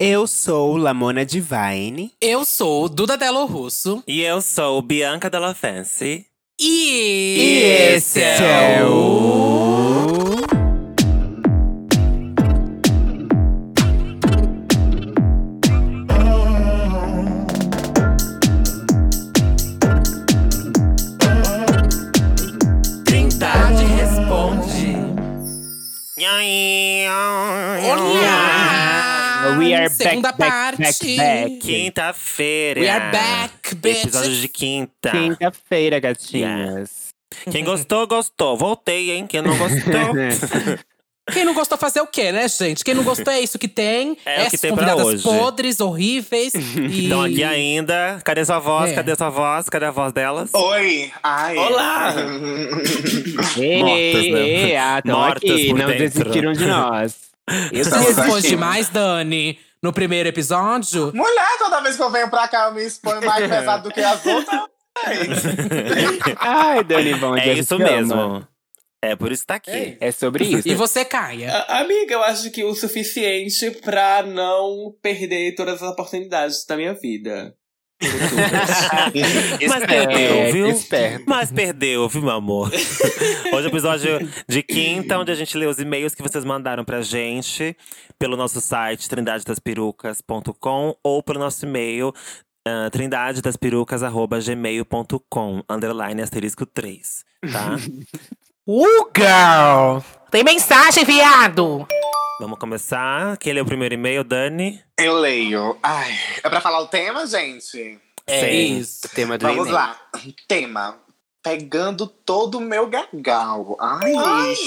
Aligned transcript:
Eu 0.00 0.28
sou 0.28 0.76
Lamona 0.76 1.26
Divine. 1.26 2.12
Eu 2.20 2.44
sou 2.44 2.88
Duda 2.88 3.16
Delo 3.16 3.44
Russo. 3.46 4.00
E 4.06 4.20
eu 4.22 4.40
sou 4.40 4.80
Bianca 4.80 5.28
Della 5.28 5.54
Fancy. 5.54 6.24
E, 6.60 7.36
E 7.36 7.94
esse 7.96 8.22
é 8.22 8.84
o. 8.84 9.77
Segunda 30.28 30.32
back, 30.32 30.76
back, 30.76 30.98
parte. 30.98 31.16
back, 31.16 31.50
back. 31.50 31.58
Quinta-feira. 31.58 32.80
We 32.80 32.88
are 32.88 33.12
back, 33.12 33.74
bitch. 33.76 34.04
Episódio 34.04 34.40
de 34.40 34.48
quinta. 34.48 35.10
Quinta-feira, 35.10 35.98
gatinhas. 36.00 37.08
Quem 37.50 37.64
gostou, 37.64 38.06
gostou. 38.06 38.56
Voltei, 38.56 39.10
hein? 39.12 39.26
Quem 39.26 39.42
não 39.42 39.56
gostou. 39.56 39.78
Quem 41.30 41.44
não 41.44 41.52
gostou 41.52 41.76
fazer 41.76 42.00
o 42.00 42.06
quê, 42.06 42.32
né, 42.32 42.48
gente? 42.48 42.82
Quem 42.82 42.94
não 42.94 43.04
gostou 43.04 43.30
é 43.30 43.40
isso 43.40 43.58
que 43.58 43.68
tem. 43.68 44.16
É 44.24 44.38
o 44.38 44.40
Essas 44.40 44.50
que 44.52 44.58
tem 44.58 44.74
pra 44.74 44.96
hoje. 44.96 45.22
podres, 45.22 45.78
horríveis. 45.78 46.54
e... 46.56 47.02
Estão 47.04 47.22
aqui 47.22 47.44
ainda. 47.44 48.18
Cadê 48.24 48.44
sua 48.44 48.58
voz? 48.58 48.92
É. 48.92 48.94
Cadê 48.94 49.14
sua 49.14 49.28
voz? 49.28 49.68
Cadê 49.68 49.84
a 49.84 49.90
voz 49.90 50.10
delas? 50.12 50.50
Oi! 50.54 51.12
Ai. 51.22 51.56
Olá! 51.58 52.14
Ei, 53.58 53.82
Mortas, 53.82 54.26
né? 54.30 54.40
ei, 54.40 54.76
ah, 54.76 55.02
tão 55.04 55.18
Mortas 55.18 55.50
aqui, 55.50 55.72
não 55.74 55.86
dentro. 55.86 55.98
desistiram 55.98 56.52
de 56.52 56.64
nós. 56.64 57.28
Você 57.48 57.80
Estamos 57.80 58.06
responde 58.16 58.46
aqui. 58.46 58.56
mais, 58.56 58.88
Dani, 58.88 59.58
no 59.82 59.92
primeiro 59.92 60.28
episódio? 60.28 61.12
Mulher, 61.14 61.58
toda 61.58 61.80
vez 61.80 61.96
que 61.96 62.02
eu 62.02 62.10
venho 62.10 62.28
pra 62.30 62.48
cá, 62.48 62.66
eu 62.66 62.74
me 62.74 62.82
exponho 62.84 63.24
mais 63.24 63.46
pesado 63.48 63.88
do 63.88 63.94
que 63.94 64.00
as 64.00 64.24
outras. 64.26 64.60
Ai. 66.38 66.84
Dani 66.84 67.14
Bond, 67.14 67.40
É 67.40 67.52
isso 67.54 67.74
ama. 67.74 67.84
mesmo. 67.84 68.48
É 69.00 69.14
por 69.14 69.30
isso 69.30 69.42
que 69.42 69.46
tá 69.46 69.54
aqui. 69.54 69.96
É 70.00 70.10
sobre 70.10 70.44
isso. 70.44 70.68
E 70.68 70.74
você, 70.74 71.04
Caia? 71.04 71.52
A- 71.52 71.80
Amiga, 71.80 72.14
eu 72.14 72.22
acho 72.24 72.50
que 72.50 72.64
o 72.64 72.74
suficiente 72.74 73.70
pra 73.82 74.24
não 74.24 74.92
perder 75.00 75.54
todas 75.54 75.80
as 75.82 75.88
oportunidades 75.90 76.64
da 76.66 76.76
minha 76.76 76.94
vida. 76.94 77.54
Mas 79.68 79.84
perdeu, 79.86 80.52
viu? 80.52 80.68
Esperto. 80.68 81.24
Mas 81.26 81.50
perdeu, 81.50 82.08
viu, 82.08 82.22
meu 82.22 82.30
amor? 82.30 82.70
Hoje 83.52 83.52
é 83.52 83.54
o 83.54 83.66
episódio 83.66 84.20
de 84.46 84.62
quinta, 84.62 85.18
onde 85.18 85.32
a 85.32 85.34
gente 85.34 85.58
lê 85.58 85.66
os 85.66 85.80
e-mails 85.80 86.14
que 86.14 86.22
vocês 86.22 86.44
mandaram 86.44 86.84
pra 86.84 87.02
gente 87.02 87.76
pelo 88.18 88.36
nosso 88.36 88.60
site 88.60 89.08
trindadedasperucas.com 89.08 90.94
ou 91.02 91.22
pelo 91.22 91.40
nosso 91.40 91.64
e-mail 91.66 92.08
uh, 92.08 92.90
trindadedasperucas.gmail.com 92.90 95.62
underline 95.68 96.22
asterisco 96.22 96.64
3, 96.66 97.24
tá? 97.52 97.76
Uh, 98.70 99.08
girl! 99.16 100.00
Tem 100.30 100.44
mensagem, 100.44 101.02
viado! 101.02 101.86
Vamos 102.40 102.58
começar. 102.58 103.36
Quem 103.38 103.52
lê 103.52 103.60
o 103.60 103.66
primeiro 103.66 103.94
e-mail, 103.94 104.22
Dani? 104.22 104.80
Eu 104.98 105.18
leio. 105.18 105.76
Ai, 105.82 106.12
é 106.42 106.48
pra 106.48 106.60
falar 106.60 106.80
o 106.80 106.86
tema, 106.86 107.26
gente? 107.26 107.98
É 108.26 108.40
Sim. 108.40 108.78
isso. 108.78 109.06
O 109.06 109.08
tema 109.10 109.36
do 109.36 109.46
Vamos 109.46 109.68
lá. 109.68 109.96
Tema. 110.46 110.96
Pegando 111.42 112.06
todo 112.06 112.58
o 112.58 112.60
meu 112.60 112.86
gargalo. 112.86 113.76
Ai, 113.80 114.12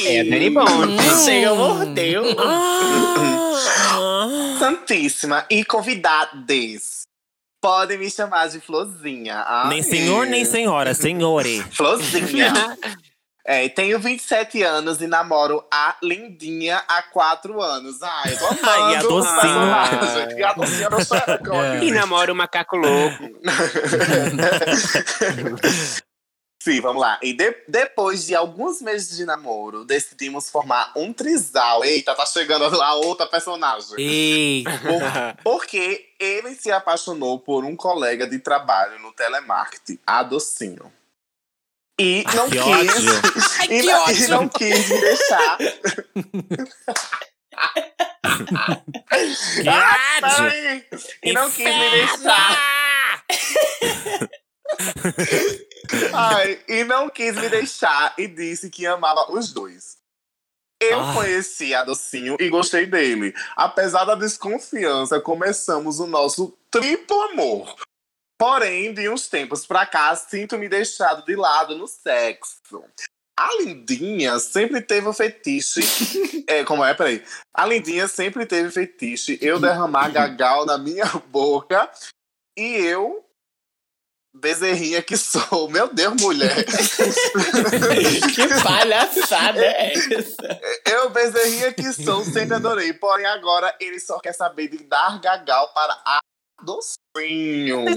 É, 0.06 0.24
Dani 0.24 0.50
Bond. 0.50 0.98
Chega, 1.24 1.54
mordeu. 1.54 2.24
Santíssima. 4.60 5.46
E 5.50 5.64
convidades. 5.64 7.02
Podem 7.62 8.00
me 8.00 8.10
chamar 8.10 8.50
de 8.50 8.60
Florzinha. 8.60 9.44
Ai. 9.48 9.70
nem 9.70 9.84
senhor, 9.84 10.26
nem 10.26 10.44
senhora, 10.44 10.94
senhore. 10.94 11.64
Florzinha. 11.72 12.52
É, 13.44 13.68
tenho 13.70 14.00
27 14.00 14.62
anos 14.62 15.02
e 15.02 15.08
namoro 15.08 15.66
a 15.74 15.96
Lindinha 16.04 16.84
há 16.88 17.02
4 17.02 17.60
anos. 17.62 18.02
Ai, 18.04 18.34
eu 18.34 18.38
tô 18.38 18.46
amando. 18.48 18.70
Ai, 18.70 18.96
a 18.96 19.02
docinho. 19.02 20.20
Gente, 20.20 20.36
e 20.40 20.44
a 20.44 20.54
docinha 20.54 20.90
no 20.90 21.04
céu. 21.04 21.20
É. 21.64 21.84
E 21.84 21.92
namora 21.92 22.32
o 22.32 22.36
macaco 22.36 22.78
louco. 22.78 23.24
Sim, 26.64 26.80
vamos 26.80 27.02
lá. 27.02 27.18
E 27.24 27.34
de- 27.34 27.58
depois 27.68 28.28
de 28.28 28.36
alguns 28.36 28.84
meses 28.84 29.18
de 29.18 29.26
namoro, 29.26 29.84
decidimos 29.84 30.48
formar 30.48 30.92
um 30.96 31.12
trisal. 31.12 31.84
Eita, 31.84 32.14
tá 32.14 32.24
chegando 32.28 32.66
a 32.80 32.94
outra 32.94 33.26
personagem. 33.26 33.96
Ei! 33.98 34.64
Por- 34.64 35.44
porque 35.44 36.10
ele 36.20 36.54
se 36.54 36.72
apaixonou 36.72 37.40
por 37.40 37.66
um 37.66 37.76
colega 37.76 38.28
de 38.28 38.38
trabalho 38.38 39.00
no 39.00 39.12
telemarketing, 39.12 39.98
a 40.06 40.22
Docinho. 40.22 40.94
E 42.02 42.24
não 42.36 42.50
que 42.50 42.58
quis. 42.58 42.66
ódio. 42.66 43.12
Ai, 43.60 43.68
E, 43.68 43.82
que 43.82 43.86
não- 43.88 44.02
ódio! 44.02 44.24
e 44.24 44.28
não 44.28 44.50
quis 44.50 44.90
me 44.90 45.02
deixar. 45.02 45.58
Que 45.58 45.74
Ah. 49.70 50.52
E 51.24 51.34
não 51.34 51.52
quis 51.52 51.66
me 51.66 51.90
deixar. 51.92 53.24
Ai, 56.14 56.60
e 56.68 56.84
não 56.84 57.10
quis 57.10 57.36
me 57.36 57.50
deixar 57.50 58.14
e 58.18 58.28
disse 58.28 58.70
que 58.70 58.86
amava 58.86 59.32
os 59.32 59.52
dois. 59.54 59.98
Eu 60.82 61.00
Ai. 61.00 61.14
conheci 61.14 61.76
a 61.76 61.84
Docinho 61.84 62.38
e 62.40 62.50
gostei 62.50 62.86
dele. 62.88 63.34
Apesar 63.56 64.06
da 64.06 64.16
desconfiança, 64.16 65.20
começamos 65.20 66.00
o 66.00 66.08
nosso 66.08 66.58
triplo 66.72 67.22
amor. 67.24 67.76
Porém, 68.42 68.92
de 68.92 69.08
uns 69.08 69.28
tempos 69.28 69.68
pra 69.68 69.86
cá, 69.86 70.16
sinto-me 70.16 70.68
deixado 70.68 71.24
de 71.24 71.36
lado 71.36 71.78
no 71.78 71.86
sexo. 71.86 72.84
A 73.38 73.48
Lindinha 73.60 74.40
sempre 74.40 74.82
teve 74.82 75.08
o 75.08 75.14
fetiche. 75.14 75.82
é, 76.50 76.64
como 76.64 76.84
é? 76.84 76.92
Peraí. 76.96 77.24
A 77.54 77.68
Lindinha 77.68 78.08
sempre 78.08 78.48
teve 78.48 78.72
fetiche 78.72 79.38
eu 79.44 79.60
derramar 79.60 80.10
gagal 80.10 80.66
na 80.66 80.80
minha 80.80 81.06
boca 81.30 81.88
e 82.58 82.78
eu. 82.78 83.24
Bezerrinha 84.34 85.04
que 85.04 85.18
sou. 85.18 85.70
Meu 85.70 85.94
Deus, 85.94 86.20
mulher. 86.20 86.66
que 88.34 88.64
palhaçada 88.64 89.64
é 89.64 89.94
essa? 89.94 90.62
Eu, 90.88 91.12
bezerrinha 91.12 91.72
que 91.74 91.94
sou, 91.94 92.26
sempre 92.26 92.56
adorei. 92.56 92.92
Porém, 92.92 93.28
agora 93.28 93.76
ele 93.80 94.00
só 94.00 94.20
quer 94.20 94.34
saber 94.34 94.68
de 94.68 94.80
dar 94.80 95.22
gagal 95.22 95.72
para 95.76 95.94
a 96.06 96.21
docinho. 96.64 97.86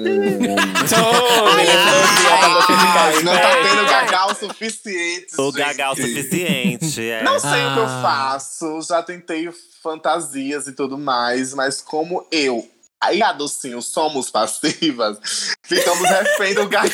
Ai, 2.97 3.23
não 3.23 3.33
tá 3.33 3.51
tendo 3.63 3.85
gagal 3.89 4.35
suficiente. 4.35 5.27
O 5.39 5.53
gagal 5.53 5.95
suficiente. 5.97 7.09
É. 7.09 7.23
Não 7.23 7.39
sei 7.39 7.51
o 7.67 7.75
que 7.75 7.79
eu 7.81 7.87
Ah. 7.87 8.01
faço. 8.03 8.81
Já 8.83 9.03
tentei 9.03 9.49
fantasias 9.83 10.67
e 10.67 10.73
tudo 10.73 10.99
mais, 10.99 11.55
mas 11.55 11.81
como 11.81 12.27
eu 12.33 12.67
e 13.13 13.23
a 13.23 13.33
Docinho 13.33 13.83
somos 13.83 14.31
passivas, 14.31 15.19
ficamos 15.63 16.09
refém 16.09 16.55
do 16.55 16.69
gagal. 16.69 16.93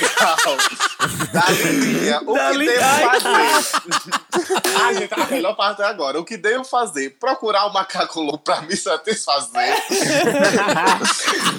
da 1.33 1.51
linha. 1.51 2.21
O 2.27 2.35
Da 2.35 2.51
que 2.51 2.57
linha. 2.59 2.73
devo 2.73 3.21
fazer? 3.21 3.83
Ai, 4.83 4.95
gente, 4.95 5.15
a 5.15 5.27
melhor 5.27 5.55
parte 5.57 5.83
é 5.83 5.85
agora. 5.85 6.19
O 6.21 6.25
que 6.25 6.37
devo 6.37 6.65
fazer? 6.65 7.11
Procurar 7.19 7.67
o 7.67 7.73
macaco 7.73 8.21
louco 8.21 8.45
pra 8.45 8.63
me 8.63 8.77
satisfazer. 8.77 9.77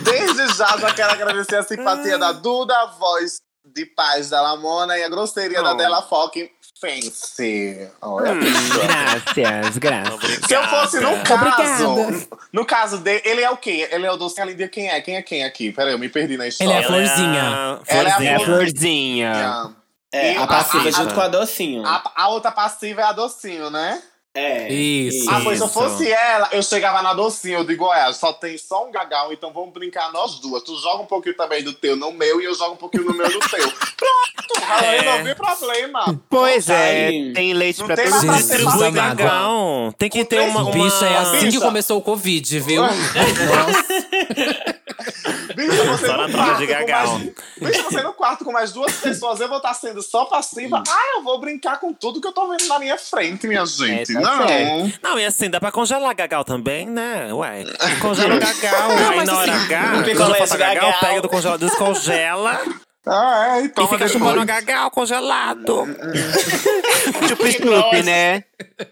Desde 0.04 0.54
já, 0.56 0.78
já 0.78 0.94
quero 0.94 1.12
agradecer 1.14 1.56
a 1.58 1.64
simpatia 1.64 2.18
da 2.18 2.32
Duda, 2.32 2.76
a 2.76 2.86
voz 2.88 3.42
de 3.64 3.86
paz 3.86 4.30
da 4.30 4.42
Lamona 4.42 4.98
e 4.98 5.04
a 5.04 5.10
grosseria 5.10 5.62
da. 5.62 5.74
Della 5.74 6.02
Fucking 6.02 6.50
Fancy. 6.80 7.88
Olha, 8.02 8.32
Hum, 8.34 8.40
graças, 8.82 9.78
graças. 9.78 10.14
Obrigada. 10.16 10.48
se 10.48 10.54
eu 10.54 10.64
fosse 10.68 11.00
no 11.00 11.24
caso. 11.24 11.88
Obrigada. 11.90 12.28
No 12.52 12.66
caso 12.66 12.98
dele, 12.98 13.22
ele 13.24 13.42
é 13.42 13.50
o 13.52 13.58
quê? 13.58 13.88
Ele 13.92 14.06
é 14.06 14.12
o 14.12 14.18
doce 14.18 14.44
Lindia. 14.44 14.68
Quem 14.68 14.90
é? 14.90 15.00
Quem 15.02 15.16
é 15.16 15.22
quem 15.22 15.44
aqui? 15.44 15.72
Peraí, 15.72 15.94
eu 15.94 16.00
me 16.00 16.10
perdi 16.10 16.38
na 16.38 16.44
Ele 16.46 16.50
história. 16.50 16.74
é 16.74 16.80
a 16.80 16.84
florzinha. 16.88 17.44
a 17.44 17.80
Ela 17.88 18.10
é 18.10 18.12
a 18.14 18.24
É 18.24 18.36
a 18.36 18.40
florzinha. 18.40 18.46
florzinha. 18.46 19.76
É, 20.14 20.36
a 20.38 20.48
passiva 20.48 20.90
A- 20.90 20.92
junto 20.92 21.14
com 21.14 21.22
a 21.22 21.28
docinho. 21.28 21.86
A, 21.86 22.12
a 22.16 22.28
outra 22.30 22.52
passiva 22.52 23.02
é 23.02 23.04
a 23.06 23.14
docinho, 23.14 23.70
né? 23.70 24.02
É. 24.34 24.72
Isso. 24.72 25.30
Ah, 25.30 25.42
pois 25.44 25.58
se 25.58 25.64
eu 25.64 25.68
fosse 25.68 26.10
ela, 26.10 26.48
eu 26.54 26.64
chegava 26.64 27.02
na 27.02 27.14
docinho 27.14 27.66
de 27.66 27.76
Goiás. 27.76 28.16
Só 28.16 28.32
tem 28.32 28.58
só 28.58 28.88
um 28.88 28.92
gagal, 28.92 29.34
então 29.34 29.52
vamos 29.52 29.74
brincar 29.74 30.10
nós 30.14 30.40
duas. 30.40 30.64
Tu 30.64 30.74
joga 30.78 31.04
um 31.04 31.06
pouquinho 31.06 31.36
também 31.36 31.62
do 31.62 31.74
teu 31.74 31.98
no 31.98 32.14
meu 32.14 32.40
e 32.40 32.46
eu 32.46 32.56
jogo 32.56 32.74
um 32.74 32.78
pouquinho 32.78 33.04
no 33.04 33.14
meu 33.14 33.30
no 33.30 33.40
teu. 33.40 33.72
Pronto, 33.98 34.84
É. 34.84 35.00
resolvi 35.02 35.32
o 35.32 35.36
problema. 35.36 36.22
Pois 36.30 36.70
é, 36.70 37.08
Ai. 37.08 37.32
tem 37.36 37.54
leite 37.54 37.80
Não 37.80 37.88
pra 37.88 37.98
ser 37.98 38.10
Distribui 38.38 38.72
amado. 38.88 38.94
gagal. 38.94 39.94
Tem 39.98 40.10
que 40.10 40.24
ter 40.24 40.40
uma. 40.42 40.62
uma... 40.62 40.72
Bicha, 40.72 41.06
é 41.06 41.18
assim 41.18 41.40
que 41.40 41.46
Bicha. 41.48 41.60
começou 41.62 41.98
o 41.98 42.02
Covid, 42.02 42.60
viu? 42.62 42.82
Nossa. 42.88 44.81
Bicha, 45.56 45.84
você 45.86 46.06
Só 46.08 46.18
na 46.18 46.28
no 46.28 46.34
troca 46.34 46.46
quarto 46.48 46.60
de 46.60 46.68
com 46.68 46.74
gagal. 46.74 47.08
mais- 47.20 47.32
Bicha, 47.60 47.84
você 47.84 48.02
no 48.02 48.14
quarto 48.14 48.46
com 48.46 48.52
mais 48.52 48.72
duas 48.72 48.94
pessoas, 48.96 49.40
eu 49.40 49.48
vou 49.48 49.58
estar 49.58 49.74
sendo 49.74 50.02
só 50.02 50.26
passiva. 50.26 50.84
Ah, 50.88 51.18
eu 51.18 51.24
vou 51.24 51.40
brincar 51.40 51.80
com 51.80 51.94
tudo 51.94 52.22
que 52.22 52.28
eu 52.28 52.32
tô 52.32 52.48
vendo 52.50 52.68
na 52.68 52.80
minha 52.80 52.98
frente, 52.98 53.48
minha 53.48 53.66
gente. 53.66 54.14
tá 54.14 54.20
não. 54.22 54.48
certo. 54.48 55.00
Não, 55.04 55.20
e 55.20 55.26
assim, 55.26 55.50
dá 55.50 55.60
pra 55.60 55.72
congelar 55.72 56.14
gagal 56.16 56.44
também, 56.44 56.86
né? 56.88 57.34
Ué, 57.34 57.64
congela 58.00 58.36
o 58.36 58.40
gagal. 58.42 58.92
aí 58.92 59.26
na 59.26 59.38
hora 59.38 59.52
assim, 59.54 59.66
H, 59.74 59.94
um 59.94 60.16
falta 60.16 60.46
de 60.48 60.58
gagal, 60.58 60.86
gagal. 60.92 61.00
pega 61.02 61.22
do 61.22 61.30
congelador, 61.30 61.70
descongela 61.70 62.62
Ah, 63.06 63.58
é, 63.58 63.62
e 63.64 63.66
e 63.66 63.88
fica 63.88 64.08
chupando 64.08 64.42
o 64.42 64.46
gagal 64.46 64.92
congelado. 64.92 65.88
Chup-chup, 67.28 68.04
né? 68.04 68.44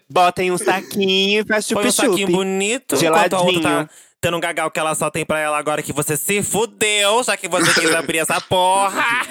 Bota 0.10 0.44
em 0.44 0.52
um 0.52 0.58
saquinho 0.58 1.42
e 1.42 1.46
faz 1.46 1.68
Põe 1.68 1.88
um 1.88 1.92
saquinho 1.92 2.18
chup-chup. 2.18 2.32
bonito, 2.32 2.96
enquanto 2.96 3.34
a 3.34 3.42
outra 3.42 3.62
tá 3.62 3.70
Geladinho. 3.70 3.90
Tendo 4.22 4.38
um 4.38 4.40
gagal 4.40 4.70
que 4.70 4.80
ela 4.80 4.94
só 4.96 5.10
tem 5.10 5.26
pra 5.26 5.40
ela 5.40 5.58
agora 5.58 5.82
que 5.82 5.94
você 5.94 6.18
se 6.18 6.44
fudeu, 6.44 7.24
já 7.24 7.38
que 7.38 7.48
você 7.48 7.74
quis 7.74 7.94
abrir 7.94 8.20
essa 8.20 8.40
porra. 8.42 9.04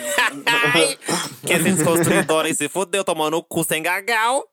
Quer 1.47 1.63
ser 1.63 1.75
desconstruidora 1.75 2.49
e 2.49 2.55
se 2.55 2.69
fudeu, 2.69 3.05
tomando 3.05 3.37
o 3.37 3.43
cu 3.43 3.65
sem 3.65 3.83
gagal. 3.83 4.45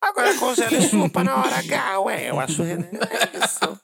Agora 0.00 0.34
congela 0.34 0.76
e 0.76 0.88
chupa 0.88 1.24
na 1.24 1.36
hora 1.36 1.56
H, 1.56 2.00
ué. 2.00 2.30
Eu 2.30 2.38
acho 2.38 2.62
né? 2.62 2.88
é 2.92 3.44
isso. 3.44 3.80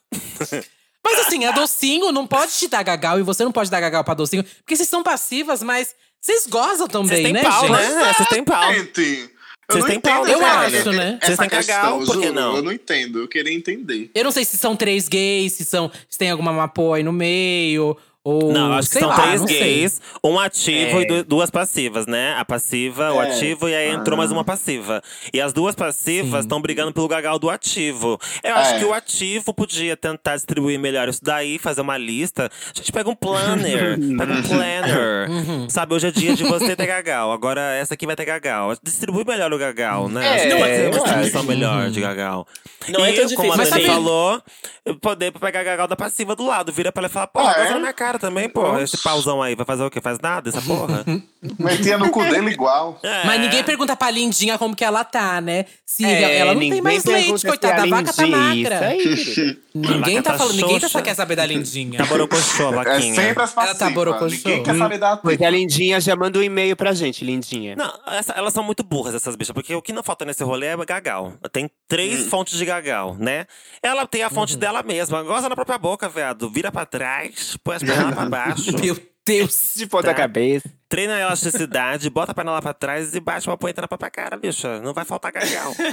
Mas 1.05 1.19
assim, 1.27 1.43
a 1.45 1.51
docinho 1.51 2.11
não 2.11 2.25
pode 2.25 2.53
te 2.53 2.67
dar 2.67 2.83
gagal 2.83 3.19
e 3.19 3.23
você 3.23 3.43
não 3.43 3.51
pode 3.51 3.69
dar 3.69 3.81
gagal 3.81 4.03
pra 4.03 4.13
docinho. 4.13 4.43
Porque 4.43 4.75
vocês 4.75 4.87
são 4.87 5.03
passivas, 5.03 5.61
mas 5.61 5.93
vocês 6.21 6.47
gozam 6.47 6.87
também, 6.87 7.09
Vocês 7.09 7.23
têm 7.23 7.33
né, 7.33 7.43
pau, 7.43 7.67
gente? 7.67 7.71
né? 7.71 8.13
Vocês 8.13 8.29
têm 8.29 8.43
pau. 8.43 8.73
Gente, 8.73 9.32
Vocês 9.73 9.83
não 9.83 9.89
têm 9.89 9.97
entendo 9.97 10.13
pau, 10.15 10.27
eu 10.27 10.41
essa- 10.41 10.59
acho, 10.79 10.91
né? 10.91 11.19
Vocês 11.21 11.37
têm 11.37 11.49
cagal, 11.49 11.99
por 12.05 12.19
que 12.19 12.29
não? 12.31 12.55
Eu 12.57 12.63
não 12.63 12.71
entendo, 12.71 13.19
eu 13.19 13.27
queria 13.27 13.53
entender. 13.53 14.09
Eu 14.15 14.23
não 14.23 14.31
sei 14.31 14.45
se 14.45 14.57
são 14.57 14.75
três 14.75 15.07
gays, 15.07 15.53
se, 15.53 15.65
são, 15.65 15.91
se 16.09 16.17
tem 16.17 16.29
alguma 16.31 16.51
mapô 16.53 16.93
aí 16.93 17.03
no 17.03 17.11
meio. 17.13 17.97
Ou, 18.25 18.53
Não, 18.53 18.71
acho 18.73 18.87
que 18.87 18.93
sei 18.93 19.01
são 19.01 19.09
lá, 19.09 19.21
três 19.21 19.41
não 19.41 19.47
sei. 19.47 19.59
gays, 19.59 20.01
um 20.23 20.39
ativo 20.39 20.99
É. 20.99 21.01
e 21.01 21.05
du- 21.05 21.23
duas 21.25 21.51
passivas, 21.51 22.07
né? 22.07 22.33
A 22.37 22.45
passiva, 22.45 23.11
o 23.11 23.21
É. 23.21 23.29
ativo 23.31 23.67
e 23.67 23.75
aí 23.75 23.89
entrou 23.89 24.17
mais 24.17 24.31
uma 24.31 24.45
passiva. 24.45 25.01
E 25.33 25.41
as 25.41 25.51
duas 25.51 25.75
passivas 25.75 26.45
estão 26.45 26.61
brigando 26.61 26.93
pelo 26.93 27.07
gagal 27.07 27.37
do 27.37 27.49
ativo. 27.49 28.17
Eu 28.41 28.55
acho 28.55 28.75
É. 28.75 28.79
que 28.79 28.85
o 28.85 28.93
ativo 28.93 29.53
podia 29.53 29.97
tentar 29.97 30.35
distribuir 30.35 30.79
melhor 30.79 31.09
isso 31.09 31.19
daí, 31.21 31.59
fazer 31.59 31.81
uma 31.81 31.97
lista. 31.97 32.49
A 32.73 32.77
gente 32.77 32.93
pega 32.93 33.09
um 33.09 33.15
planner, 33.15 33.97
pega 34.17 34.33
um 34.33 34.41
planner. 34.43 35.29
Uhum. 35.29 35.69
Sabe, 35.69 35.93
hoje 35.93 36.07
é 36.07 36.11
dia 36.11 36.33
de 36.33 36.43
você 36.45 36.77
ter 36.77 36.85
gagal, 36.87 37.31
agora 37.31 37.59
essa 37.75 37.93
aqui 37.93 38.05
vai 38.05 38.15
ter 38.15 38.23
gagal. 38.25 38.73
Distribui 38.81 39.25
melhor 39.25 39.51
o 39.51 39.57
gagal, 39.57 40.07
né? 40.07 40.25
É, 40.25 40.35
Acho 40.35 40.43
que 40.47 40.55
pode 40.55 40.75
ser 40.75 40.81
eu 40.85 40.89
uma 40.91 40.99
distribuição 40.99 41.43
melhor 41.43 41.89
de 41.89 41.99
gagal. 41.99 42.47
Não 42.87 43.05
e 43.05 43.09
é 43.09 43.13
tão 43.21 43.35
como 43.35 43.51
a 43.51 43.55
difícil 43.55 43.75
Dani 43.77 43.85
falou, 43.87 44.41
eu 44.85 44.95
poder 44.95 45.31
pegar 45.33 45.59
a 45.59 45.63
gagal 45.63 45.87
da 45.87 45.95
passiva 45.95 46.35
do 46.35 46.45
lado. 46.45 46.71
Vira 46.71 46.89
pra 46.91 47.01
ela 47.01 47.07
e 47.07 47.11
fala, 47.11 47.27
pô, 47.27 47.39
Ah, 47.39 47.53
é? 47.57 47.69
na 47.69 47.79
minha 47.79 47.93
cara 47.93 48.12
também, 48.19 48.47
pô. 48.49 48.77
Esse 48.79 48.97
pauzão 48.97 49.41
aí 49.41 49.55
vai 49.55 49.65
fazer 49.65 49.83
o 49.83 49.89
quê? 49.89 49.99
Faz 50.01 50.19
nada, 50.19 50.49
essa 50.49 50.61
porra? 50.61 51.03
Metia 51.59 51.97
no 51.97 52.09
cu 52.09 52.23
dele 52.23 52.51
igual. 52.51 52.99
É. 53.03 53.25
Mas 53.25 53.39
ninguém 53.41 53.63
pergunta 53.63 53.95
pra 53.95 54.09
Lindinha 54.09 54.57
como 54.57 54.75
que 54.75 54.83
ela 54.83 55.03
tá, 55.03 55.41
né? 55.41 55.65
Se 55.85 56.05
É, 56.05 56.37
ela 56.37 56.53
não 56.53 56.59
tem 56.61 56.81
mais 56.81 57.03
leite, 57.03 57.45
coitada. 57.45 57.81
a 57.81 57.83
A 57.83 57.87
vaca 57.87 58.13
tá 58.13 58.25
magra. 58.27 58.79
Aí. 58.87 59.57
Ninguém 59.75 60.21
tá 60.21 60.33
tá 60.33 60.37
falando, 60.37 60.55
ninguém 60.55 60.79
tá 60.79 60.87
só 60.87 61.01
quer 61.01 61.15
saber 61.15 61.35
da 61.35 61.43
Lindinha. 61.47 61.97
Tá 61.97 62.05
borocochô, 62.05 62.69
É 62.69 62.75
vaquinha. 62.75 63.15
sempre 63.15 63.41
as 63.43 63.51
Ela 63.57 63.65
passivas. 63.65 63.77
tá 63.79 63.89
borocochô. 63.89 64.35
Ninguém 64.49 64.61
quer 64.63 64.77
saber 64.77 64.99
da 64.99 65.17
Pois 65.17 65.41
a 65.41 65.49
Lindinha 65.49 65.99
já 65.99 66.15
manda 66.15 66.37
um 66.37 66.43
e-mail 66.43 66.75
pra 66.75 66.93
gente, 66.93 67.25
Lindinha. 67.25 67.75
Não, 67.75 67.91
essa- 68.13 68.33
elas 68.33 68.53
são 68.53 68.63
muito 68.63 68.83
burras, 68.83 69.15
essas 69.15 69.35
bichas. 69.35 69.51
Porque 69.51 69.73
o 69.73 69.81
que 69.81 69.91
não 69.91 70.03
falta 70.03 70.25
nesse 70.25 70.43
rolê 70.43 70.67
é 70.67 70.77
gagal. 70.85 71.33
Tem 71.51 71.67
três 71.93 72.27
fontes 72.27 72.57
de 72.57 72.65
gagal, 72.65 73.15
né? 73.19 73.45
Ela 73.81 74.07
tem 74.07 74.23
a 74.23 74.29
fonte 74.29 74.57
dela 74.57 74.81
mesma. 74.81 75.21
Goza 75.21 75.47
na 75.47 75.53
própria 75.55 75.77
boca, 75.77 76.09
viado. 76.09 76.49
Vira 76.49 76.71
pra 76.71 76.87
trás, 76.87 77.55
põe 77.63 77.75
as 77.75 77.83
pernas 77.83 78.05
lá 78.05 78.11
pra 78.11 78.25
baixo. 78.25 78.71
Meu 78.81 78.99
Deus. 79.23 79.73
De 79.75 79.85
ponta 79.85 80.07
Tá. 80.07 80.13
Cabeça. 80.15 80.67
Treina 80.89 81.15
a 81.15 81.19
elasticidade, 81.19 82.09
bota 82.09 82.33
a 82.35 82.43
lá 82.43 82.61
pra 82.61 82.73
trás 82.73 83.13
e 83.13 83.19
bate 83.19 83.47
uma 83.47 83.57
punheta 83.57 83.81
na 83.81 83.87
própria 83.87 84.09
cara, 84.09 84.37
bicha. 84.37 84.79
Não 84.81 84.91
vai 84.91 85.05
faltar 85.05 85.31
gagal. 85.31 85.71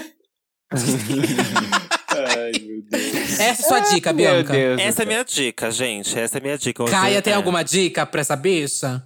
Ai, 0.73 2.53
meu 2.61 2.83
Deus. 2.83 3.41
Essa 3.41 3.43
é 3.43 3.51
a 3.51 3.55
sua 3.55 3.81
dica, 3.81 4.13
Meu 4.13 4.31
Bianca. 4.31 4.57
Essa 4.81 5.03
é 5.03 5.07
minha 5.07 5.25
dica, 5.25 5.71
gente. 5.71 6.19
Essa 6.19 6.39
é 6.39 6.41
minha 6.41 6.57
dica. 6.57 6.83
Hoje 6.83 6.93
Caia, 6.93 7.23
tem 7.23 7.33
é. 7.33 7.37
alguma 7.37 7.63
dica 7.63 8.07
pra 8.07 8.21
essa 8.21 8.37
bicha? 8.37 9.03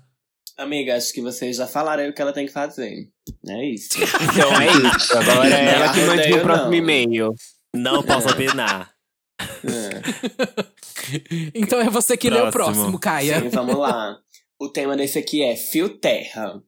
Amiga, 0.57 0.97
acho 0.97 1.13
que 1.13 1.21
vocês 1.21 1.57
já 1.57 1.67
falaram 1.67 2.09
o 2.09 2.13
que 2.13 2.23
ela 2.23 2.33
tem 2.33 2.47
que 2.47 2.53
fazer. 2.53 3.09
É 3.49 3.65
isso. 3.65 3.99
Então 4.35 4.61
é 4.61 4.67
isso. 4.99 5.19
Agora 5.19 5.49
é 5.49 5.75
ela 5.75 5.93
que 5.93 6.01
rodeio 6.01 6.37
o 6.39 6.43
próximo 6.43 6.75
e-mail. 6.75 7.35
Não 7.75 8.03
posso 8.03 8.29
opinar. 8.33 8.93
É. 9.41 10.01
Então 11.55 11.81
é 11.81 11.91
você 11.91 12.17
que 12.17 12.31
lê 12.31 12.41
o 12.41 12.51
Próximo. 12.51 12.77
próximo, 12.77 12.99
Caia. 13.01 13.41
Sim, 13.41 13.49
vamos 13.49 13.77
lá. 13.77 14.17
O 14.61 14.69
tema 14.69 14.97
desse 14.97 15.19
aqui 15.19 15.43
é 15.43 15.57
Fio 15.57 15.89
Terra. 15.99 16.63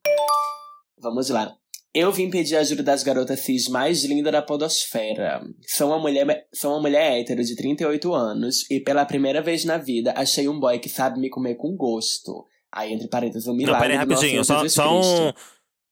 Vamos 1.01 1.29
lá. 1.31 1.55
Eu 1.95 2.13
vim 2.13 2.29
pedir 2.29 2.57
ajuda 2.57 2.83
das 2.83 3.03
garotas 3.03 3.41
cis 3.41 3.69
mais 3.69 4.05
lindas 4.05 4.33
da 4.33 4.43
podosfera. 4.43 5.43
Sou 5.67 5.89
uma 5.89 5.99
mulher, 5.99 6.47
sou 6.53 6.73
uma 6.73 6.81
mulher 6.83 7.19
hétero 7.21 7.43
de 7.43 7.57
38 7.57 8.13
anos 8.13 8.71
e 8.71 8.81
pela 8.81 9.07
primeira 9.07 9.41
vez 9.41 9.65
na 9.65 9.79
vida 9.79 10.13
achei 10.17 10.47
um 10.49 10.59
boy 10.61 10.79
que 10.79 10.89
sabe 10.91 11.19
me 11.21 11.31
comer 11.31 11.55
com 11.55 11.75
gosto. 11.75 12.45
Aí, 12.77 12.93
entre 12.93 13.09
parênteses, 13.09 13.49
um 13.49 13.53
Não, 13.53 13.57
milagre 13.57 13.89
pera 13.89 14.01
aí, 14.01 14.07
do 14.07 14.11
nosso 14.11 14.23
rapidinho. 14.23 14.45
Só, 14.45 14.69
só, 14.69 15.01
um, 15.01 15.33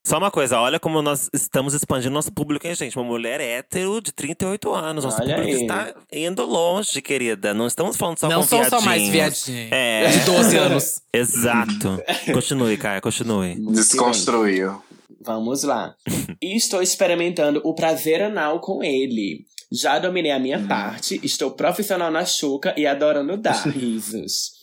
só 0.07 0.19
uma 0.19 0.31
coisa. 0.31 0.61
Olha 0.61 0.79
como 0.79 1.01
nós 1.01 1.31
estamos 1.33 1.73
expandindo 1.73 2.13
nosso 2.13 2.31
público, 2.31 2.67
hein, 2.67 2.75
gente? 2.75 2.95
Uma 2.99 3.07
mulher 3.07 3.41
hétero 3.41 4.03
de 4.03 4.13
38 4.13 4.71
anos. 4.75 5.05
Nosso 5.05 5.23
Olha 5.23 5.37
público 5.37 5.57
aí. 5.57 5.63
está 5.63 5.95
indo 6.13 6.45
longe, 6.45 7.01
querida. 7.01 7.55
Não 7.55 7.67
estamos 7.67 7.97
falando 7.97 8.19
só 8.19 8.29
Não 8.29 8.43
com 8.43 8.47
são 8.47 8.65
só 8.65 8.81
mais 8.83 9.09
viadinhos. 9.09 9.73
É. 9.73 10.09
De 10.09 10.21
12 10.27 10.57
anos. 10.59 11.01
Exato. 11.11 11.99
continue, 12.35 12.77
Caia, 12.77 13.01
continue. 13.01 13.57
Desconstruiu. 13.73 14.83
Vamos 15.23 15.63
lá. 15.63 15.95
E 16.43 16.53
estou 16.55 16.83
experimentando 16.83 17.63
o 17.65 17.75
prazer 17.75 18.23
anal 18.23 18.61
com 18.61 18.85
ele. 18.85 19.47
Já 19.73 19.99
dominei 19.99 20.31
a 20.31 20.39
minha 20.39 20.61
parte, 20.69 21.19
estou 21.25 21.51
profissional 21.51 22.11
na 22.11 22.27
chuca 22.27 22.75
e 22.77 22.87
adorando 22.87 23.37
dar 23.39 23.67
risos. 23.67 24.54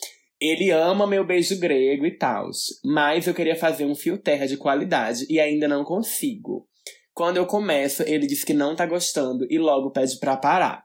Ele 0.42 0.72
ama 0.72 1.06
meu 1.06 1.24
beijo 1.24 1.60
grego 1.60 2.04
e 2.04 2.18
tal, 2.18 2.50
mas 2.84 3.28
eu 3.28 3.34
queria 3.34 3.56
fazer 3.56 3.86
um 3.86 3.94
fio 3.94 4.18
terra 4.18 4.48
de 4.48 4.58
qualidade 4.58 5.28
e 5.30 5.40
ainda 5.40 5.68
não 5.68 5.84
consigo. 5.84 6.68
Quando 7.14 7.38
eu 7.38 7.46
começo, 7.46 8.02
ele 8.04 8.26
diz 8.26 8.44
que 8.44 8.54
não 8.54 8.76
tá 8.76 8.88
gostando 8.88 9.46
e 9.52 9.60
logo 9.60 9.92
pede 9.92 10.18
pra 10.18 10.36
parar. 10.36 10.84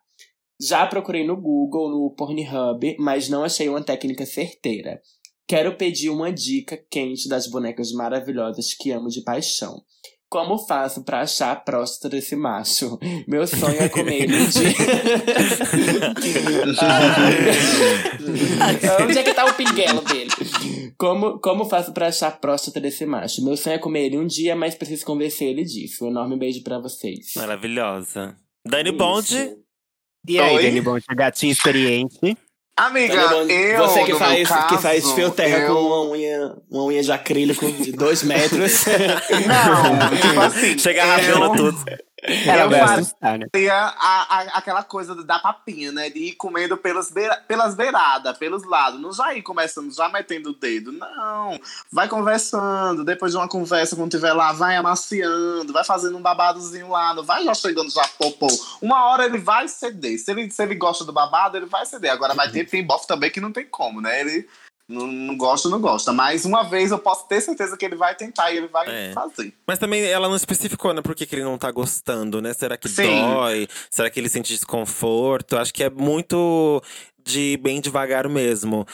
Já 0.61 0.87
procurei 0.87 1.26
no 1.26 1.41
Google, 1.41 1.91
no 1.91 2.14
Pornhub, 2.14 2.97
mas 2.99 3.31
não 3.31 3.44
achei 3.44 3.67
uma 3.69 3.82
técnica 3.82 4.26
certeira. 4.26 5.00
Quero 5.49 5.76
pedir 5.76 6.11
uma 6.11 6.31
dica 6.31 6.76
quente 6.91 7.26
das 7.26 7.47
bonecas 7.47 7.93
maravilhosas 7.93 8.75
que 8.75 8.91
amo 8.91 9.08
de 9.08 9.23
paixão. 9.23 9.82
Como 10.28 10.58
faço 10.58 11.05
pra 11.05 11.20
achar 11.20 11.52
a 11.52 11.56
próstata 11.56 12.08
desse 12.08 12.34
macho? 12.34 12.99
Meu 13.28 13.46
sonho 13.46 13.81
é 13.81 13.88
comer 13.88 14.23
ele 14.23 14.37
um 14.37 14.46
dia. 14.46 14.75
Ah, 18.61 19.02
Onde 19.05 19.19
é 19.19 19.23
que 19.23 19.32
tá 19.32 19.44
o 19.44 19.55
pinguelo 19.55 20.00
dele? 20.02 20.31
Como, 20.98 21.39
como 21.39 21.65
faço 21.65 21.93
pra 21.93 22.08
achar 22.08 22.29
a 22.29 22.32
próstata 22.32 22.81
desse 22.81 23.06
macho? 23.06 23.44
Meu 23.44 23.56
sonho 23.56 23.74
é 23.77 23.79
comer 23.79 24.06
ele 24.06 24.19
um 24.19 24.27
dia, 24.27 24.56
mas 24.56 24.74
preciso 24.74 25.06
convencer 25.06 25.48
ele 25.48 25.65
disso. 25.65 26.05
Um 26.05 26.08
enorme 26.08 26.36
beijo 26.36 26.62
pra 26.65 26.81
vocês. 26.81 27.32
Maravilhosa. 27.36 28.36
Dani. 28.67 28.91
Bond. 28.91 29.56
E 30.29 30.41
aí, 30.41 30.56
Oi? 30.56 30.62
Dani 30.65 30.81
Bom, 30.81 30.98
gatinha 31.15 31.53
experiente. 31.53 32.36
Amiga, 32.79 33.29
Bond, 33.29 33.51
eu, 33.51 33.79
você 33.79 34.05
que 34.05 34.15
faz, 34.15 34.49
caso, 34.49 34.67
que 34.69 34.77
faz 34.77 35.11
fio 35.13 35.31
terra 35.31 35.61
eu... 35.61 35.75
com 35.75 35.81
uma 35.81 36.11
unha, 36.11 36.55
uma 36.71 36.85
unha 36.85 37.03
de 37.03 37.11
acrílico 37.11 37.73
de 37.73 37.91
dois 37.93 38.23
metros. 38.23 38.85
Não, 39.47 40.11
tipo 40.21 40.41
assim. 40.41 40.79
Chega 40.79 41.23
eu 41.23 41.53
tudo. 41.53 42.06
Ela 42.47 42.63
Eu 42.63 42.71
vai 42.71 42.81
assustar, 42.81 43.39
né? 43.39 43.47
a, 43.71 44.39
a- 44.39 44.59
aquela 44.59 44.83
coisa 44.83 45.15
da 45.25 45.39
papinha, 45.39 45.93
né? 45.93 46.11
De 46.11 46.19
ir 46.19 46.33
comendo 46.35 46.77
pelas, 46.77 47.11
beira, 47.11 47.37
pelas 47.47 47.75
beiradas, 47.75 48.37
pelos 48.37 48.65
lados. 48.65 49.01
Não 49.01 49.13
já 49.13 49.35
ir 49.35 49.43
começando, 49.43 49.93
já 49.95 50.09
metendo 50.09 50.51
o 50.51 50.55
dedo. 50.55 50.93
Não. 50.93 51.59
Vai 51.93 52.09
conversando. 52.09 53.05
Depois 53.05 53.33
de 53.33 53.39
uma 53.39 53.49
conversa, 53.49 53.95
quando 53.97 54.11
tiver 54.11 54.33
lá, 54.33 54.53
vai 54.53 54.77
amaciando, 54.77 55.73
vai 55.73 55.85
fazendo 55.85 56.17
um 56.17 56.23
babadozinho 56.23 56.89
lá. 56.89 57.15
Não 57.15 57.23
vai 57.23 57.45
já 57.45 57.55
chegando 57.55 57.91
já 57.91 58.06
popô. 58.19 58.49
Uma 58.83 59.06
hora 59.06 59.25
ele 59.25 59.39
vai 59.39 59.69
ceder. 59.69 60.19
Se 60.19 60.31
ele, 60.31 60.51
se 60.51 60.63
ele 60.63 60.75
gosta 60.75 61.05
do 61.05 61.13
babado, 61.13 61.56
ele 61.56 61.67
vai 61.67 61.87
ceder. 61.87 62.11
Agora 62.13 62.35
vai 62.35 62.51
ter, 62.51 62.65
tem 62.69 62.85
bofe 62.85 63.06
também 63.06 63.31
que 63.31 63.41
não 63.41 63.53
tem 63.53 63.65
como, 63.67 64.01
né? 64.01 64.21
Ele 64.21 64.49
não, 64.88 65.06
não 65.06 65.36
gosta, 65.36 65.69
não 65.69 65.81
gosta. 65.81 66.12
Mas 66.12 66.44
uma 66.44 66.62
vez 66.62 66.90
eu 66.90 66.98
posso 66.98 67.26
ter 67.26 67.40
certeza 67.40 67.76
que 67.76 67.84
ele 67.84 67.96
vai 67.96 68.14
tentar 68.14 68.50
e 68.52 68.56
ele 68.58 68.69
vai 68.69 68.86
É. 68.88 69.12
fazer. 69.12 69.52
Mas 69.66 69.78
também 69.78 70.05
ela 70.05 70.28
não 70.28 70.36
especificou, 70.36 70.93
né? 70.94 71.02
Por 71.02 71.14
que, 71.14 71.26
que 71.26 71.34
ele 71.34 71.44
não 71.44 71.58
tá 71.58 71.70
gostando, 71.70 72.40
né? 72.40 72.52
Será 72.55 72.76
que 72.76 72.88
Sim. 72.88 73.02
dói? 73.02 73.69
Será 73.90 74.08
que 74.10 74.19
ele 74.20 74.28
sente 74.28 74.55
desconforto? 74.55 75.56
Acho 75.56 75.72
que 75.74 75.82
é 75.82 75.90
muito 75.90 76.82
de 77.24 77.58
bem 77.62 77.81
devagar 77.81 78.28
mesmo. 78.28 78.86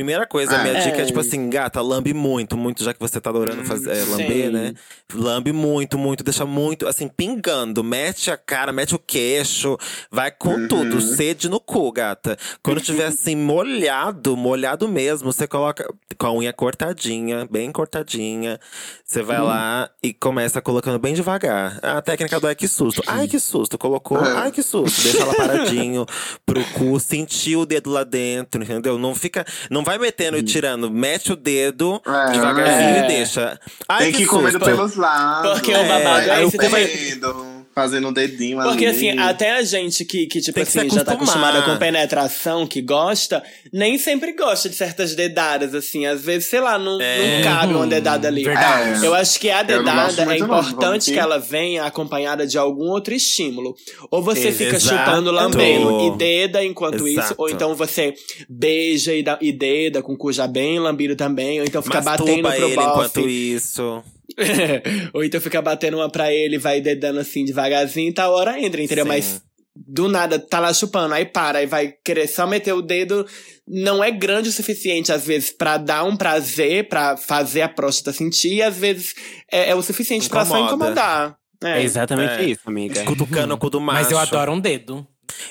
Primeira 0.00 0.26
coisa, 0.26 0.56
a 0.56 0.62
minha 0.62 0.78
É. 0.78 0.80
dica 0.80 1.02
é 1.02 1.04
tipo 1.04 1.20
assim, 1.20 1.50
gata, 1.50 1.78
lambe 1.82 2.14
muito, 2.14 2.56
muito, 2.56 2.82
já 2.82 2.94
que 2.94 2.98
você 2.98 3.20
tá 3.20 3.28
adorando 3.28 3.62
fazer, 3.66 3.90
é, 3.94 4.02
lamber, 4.06 4.46
Sim. 4.46 4.50
né? 4.50 4.74
Lambe 5.12 5.52
muito, 5.52 5.98
muito, 5.98 6.24
deixa 6.24 6.46
muito, 6.46 6.88
assim, 6.88 7.06
pingando. 7.06 7.84
Mete 7.84 8.30
a 8.30 8.36
cara, 8.38 8.72
mete 8.72 8.94
o 8.94 8.98
queixo, 8.98 9.76
vai 10.10 10.30
com 10.30 10.54
Uhum. 10.54 10.68
tudo. 10.68 11.02
Sede 11.02 11.50
no 11.50 11.60
cu, 11.60 11.92
gata. 11.92 12.38
Quando 12.62 12.80
tiver 12.80 13.04
assim, 13.12 13.36
molhado, 13.36 14.38
molhado 14.38 14.88
mesmo, 14.88 15.30
você 15.30 15.46
coloca 15.46 15.86
com 16.16 16.26
a 16.26 16.32
unha 16.32 16.52
cortadinha, 16.54 17.46
bem 17.50 17.70
cortadinha. 17.70 18.58
Você 19.04 19.22
vai 19.22 19.40
lá 19.42 19.90
e 20.02 20.14
começa 20.14 20.62
colocando 20.62 20.98
bem 20.98 21.12
devagar. 21.12 21.78
A 21.82 22.00
técnica 22.00 22.40
do 22.40 22.46
ai 22.46 22.54
que 22.54 22.66
susto. 22.68 23.02
Ai 23.06 23.28
que 23.28 23.38
susto, 23.38 23.76
colocou. 23.76 24.16
Ai 24.18 24.50
que 24.50 24.62
susto. 24.62 25.02
Deixa 25.02 25.20
ela 25.22 25.34
paradinho 25.36 26.06
pro 26.46 26.64
cu, 26.72 26.98
sentir 26.98 27.56
o 27.56 27.66
dedo 27.66 27.90
lá 27.90 28.02
dentro, 28.02 28.62
entendeu? 28.62 28.98
Não 28.98 29.14
fica. 29.14 29.44
Não 29.68 29.82
vai 29.90 29.98
metendo 29.98 30.36
e 30.38 30.42
tirando. 30.42 30.90
Mete 30.90 31.32
o 31.32 31.36
dedo 31.36 32.00
É. 32.06 32.30
devagarzinho 32.32 32.96
É. 32.96 33.04
e 33.04 33.08
deixa. 33.08 33.58
Ai 33.88 34.04
Tem 34.04 34.12
que 34.12 34.18
ir 34.22 34.26
susto. 34.26 34.36
comendo 34.36 34.60
pelos 34.60 34.94
lados. 34.96 35.52
Porque 35.52 35.72
o 35.72 35.76
É, 35.76 35.88
babado 35.88 36.20
é 36.20 36.30
Aí 36.30 36.44
esse 36.46 36.56
também. 36.56 36.88
comendo, 36.88 37.59
fazendo 37.74 38.08
o 38.08 38.12
dedinho 38.12 38.58
Porque 38.62 38.84
ali. 38.84 38.96
assim, 38.96 39.18
até 39.18 39.52
a 39.52 39.62
gente 39.62 40.04
que, 40.04 40.26
que 40.26 40.40
tipo 40.40 40.54
Tem 40.54 40.64
que 40.64 40.78
assim, 40.78 40.90
já 40.90 41.04
tá 41.04 41.12
acostumada 41.12 41.62
com 41.62 41.76
penetração, 41.78 42.66
que 42.66 42.82
gosta, 42.82 43.42
nem 43.72 43.96
sempre 43.96 44.32
gosta 44.32 44.68
de 44.68 44.74
certas 44.74 45.14
dedadas, 45.14 45.74
assim. 45.74 46.04
Às 46.04 46.20
vezes, 46.22 46.48
sei 46.50 46.60
lá, 46.60 46.78
não, 46.78 47.00
É. 47.00 47.36
não 47.38 47.44
cabe 47.44 47.74
uma 47.74 47.86
dedada 47.86 48.28
ali. 48.28 48.44
Verdade. 48.44 49.04
Eu 49.06 49.14
acho 49.14 49.38
que 49.38 49.50
a 49.50 49.58
não 49.58 49.64
dedada 49.66 50.22
é 50.22 50.26
não, 50.26 50.34
importante 50.36 51.06
que- 51.06 51.12
que 51.12 51.18
ela 51.18 51.38
venha 51.38 51.84
acompanhada 51.84 52.46
de 52.46 52.58
algum 52.58 52.88
outro 52.88 53.14
estímulo. 53.14 53.74
Ou 54.10 54.22
você 54.22 54.50
fica 54.52 54.76
Exato. 54.76 54.98
chupando, 54.98 55.30
lambendo 55.30 56.00
e 56.14 56.16
deda 56.18 56.64
enquanto 56.64 57.06
isso, 57.06 57.20
Exato. 57.20 57.34
ou 57.38 57.48
então 57.48 57.74
você 57.74 58.14
beija 58.48 59.14
e, 59.14 59.22
dá, 59.22 59.38
e 59.40 59.52
deda 59.52 60.02
com 60.02 60.12
o 60.12 60.16
cu 60.16 60.32
já 60.32 60.46
bem 60.46 60.78
lambido 60.78 61.14
também, 61.16 61.60
ou 61.60 61.66
então 61.66 61.80
fica 61.82 62.00
batendo 62.00 62.42
pro 62.48 62.52
ele 62.64 62.74
bofe. 62.74 62.88
enquanto 62.90 63.28
isso. 63.28 64.02
Ou 65.12 65.24
então 65.24 65.40
fica 65.40 65.60
batendo 65.62 65.96
uma 65.96 66.10
pra 66.10 66.32
ele, 66.32 66.58
vai 66.58 66.80
dedando 66.80 67.20
assim 67.20 67.44
devagarzinho 67.44 68.10
e 68.10 68.14
tal, 68.14 68.32
hora 68.32 68.58
entra, 68.60 68.82
entendeu? 68.82 69.04
Sim. 69.04 69.08
Mas 69.08 69.42
do 69.74 70.08
nada 70.08 70.38
tá 70.38 70.58
lá 70.58 70.72
chupando, 70.74 71.14
aí 71.14 71.24
para, 71.24 71.58
aí 71.60 71.66
vai 71.66 71.94
querer 72.04 72.26
só 72.26 72.46
meter 72.46 72.72
o 72.72 72.82
dedo. 72.82 73.26
Não 73.66 74.02
é 74.02 74.10
grande 74.10 74.48
o 74.48 74.52
suficiente, 74.52 75.12
às 75.12 75.24
vezes, 75.24 75.50
pra 75.50 75.76
dar 75.76 76.04
um 76.04 76.16
prazer, 76.16 76.88
pra 76.88 77.16
fazer 77.16 77.62
a 77.62 77.68
próstata 77.68 78.12
sentir, 78.16 78.54
e 78.56 78.62
às 78.62 78.76
vezes 78.76 79.14
é, 79.50 79.70
é 79.70 79.74
o 79.74 79.82
suficiente 79.82 80.28
pra 80.28 80.44
só 80.44 80.56
Incomoda. 80.58 80.74
incomodar. 80.74 81.36
É 81.62 81.80
É. 81.80 81.82
exatamente 81.82 82.42
É. 82.42 82.44
isso, 82.44 82.62
amiga. 82.66 83.04
Cutucando 83.04 83.54
o 83.54 83.58
cu 83.58 83.70
do 83.70 83.80
macho. 83.80 84.02
Mas 84.02 84.10
eu 84.10 84.18
adoro 84.18 84.52
um 84.52 84.60
dedo. 84.60 85.06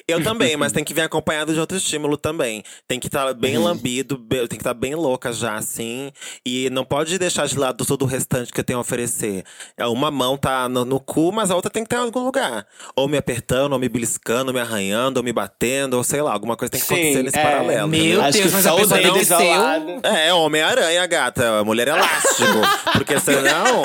Eu 0.08 0.24
também, 0.24 0.56
mas 0.58 0.72
tem 0.72 0.84
que 0.84 0.94
vir 0.94 1.02
acompanhado 1.02 1.54
de 1.54 1.60
outro 1.60 1.78
estímulo 1.78 2.18
também. 2.18 2.64
Tem 2.88 3.00
que 3.00 3.08
estar 3.08 3.34
bem 3.34 3.58
Uhum. 3.58 3.64
lambido, 3.64 4.18
tem 4.18 4.48
que 4.48 4.56
estar 4.58 4.74
bem 4.74 4.96
louca 4.96 5.32
já, 5.34 5.56
assim. 5.56 6.12
E 6.46 6.70
não 6.70 6.84
pode 6.86 7.18
deixar 7.18 7.48
de 7.48 7.58
lado 7.58 7.86
todo 7.86 8.04
o 8.04 8.06
restante 8.06 8.52
que 8.52 8.60
eu 8.60 8.64
tenho 8.64 8.78
a 8.80 8.82
oferecer. 8.82 9.44
É, 9.78 9.86
Uma 9.88 10.10
mão 10.12 10.38
tá 10.38 10.68
no, 10.70 10.86
no 10.86 11.00
cu, 11.00 11.32
mas 11.32 11.52
a 11.52 11.56
outra 11.56 11.70
tem 11.72 11.84
que 11.84 11.88
estar 11.88 11.98
em 12.04 12.06
algum 12.06 12.24
lugar. 12.24 12.66
Ou 12.96 13.08
me 13.08 13.18
apertando, 13.18 13.74
ou 13.74 13.80
me 13.80 13.90
beliscando, 13.90 14.48
ou 14.50 14.54
me 14.54 14.60
arranhando, 14.60 15.18
ou 15.18 15.24
me 15.24 15.32
batendo, 15.34 15.96
ou 15.98 16.04
sei 16.04 16.22
lá, 16.22 16.34
alguma 16.34 16.56
coisa 16.56 16.72
tem 16.72 16.80
que 16.80 16.86
Sim, 16.88 16.94
acontecer 16.96 17.24
nesse 17.24 17.38
é. 17.40 17.44
paralelo. 17.44 17.88
Meu? 17.88 18.22
Acho 18.22 18.38
Deus, 18.40 18.54
mas 18.54 18.68
a 18.68 18.76
pessoa 18.76 19.00
desceu. 19.02 19.40
isolado. 19.42 20.00
É, 20.04 20.34
Homem-Aranha, 20.34 21.06
gata. 21.08 21.64
Mulher 21.64 21.88
elástico. 21.90 22.60
Porque 22.94 23.20
senão. 23.20 23.84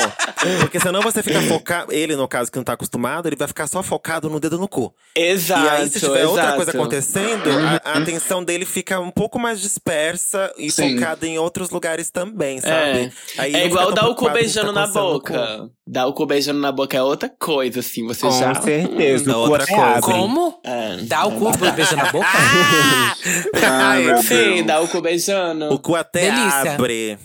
Porque 0.60 0.78
senão 0.80 1.00
você 1.02 1.22
fica 1.22 1.40
focado. 1.42 1.92
Ele, 1.92 2.16
no 2.16 2.28
caso, 2.28 2.50
que 2.50 2.56
não 2.58 2.64
tá 2.64 2.72
acostumado, 2.74 3.26
ele 3.28 3.36
vai 3.36 3.48
ficar 3.48 3.66
só 3.66 3.82
focado 3.82 4.28
no 4.28 4.38
dedo 4.40 4.58
no 4.58 4.68
cu. 4.68 4.94
Exato. 5.14 5.60
E 5.84 5.90
se 5.90 6.00
tiver 6.00 6.26
outra 6.26 6.42
exato. 6.42 6.56
coisa 6.56 6.70
acontecendo, 6.72 7.50
a, 7.84 7.90
a 7.90 7.98
atenção 7.98 8.42
dele 8.44 8.64
fica 8.64 8.98
um 9.00 9.10
pouco 9.10 9.38
mais 9.38 9.60
dispersa 9.60 10.52
e 10.56 10.70
Sim. 10.70 10.94
focada 10.94 11.26
em 11.26 11.38
outros 11.38 11.70
lugares 11.70 12.10
também, 12.10 12.60
sabe? 12.60 13.12
Aí 13.38 13.54
É 13.54 13.60
não 13.60 13.66
igual 13.66 13.92
dar 13.92 14.06
o 14.08 14.14
cu 14.14 14.26
com 14.26 14.32
beijando 14.32 14.72
tá 14.72 14.80
na 14.80 14.86
boca. 14.86 15.70
Dar 15.86 16.06
o 16.06 16.12
cu 16.14 16.24
beijando 16.26 16.60
na 16.60 16.72
boca 16.72 16.96
é 16.96 17.02
outra 17.02 17.28
coisa, 17.28 17.80
assim. 17.80 18.06
Você 18.06 18.22
Com 18.22 18.30
já. 18.32 18.54
certeza. 18.54 19.30
Hum, 19.36 19.40
outra 19.40 19.66
coisa. 19.66 20.00
Como? 20.00 20.58
É. 20.64 20.96
Dá 21.02 21.26
o 21.26 21.32
cu 21.32 21.50
beijando 21.58 21.96
na 21.96 22.10
boca? 22.12 22.26
Ai, 23.62 24.02
meu 24.02 24.22
Sim, 24.22 24.62
dá 24.64 24.80
o 24.80 24.88
cu 24.88 25.00
beijando. 25.00 25.72
O 25.72 25.78
cu 25.78 25.94
até 25.94 26.30
Delícia. 26.30 26.72
abre. 26.74 27.18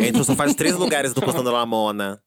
Entre 0.00 0.20
os 0.20 0.26
sofás 0.26 0.50
de 0.50 0.56
três 0.56 0.74
lugares 0.76 1.12
do 1.14 1.20
Costando 1.22 1.50
Lamona. 1.50 2.20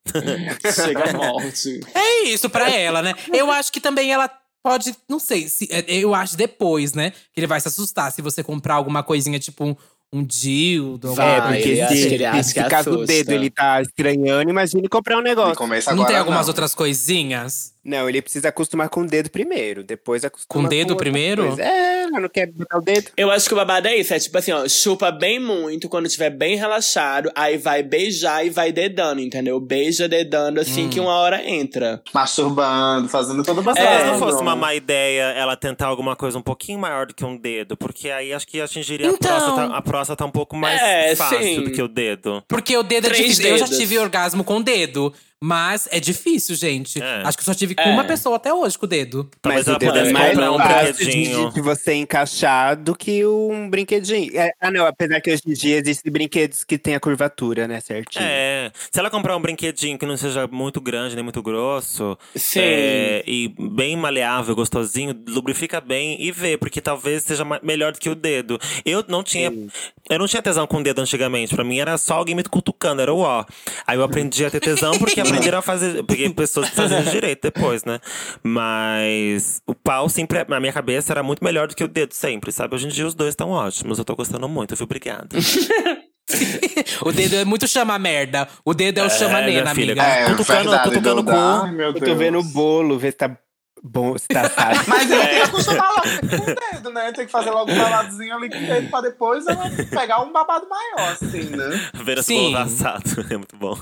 Chega 0.74 1.12
a 1.12 1.14
morte. 1.14 1.80
É 1.96 2.24
isso 2.24 2.50
pra 2.50 2.70
ela, 2.70 3.02
né? 3.02 3.14
Eu 3.34 3.50
acho 3.52 3.72
que 3.72 3.80
também 3.80 4.12
ela 4.12 4.30
pode, 4.70 4.96
não 5.10 5.20
sei, 5.20 5.48
se, 5.50 5.68
é, 5.72 5.84
eu 5.88 6.14
acho 6.14 6.38
depois, 6.38 6.94
né? 6.94 7.12
Que 7.34 7.40
ele 7.40 7.48
vai 7.48 7.60
se 7.60 7.68
assustar 7.68 8.12
se 8.12 8.22
você 8.22 8.44
comprar 8.44 8.76
alguma 8.76 9.02
coisinha 9.02 9.40
tipo 9.40 9.66
um, 9.66 9.76
um 10.14 10.24
dildo. 10.24 11.14
Vai, 11.16 11.38
É, 11.38 11.42
porque 11.42 11.70
ele 11.70 11.82
acha 11.82 11.96
se, 11.96 12.08
que 12.08 12.14
ele 12.14 12.26
acha 12.26 12.54
que 12.54 12.64
caso 12.70 12.90
o 12.92 12.94
assusta. 12.94 13.14
dedo 13.14 13.32
ele 13.32 13.50
tá 13.50 13.82
estranhando, 13.82 14.50
imagine 14.50 14.88
comprar 14.88 15.18
um 15.18 15.22
negócio. 15.22 15.56
Começa 15.56 15.90
Não 15.92 15.98
agora, 16.04 16.10
tem 16.10 16.20
algumas 16.20 16.42
não. 16.42 16.50
outras 16.52 16.76
coisinhas? 16.76 17.74
Não, 17.84 18.08
ele 18.08 18.22
precisa 18.22 18.50
acostumar 18.50 18.90
com 18.90 19.02
o 19.02 19.08
dedo 19.08 19.30
primeiro, 19.32 19.84
depois 19.84 20.24
acostuma 20.24 20.62
Com 20.62 20.68
o 20.68 20.70
dedo 20.70 20.92
outra 20.92 21.04
primeiro? 21.04 21.48
coisa. 21.48 21.64
É, 21.64 21.99
não 22.10 22.30
quer 22.30 22.48
botar 22.52 22.78
o 22.78 22.82
dedo. 22.82 23.12
Eu 23.18 23.32
acho 23.32 23.48
que 23.48 23.54
o 23.54 23.58
babado 23.58 23.88
é 23.88 23.96
isso. 23.98 24.14
É 24.14 24.20
tipo 24.20 24.38
assim, 24.38 24.52
ó, 24.52 24.68
chupa 24.68 25.12
bem 25.12 25.40
muito 25.40 25.90
quando 25.90 26.06
estiver 26.06 26.30
bem 26.30 26.56
relaxado, 26.56 27.32
aí 27.36 27.58
vai 27.58 27.84
beijar 27.84 28.46
e 28.46 28.50
vai 28.50 28.72
dedando, 28.72 29.22
entendeu? 29.22 29.60
Beija 29.60 30.08
dedando 30.08 30.60
assim 30.60 30.86
Hum. 30.86 30.90
que 30.90 31.00
uma 31.00 31.14
hora 31.14 31.44
entra. 31.48 32.02
Masturbando, 32.14 33.10
fazendo 33.10 33.44
toda 33.44 33.62
uma 33.62 33.74
Talvez 33.74 34.02
É, 34.02 34.06
não 34.06 34.18
fosse 34.20 34.42
uma 34.42 34.56
má 34.56 34.74
ideia 34.74 35.24
ela 35.36 35.56
tentar 35.56 35.88
alguma 35.88 36.16
coisa 36.16 36.38
um 36.38 36.42
pouquinho 36.42 36.80
maior 36.80 37.06
do 37.06 37.14
que 37.14 37.24
um 37.26 37.36
dedo, 37.38 37.76
porque 37.78 38.10
aí 38.10 38.34
acho 38.34 38.48
que 38.48 38.62
atingiria 38.62 39.08
Então. 39.08 39.30
a 39.36 39.40
próstata. 39.40 39.74
A 39.76 39.82
próstata 39.82 40.26
um 40.26 40.32
pouco 40.32 40.56
mais 40.56 40.82
É, 40.82 41.16
fácil 41.16 41.40
sim. 41.42 41.64
do 41.64 41.72
que 41.72 41.82
o 41.82 41.88
dedo. 41.88 42.44
Porque 42.48 42.76
o 42.78 42.84
dedo 42.84 43.08
é 43.08 43.10
Três 43.10 43.24
difícil. 43.24 43.50
Eu 43.52 43.58
já 43.58 43.66
dedos. 43.66 43.78
tive 43.80 43.98
orgasmo 44.00 44.44
com 44.44 44.58
o 44.58 44.64
dedo. 44.64 45.14
Mas 45.42 45.88
é 45.92 46.00
difícil, 46.00 46.54
gente. 46.56 47.02
É. 47.02 47.22
Acho 47.24 47.38
que 47.38 47.42
eu 47.42 47.46
só 47.46 47.54
tive 47.54 47.74
com 47.74 47.82
É. 47.82 47.92
uma 47.94 48.04
pessoa 48.04 48.36
até 48.36 48.54
hoje 48.54 48.78
com 48.78 48.86
o 48.86 48.90
dedo. 48.90 49.30
Talvez 49.42 49.66
Mas 49.66 49.68
o 49.68 49.70
ela 49.72 49.80
dedo 49.80 49.90
pudesse 49.92 50.10
é 50.10 50.14
mais 50.14 50.38
comprar 50.38 50.52
um 50.52 50.58
brinquedinho. 50.88 51.48
de, 51.50 51.56
de 51.56 51.62
você 51.62 51.94
encaixar 51.94 52.76
do 52.76 52.94
que 52.94 53.26
um 53.26 53.70
brinquedinho. 53.70 54.38
É, 54.38 54.52
ah, 54.60 54.70
não, 54.70 54.86
apesar 54.86 55.22
que 55.22 55.32
hoje 55.32 55.42
em 55.48 55.54
dia 55.54 55.78
existem 55.78 56.12
brinquedos 56.12 56.66
que 56.66 56.78
tem 56.78 56.94
a 56.94 57.00
curvatura, 57.00 57.68
né, 57.70 57.80
certinho. 57.80 58.26
É. 58.26 58.70
Se 58.92 59.00
ela 59.00 59.10
comprar 59.10 59.38
um 59.38 59.42
brinquedinho 59.42 59.98
que 59.98 60.06
não 60.06 60.18
seja 60.18 60.46
muito 60.48 60.82
grande 60.82 61.16
nem 61.16 61.24
muito 61.24 61.42
grosso, 61.42 62.18
Sim. 62.36 62.60
é, 62.62 63.24
e 63.26 63.54
bem 63.58 63.96
maleável, 63.96 64.54
gostosinho, 64.56 65.16
lubrifica 65.28 65.80
bem 65.80 66.22
e 66.22 66.32
vê, 66.34 66.58
porque 66.58 66.82
talvez 66.82 67.24
seja 67.24 67.46
melhor 67.64 67.94
do 67.94 68.00
que 68.00 68.10
o 68.10 68.16
dedo. 68.16 68.60
Eu 68.84 69.06
não 69.08 69.24
tinha. 69.24 69.52
Eu 70.10 70.20
não 70.20 70.28
tinha 70.28 70.42
tesão 70.42 70.66
com 70.68 70.78
o 70.78 70.84
dedo 70.84 71.00
antigamente. 71.00 71.56
Pra 71.56 71.64
mim 71.64 71.80
era 71.80 71.98
só 71.98 72.16
alguém 72.16 72.36
me 72.36 72.44
cutucando, 72.44 73.02
era 73.02 73.14
o 73.14 73.20
ó. 73.20 73.46
Aí 73.88 73.98
eu 73.98 74.04
aprendi 74.04 74.44
a 74.44 74.50
ter 74.50 74.60
tesão 74.60 74.98
porque 74.98 75.22
aprenderam 75.30 75.60
a 75.60 75.62
fazer. 75.62 76.04
Porque 76.04 76.30
pessoas 76.30 76.70
faziam 76.70 77.02
direito 77.12 77.42
depois, 77.44 77.84
né? 77.84 78.00
Mas 78.44 79.62
o 79.66 79.74
pau 79.76 80.10
sempre, 80.10 80.44
na 80.48 80.60
minha 80.60 80.74
cabeça, 80.74 81.14
era 81.14 81.24
muito 81.24 81.44
melhor 81.44 81.68
do 81.68 81.76
que 81.76 81.84
o 81.84 81.88
dedo 81.88 82.14
sempre, 82.14 82.52
sabe? 82.52 82.76
Hoje 82.76 82.86
em 82.88 82.90
dia 82.90 83.06
os 83.08 83.14
dois 83.16 83.30
estão 83.30 83.50
ótimos. 83.52 83.98
Eu 84.00 84.06
tô 84.06 84.16
gostando 84.16 84.48
muito, 84.50 84.76
viu? 84.76 84.84
Obrigado. 84.86 85.30
O 87.04 87.12
dedo 87.12 87.38
é 87.38 87.44
muito 87.44 87.68
chama 87.68 87.98
merda. 87.98 88.48
O 88.64 88.76
dedo 88.76 89.00
é 89.00 89.04
o 89.04 89.08
É, 89.08 89.10
chama 89.10 89.42
minha 89.42 89.62
nena, 89.64 89.74
filha. 89.74 89.94
amiga. 89.94 90.04
É, 90.04 90.26
verdade, 90.36 90.84
cutucando 90.90 91.22
o 91.22 91.24
cu. 91.26 91.32
Ai, 91.32 91.72
meu 91.72 91.88
Eu 91.88 91.94
tô 91.96 92.06
Deus. 92.06 92.18
vendo 92.20 92.38
o 92.38 92.44
bolo, 92.44 93.00
ver 93.00 93.12
se 93.12 93.18
tá 93.18 93.36
bom, 93.84 94.16
tá 94.28 94.42
assado. 94.42 94.80
Mas 94.88 95.10
eu 95.12 95.20
tenho 95.20 95.30
que 95.30 95.42
acostumar 95.42 95.90
logo 95.90 96.30
com 96.30 96.52
o 96.52 96.56
dedo, 96.56 96.90
né? 96.92 97.12
Tem 97.12 97.26
que 97.26 97.32
fazer 97.32 97.52
logo 97.52 97.72
um 97.72 97.78
babadozinho 97.78 98.36
ali 98.36 98.50
com 98.50 98.58
o 98.58 98.68
dedo 98.68 98.90
pra 98.90 99.02
depois 99.02 99.46
pegar 99.90 100.22
um 100.22 100.32
babado 100.32 100.68
maior, 100.68 101.12
assim, 101.12 101.44
né? 101.44 101.90
Ver 101.94 102.18
esse 102.20 102.28
Sim. 102.28 102.52
bolo 102.52 102.58
assado 102.58 103.04
é 103.30 103.38
muito 103.38 103.56
bom. 103.58 103.78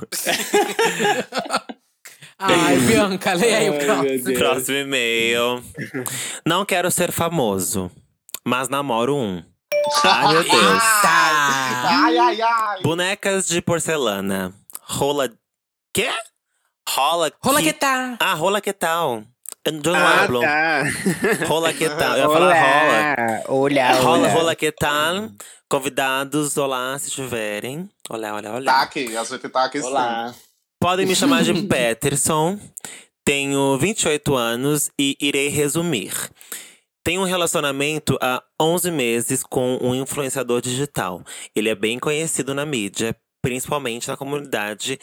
Ai, 2.40 2.78
Bianca, 2.80 3.34
leia 3.34 3.58
aí 3.58 3.70
o 3.70 3.80
próximo. 3.80 4.38
Próximo 4.38 4.78
e-mail. 4.78 5.64
Não 6.46 6.64
quero 6.66 6.92
ser 6.92 7.12
famoso, 7.12 7.90
mas 8.46 8.70
namoro 8.70 9.16
um. 9.16 9.44
Ai, 10.04 10.34
meu 10.34 10.44
Deus. 10.44 10.84
Tá. 11.02 12.04
Ai, 12.04 12.18
ai, 12.18 12.42
ai. 12.42 12.82
Bonecas 12.82 13.48
de 13.48 13.62
porcelana. 13.62 14.54
Rola. 14.82 15.32
Quê? 15.94 16.10
Rola. 16.88 17.32
Rola 17.42 17.62
que... 17.62 17.74
que 17.74 17.74
tá. 17.74 18.18
Ah, 18.20 18.34
rola 18.34 18.62
que 18.62 18.74
tal? 18.74 19.24
Eu 19.68 19.74
não 19.74 19.96
ah, 19.96 20.24
hablo. 20.24 20.40
tá. 20.40 20.84
Rola 21.46 21.74
que 21.74 21.90
tal? 21.90 22.18
Eu 22.18 22.24
ia 22.24 22.30
falar 22.30 22.54
rola. 22.54 23.44
Olha, 23.50 23.92
Rola, 23.96 24.18
olha. 24.20 24.30
rola 24.30 24.56
que 24.56 24.72
tal? 24.72 25.30
Convidados, 25.70 26.56
olá, 26.56 26.98
se 26.98 27.12
tiverem. 27.12 27.90
Olha, 28.10 28.34
olha, 28.34 28.54
olha. 28.54 28.66
Tá 28.66 28.84
aqui, 28.84 29.18
a 29.18 29.26
gente 29.26 29.50
tá 29.50 29.66
aqui 29.66 29.82
sim. 29.82 29.88
Olá. 29.88 30.34
Podem 30.80 31.06
me 31.06 31.14
chamar 31.14 31.44
de 31.44 31.54
Peterson. 31.64 32.58
Tenho 33.26 33.78
28 33.78 34.34
anos 34.36 34.90
e 34.98 35.18
irei 35.20 35.50
resumir. 35.50 36.14
Tenho 37.04 37.20
um 37.20 37.26
relacionamento 37.26 38.18
há 38.22 38.42
11 38.62 38.90
meses 38.90 39.44
com 39.44 39.78
um 39.82 39.94
influenciador 39.94 40.62
digital. 40.62 41.22
Ele 41.54 41.68
é 41.68 41.76
bem 41.76 42.00
conhecido 42.00 42.56
na 42.56 42.66
mídia, 42.66 43.14
principalmente 43.42 44.08
na 44.08 44.16
comunidade 44.16 44.98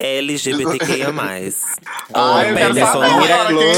LGBTQIA+. 0.00 1.12
Ai, 2.14 2.54
saber 2.58 2.86
só- 2.86 3.02
agora 3.02 3.46
quem 3.46 3.70
é. 3.70 3.74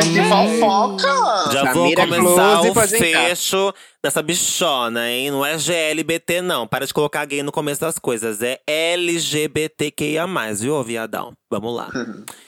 Close. 0.00 0.12
Que 0.12 0.22
fofoca! 0.24 1.52
Já 1.52 1.72
vou 1.72 1.82
Samira 1.84 2.02
começar 2.06 2.60
Close 2.62 2.70
o 2.70 2.74
fecho 2.98 3.74
dessa 4.02 4.22
bichona, 4.22 5.08
hein? 5.10 5.30
Não 5.30 5.44
é 5.44 5.56
GLBT, 5.58 6.40
não. 6.40 6.66
Para 6.66 6.86
de 6.86 6.94
colocar 6.94 7.24
gay 7.26 7.42
no 7.42 7.52
começo 7.52 7.80
das 7.80 7.98
coisas. 7.98 8.40
É 8.42 8.58
LGBTQIA+, 8.66 10.26
viu, 10.58 10.82
viadão? 10.82 11.32
Vamos 11.50 11.74
lá. 11.76 11.90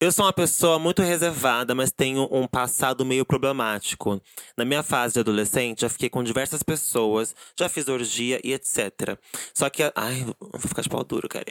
Eu 0.00 0.12
sou 0.12 0.24
uma 0.26 0.32
pessoa 0.32 0.78
muito 0.78 1.02
reservada, 1.02 1.74
mas 1.74 1.90
tenho 1.90 2.28
um 2.30 2.46
passado 2.46 3.04
meio 3.04 3.24
problemático. 3.26 4.22
Na 4.56 4.64
minha 4.64 4.80
fase 4.84 5.14
de 5.14 5.20
adolescente, 5.20 5.80
já 5.80 5.88
fiquei 5.88 6.08
com 6.08 6.22
diversas 6.22 6.62
pessoas, 6.62 7.34
já 7.58 7.68
fiz 7.68 7.88
orgia 7.88 8.40
e 8.44 8.52
etc. 8.52 9.18
Só 9.52 9.68
que. 9.68 9.82
a- 9.82 9.92
Ai, 9.96 10.24
vou 10.40 10.60
ficar 10.60 10.82
de 10.82 10.88
pau 10.88 11.02
duro, 11.02 11.28
cara. 11.28 11.44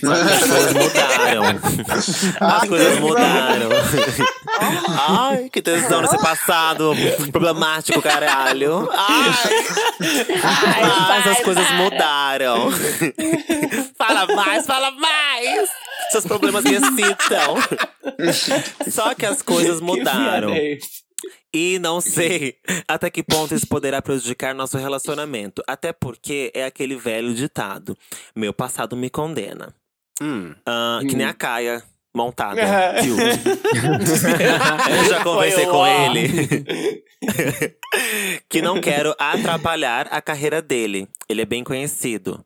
Só 0.00 0.14
que 0.14 0.32
as 0.32 0.40
coisas 0.48 0.72
mudaram. 0.72 1.42
As 2.40 2.68
coisas 2.68 2.98
mudaram. 2.98 3.68
Ai, 5.28 5.50
que 5.50 5.60
tesão 5.60 6.00
nesse 6.00 6.16
passado 6.18 6.94
problemático, 7.30 8.00
caralho. 8.00 8.88
Ai, 8.90 9.52
mas 11.08 11.26
as 11.26 11.40
coisas 11.42 11.70
mudaram. 11.72 12.70
fala 13.98 14.26
mais, 14.34 14.64
fala 14.66 14.90
mais! 14.92 15.68
Seus 16.12 16.26
problemas 16.26 16.62
me 16.64 16.74
excitam. 16.76 17.56
Só 18.88 19.14
que 19.14 19.26
as 19.26 19.42
coisas 19.42 19.80
mudaram. 19.80 20.52
E 21.54 21.78
não 21.78 22.00
sei 22.00 22.56
até 22.86 23.10
que 23.10 23.22
ponto 23.22 23.54
isso 23.54 23.66
poderá 23.66 24.00
prejudicar 24.02 24.54
nosso 24.54 24.76
relacionamento. 24.76 25.62
Até 25.66 25.92
porque 25.92 26.50
é 26.54 26.64
aquele 26.64 26.96
velho 26.96 27.34
ditado: 27.34 27.96
meu 28.36 28.52
passado 28.52 28.96
me 28.96 29.08
condena. 29.08 29.74
Hum. 30.20 30.54
Ah, 30.66 31.00
que 31.08 31.16
nem 31.16 31.26
a 31.26 31.34
Caia 31.34 31.82
montada. 32.14 32.60
Viu? 33.02 33.16
Eu 33.18 35.04
já 35.08 35.22
conversei 35.24 35.66
com 35.66 35.86
ele. 35.86 37.04
que 38.48 38.60
não 38.60 38.80
quero 38.80 39.14
atrapalhar 39.18 40.08
a 40.10 40.20
carreira 40.20 40.60
dele. 40.60 41.08
Ele 41.28 41.42
é 41.42 41.46
bem 41.46 41.64
conhecido. 41.64 42.44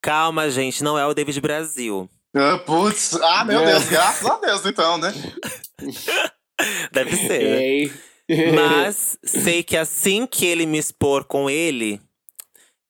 Calma, 0.00 0.48
gente, 0.50 0.82
não 0.82 0.98
é 0.98 1.04
o 1.04 1.12
David 1.12 1.40
Brasil. 1.40 2.08
Ah, 2.34 2.58
Putz, 2.58 3.14
ah, 3.20 3.44
meu 3.44 3.64
Deus, 3.64 3.84
graças 3.88 4.24
a 4.24 4.36
Deus, 4.38 4.64
então, 4.64 4.98
né? 4.98 5.12
Deve 6.92 7.16
ser. 7.16 7.42
né? 7.42 7.62
Ei. 7.62 7.92
Mas 8.52 9.18
sei 9.24 9.62
que 9.64 9.76
assim 9.76 10.26
que 10.26 10.46
ele 10.46 10.64
me 10.66 10.78
expor 10.78 11.24
com 11.24 11.50
ele, 11.50 12.00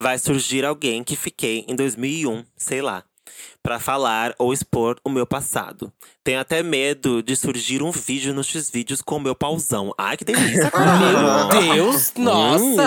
vai 0.01 0.19
surgir 0.19 0.65
alguém 0.67 1.03
que 1.03 1.17
fiquei 1.17 1.65
em 1.67 1.75
2001, 1.75 2.45
sei 2.59 2.83
lá, 2.83 3.03
pra 3.63 3.79
falar 3.81 4.35
ou 4.39 4.53
expor 4.53 4.97
o 5.03 5.09
meu 5.09 5.27
passado. 5.27 5.91
Tenho 6.23 6.41
até 6.41 6.63
medo 6.63 7.23
de 7.23 7.35
surgir 7.37 7.83
um 7.83 7.91
vídeo 7.91 8.35
nos 8.35 8.49
X-Vídeos 8.49 9.01
com 9.01 9.17
o 9.17 9.21
meu 9.21 9.35
pauzão. 9.35 9.95
Ai, 9.97 10.19
que 10.19 10.25
delícia, 10.27 10.69
cara. 10.73 10.99
Meu 10.99 11.75
Deus, 11.75 12.13
nossa! 12.19 12.83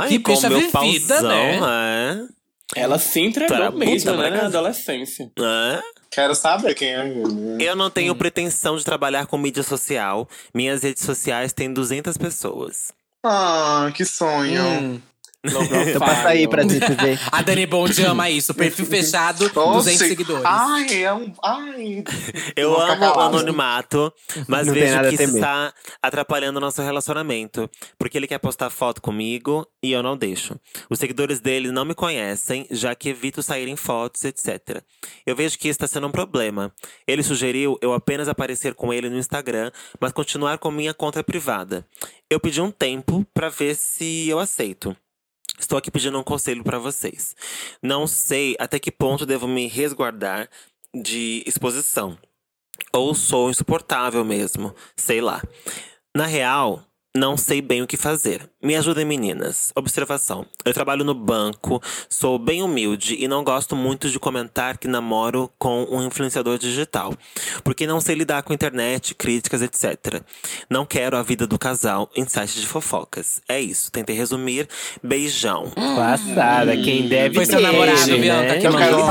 Ai, 0.00 0.08
que 0.08 0.18
com 0.20 0.32
bicha 0.32 0.48
meu 0.48 0.60
vivida, 0.60 1.14
pauzão, 1.14 1.28
né? 1.60 2.28
Ela 2.74 2.98
se 2.98 3.20
entregou 3.20 3.56
puta, 3.56 3.70
mesmo, 3.72 4.16
né? 4.16 4.28
pra 4.28 4.36
Na 4.38 4.46
adolescência. 4.46 5.30
Quero 6.10 6.34
saber 6.34 6.74
quem 6.74 6.94
é. 6.94 7.12
Eu 7.60 7.76
não 7.76 7.90
tenho 7.90 8.14
pretensão 8.14 8.76
de 8.76 8.84
trabalhar 8.84 9.26
com 9.26 9.38
mídia 9.38 9.62
social. 9.62 10.28
Minhas 10.54 10.82
redes 10.82 11.04
sociais 11.04 11.52
têm 11.52 11.72
200 11.72 12.16
pessoas. 12.16 12.92
Ah, 13.24 13.90
que 13.94 14.04
sonho. 14.04 14.62
Hum. 14.62 15.00
Então 15.44 15.98
passa 15.98 16.28
aí 16.28 16.48
pra 16.48 16.62
gente 16.62 16.92
ver. 16.94 17.20
A 17.30 17.42
Dani 17.42 17.66
Bond 17.66 18.02
ama 18.04 18.28
isso. 18.30 18.54
Perfil 18.54 18.86
fechado, 18.86 19.44
Oxe. 19.44 19.52
200 19.54 20.08
seguidores. 20.08 20.44
Ai, 20.44 21.04
é 21.04 21.12
um. 21.12 21.32
Ai. 21.42 22.04
Eu 22.56 22.70
Vou 22.70 22.80
amo 22.80 23.04
o 23.04 23.20
anonimato, 23.20 24.12
mas 24.48 24.66
Não 24.66 24.74
vejo 24.74 25.00
que 25.08 25.14
isso 25.14 25.36
está 25.36 25.72
atrapalhando 26.02 26.58
o 26.58 26.60
nosso 26.60 26.82
relacionamento. 26.82 27.70
Porque 27.98 28.18
ele 28.18 28.26
quer 28.26 28.38
postar 28.38 28.70
foto 28.70 29.00
comigo 29.00 29.66
e 29.82 29.92
eu 29.92 30.02
não 30.02 30.16
deixo. 30.16 30.58
Os 30.90 30.98
seguidores 30.98 31.40
dele 31.40 31.70
não 31.70 31.84
me 31.84 31.94
conhecem, 31.94 32.66
já 32.70 32.94
que 32.94 33.10
evito 33.10 33.42
sair 33.42 33.68
em 33.68 33.76
fotos, 33.76 34.24
etc. 34.24 34.82
Eu 35.24 35.36
vejo 35.36 35.58
que 35.58 35.68
isso 35.68 35.76
está 35.76 35.86
sendo 35.86 36.06
um 36.06 36.12
problema. 36.12 36.72
Ele 37.06 37.22
sugeriu 37.22 37.78
eu 37.80 37.92
apenas 37.92 38.28
aparecer 38.28 38.74
com 38.74 38.92
ele 38.92 39.08
no 39.08 39.18
Instagram, 39.18 39.70
mas 40.00 40.12
continuar 40.12 40.58
com 40.58 40.70
minha 40.70 40.94
conta 40.94 41.22
privada. 41.22 41.86
Eu 42.28 42.40
pedi 42.40 42.60
um 42.60 42.70
tempo 42.70 43.24
pra 43.32 43.48
ver 43.48 43.76
se 43.76 44.28
eu 44.28 44.38
aceito. 44.38 44.96
Estou 45.58 45.78
aqui 45.78 45.90
pedindo 45.90 46.18
um 46.18 46.22
conselho 46.22 46.62
pra 46.62 46.78
vocês. 46.78 47.34
Não 47.82 48.06
sei 48.06 48.56
até 48.58 48.78
que 48.78 48.92
ponto 48.92 49.26
devo 49.26 49.48
me 49.48 49.66
resguardar 49.66 50.48
de 50.94 51.42
exposição. 51.46 52.18
Ou 52.92 53.14
sou 53.14 53.50
insuportável 53.50 54.24
mesmo, 54.24 54.74
sei 54.96 55.20
lá. 55.20 55.42
Na 56.14 56.26
real, 56.26 56.85
não 57.16 57.36
sei 57.36 57.60
bem 57.62 57.82
o 57.82 57.86
que 57.86 57.96
fazer. 57.96 58.48
Me 58.62 58.76
ajudem, 58.76 59.04
meninas. 59.04 59.72
Observação: 59.74 60.46
eu 60.64 60.72
trabalho 60.72 61.04
no 61.04 61.14
banco, 61.14 61.82
sou 62.08 62.38
bem 62.38 62.62
humilde 62.62 63.16
e 63.18 63.26
não 63.26 63.42
gosto 63.42 63.74
muito 63.74 64.10
de 64.10 64.18
comentar 64.18 64.76
que 64.78 64.86
namoro 64.88 65.50
com 65.58 65.84
um 65.90 66.04
influenciador 66.04 66.58
digital, 66.58 67.14
porque 67.64 67.86
não 67.86 68.00
sei 68.00 68.14
lidar 68.14 68.42
com 68.42 68.52
internet, 68.52 69.14
críticas, 69.14 69.62
etc. 69.62 70.20
Não 70.68 70.84
quero 70.84 71.16
a 71.16 71.22
vida 71.22 71.46
do 71.46 71.58
casal 71.58 72.10
em 72.14 72.26
sites 72.28 72.56
de 72.60 72.66
fofocas. 72.66 73.40
É 73.48 73.60
isso, 73.60 73.90
tentei 73.90 74.16
resumir. 74.16 74.68
Beijão. 75.02 75.70
Passada, 75.96 76.76
quem 76.76 77.08
deve 77.08 77.34
Foi 77.36 77.46
seu 77.46 77.60
namorado, 77.60 78.06
né? 78.06 78.16
Bianca, 78.18 78.58
que 78.58 78.66
Eu 78.66 78.76
quero 78.76 78.98
mandou. 78.98 79.06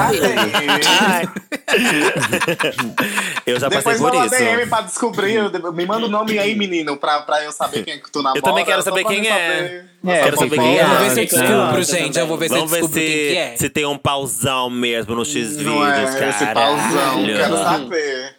eu 3.45 3.59
já 3.59 3.69
passei 3.69 3.93
Depois 3.93 3.97
por 3.97 4.13
manda 4.13 4.25
isso. 4.25 4.35
DM 4.35 4.67
pra 4.67 4.81
descobrir. 4.81 5.35
Me 5.73 5.85
manda 5.85 6.05
o 6.05 6.09
nome 6.09 6.37
aí, 6.37 6.55
menino, 6.55 6.97
pra, 6.97 7.21
pra 7.21 7.43
eu 7.43 7.51
saber 7.51 7.83
quem 7.83 7.94
é 7.95 7.99
que 7.99 8.11
tu 8.11 8.21
namora. 8.21 8.41
também 8.41 8.65
quero 8.65 8.81
só 8.83 8.89
saber 8.89 9.03
pra 9.03 9.11
quem 9.13 9.27
é. 9.27 9.57
saber. 9.57 9.85
É, 10.07 10.23
Quero 10.23 10.37
saber 10.37 10.57
quem 10.59 10.77
é. 10.77 10.81
Eu 10.83 10.87
vou 10.87 10.97
ver 10.99 11.09
se 11.09 11.19
eu 11.19 11.23
Então, 11.23 11.39
descubro, 11.39 11.79
eu 11.79 11.83
gente. 11.83 12.19
Eu 12.19 12.27
vou 12.27 12.37
ver 12.37 12.47
se 12.47 12.53
eu 12.53 12.57
Vamos 12.57 12.71
ver 12.71 12.77
descubro 12.81 12.99
quem 13.01 13.07
que 13.09 13.29
se, 13.31 13.37
é. 13.37 13.57
se 13.57 13.69
tem 13.69 13.85
um 13.85 13.97
pauzão 13.97 14.69
mesmo 14.69 15.15
no 15.15 15.25
X-Vídeos, 15.25 15.63
Não 15.65 15.87
é 15.87 16.03
esse 16.03 16.45
pauzão, 16.53 16.87
caralho. 16.89 17.35
quero 17.35 17.57
saber. 17.57 18.35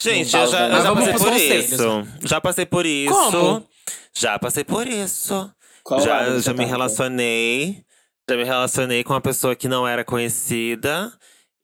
Gente, 0.00 0.36
eu 0.36 0.46
já, 0.48 0.68
eu 0.68 0.82
já 0.82 0.94
passei 0.94 1.12
por 1.12 1.20
conselhos. 1.30 1.72
isso. 1.72 2.06
Já 2.22 2.40
passei 2.40 2.66
por 2.66 2.86
isso. 2.86 3.14
Como? 3.14 3.66
Já 4.14 4.38
passei 4.38 4.64
por 4.64 4.86
isso. 4.86 5.50
Qual 5.84 6.00
já 6.00 6.38
já 6.40 6.52
me 6.52 6.64
tá? 6.64 6.70
relacionei. 6.70 7.82
Já 8.28 8.36
me 8.36 8.44
relacionei 8.44 9.04
com 9.04 9.12
uma 9.12 9.20
pessoa 9.20 9.54
que 9.54 9.68
não 9.68 9.86
era 9.86 10.04
conhecida. 10.04 11.12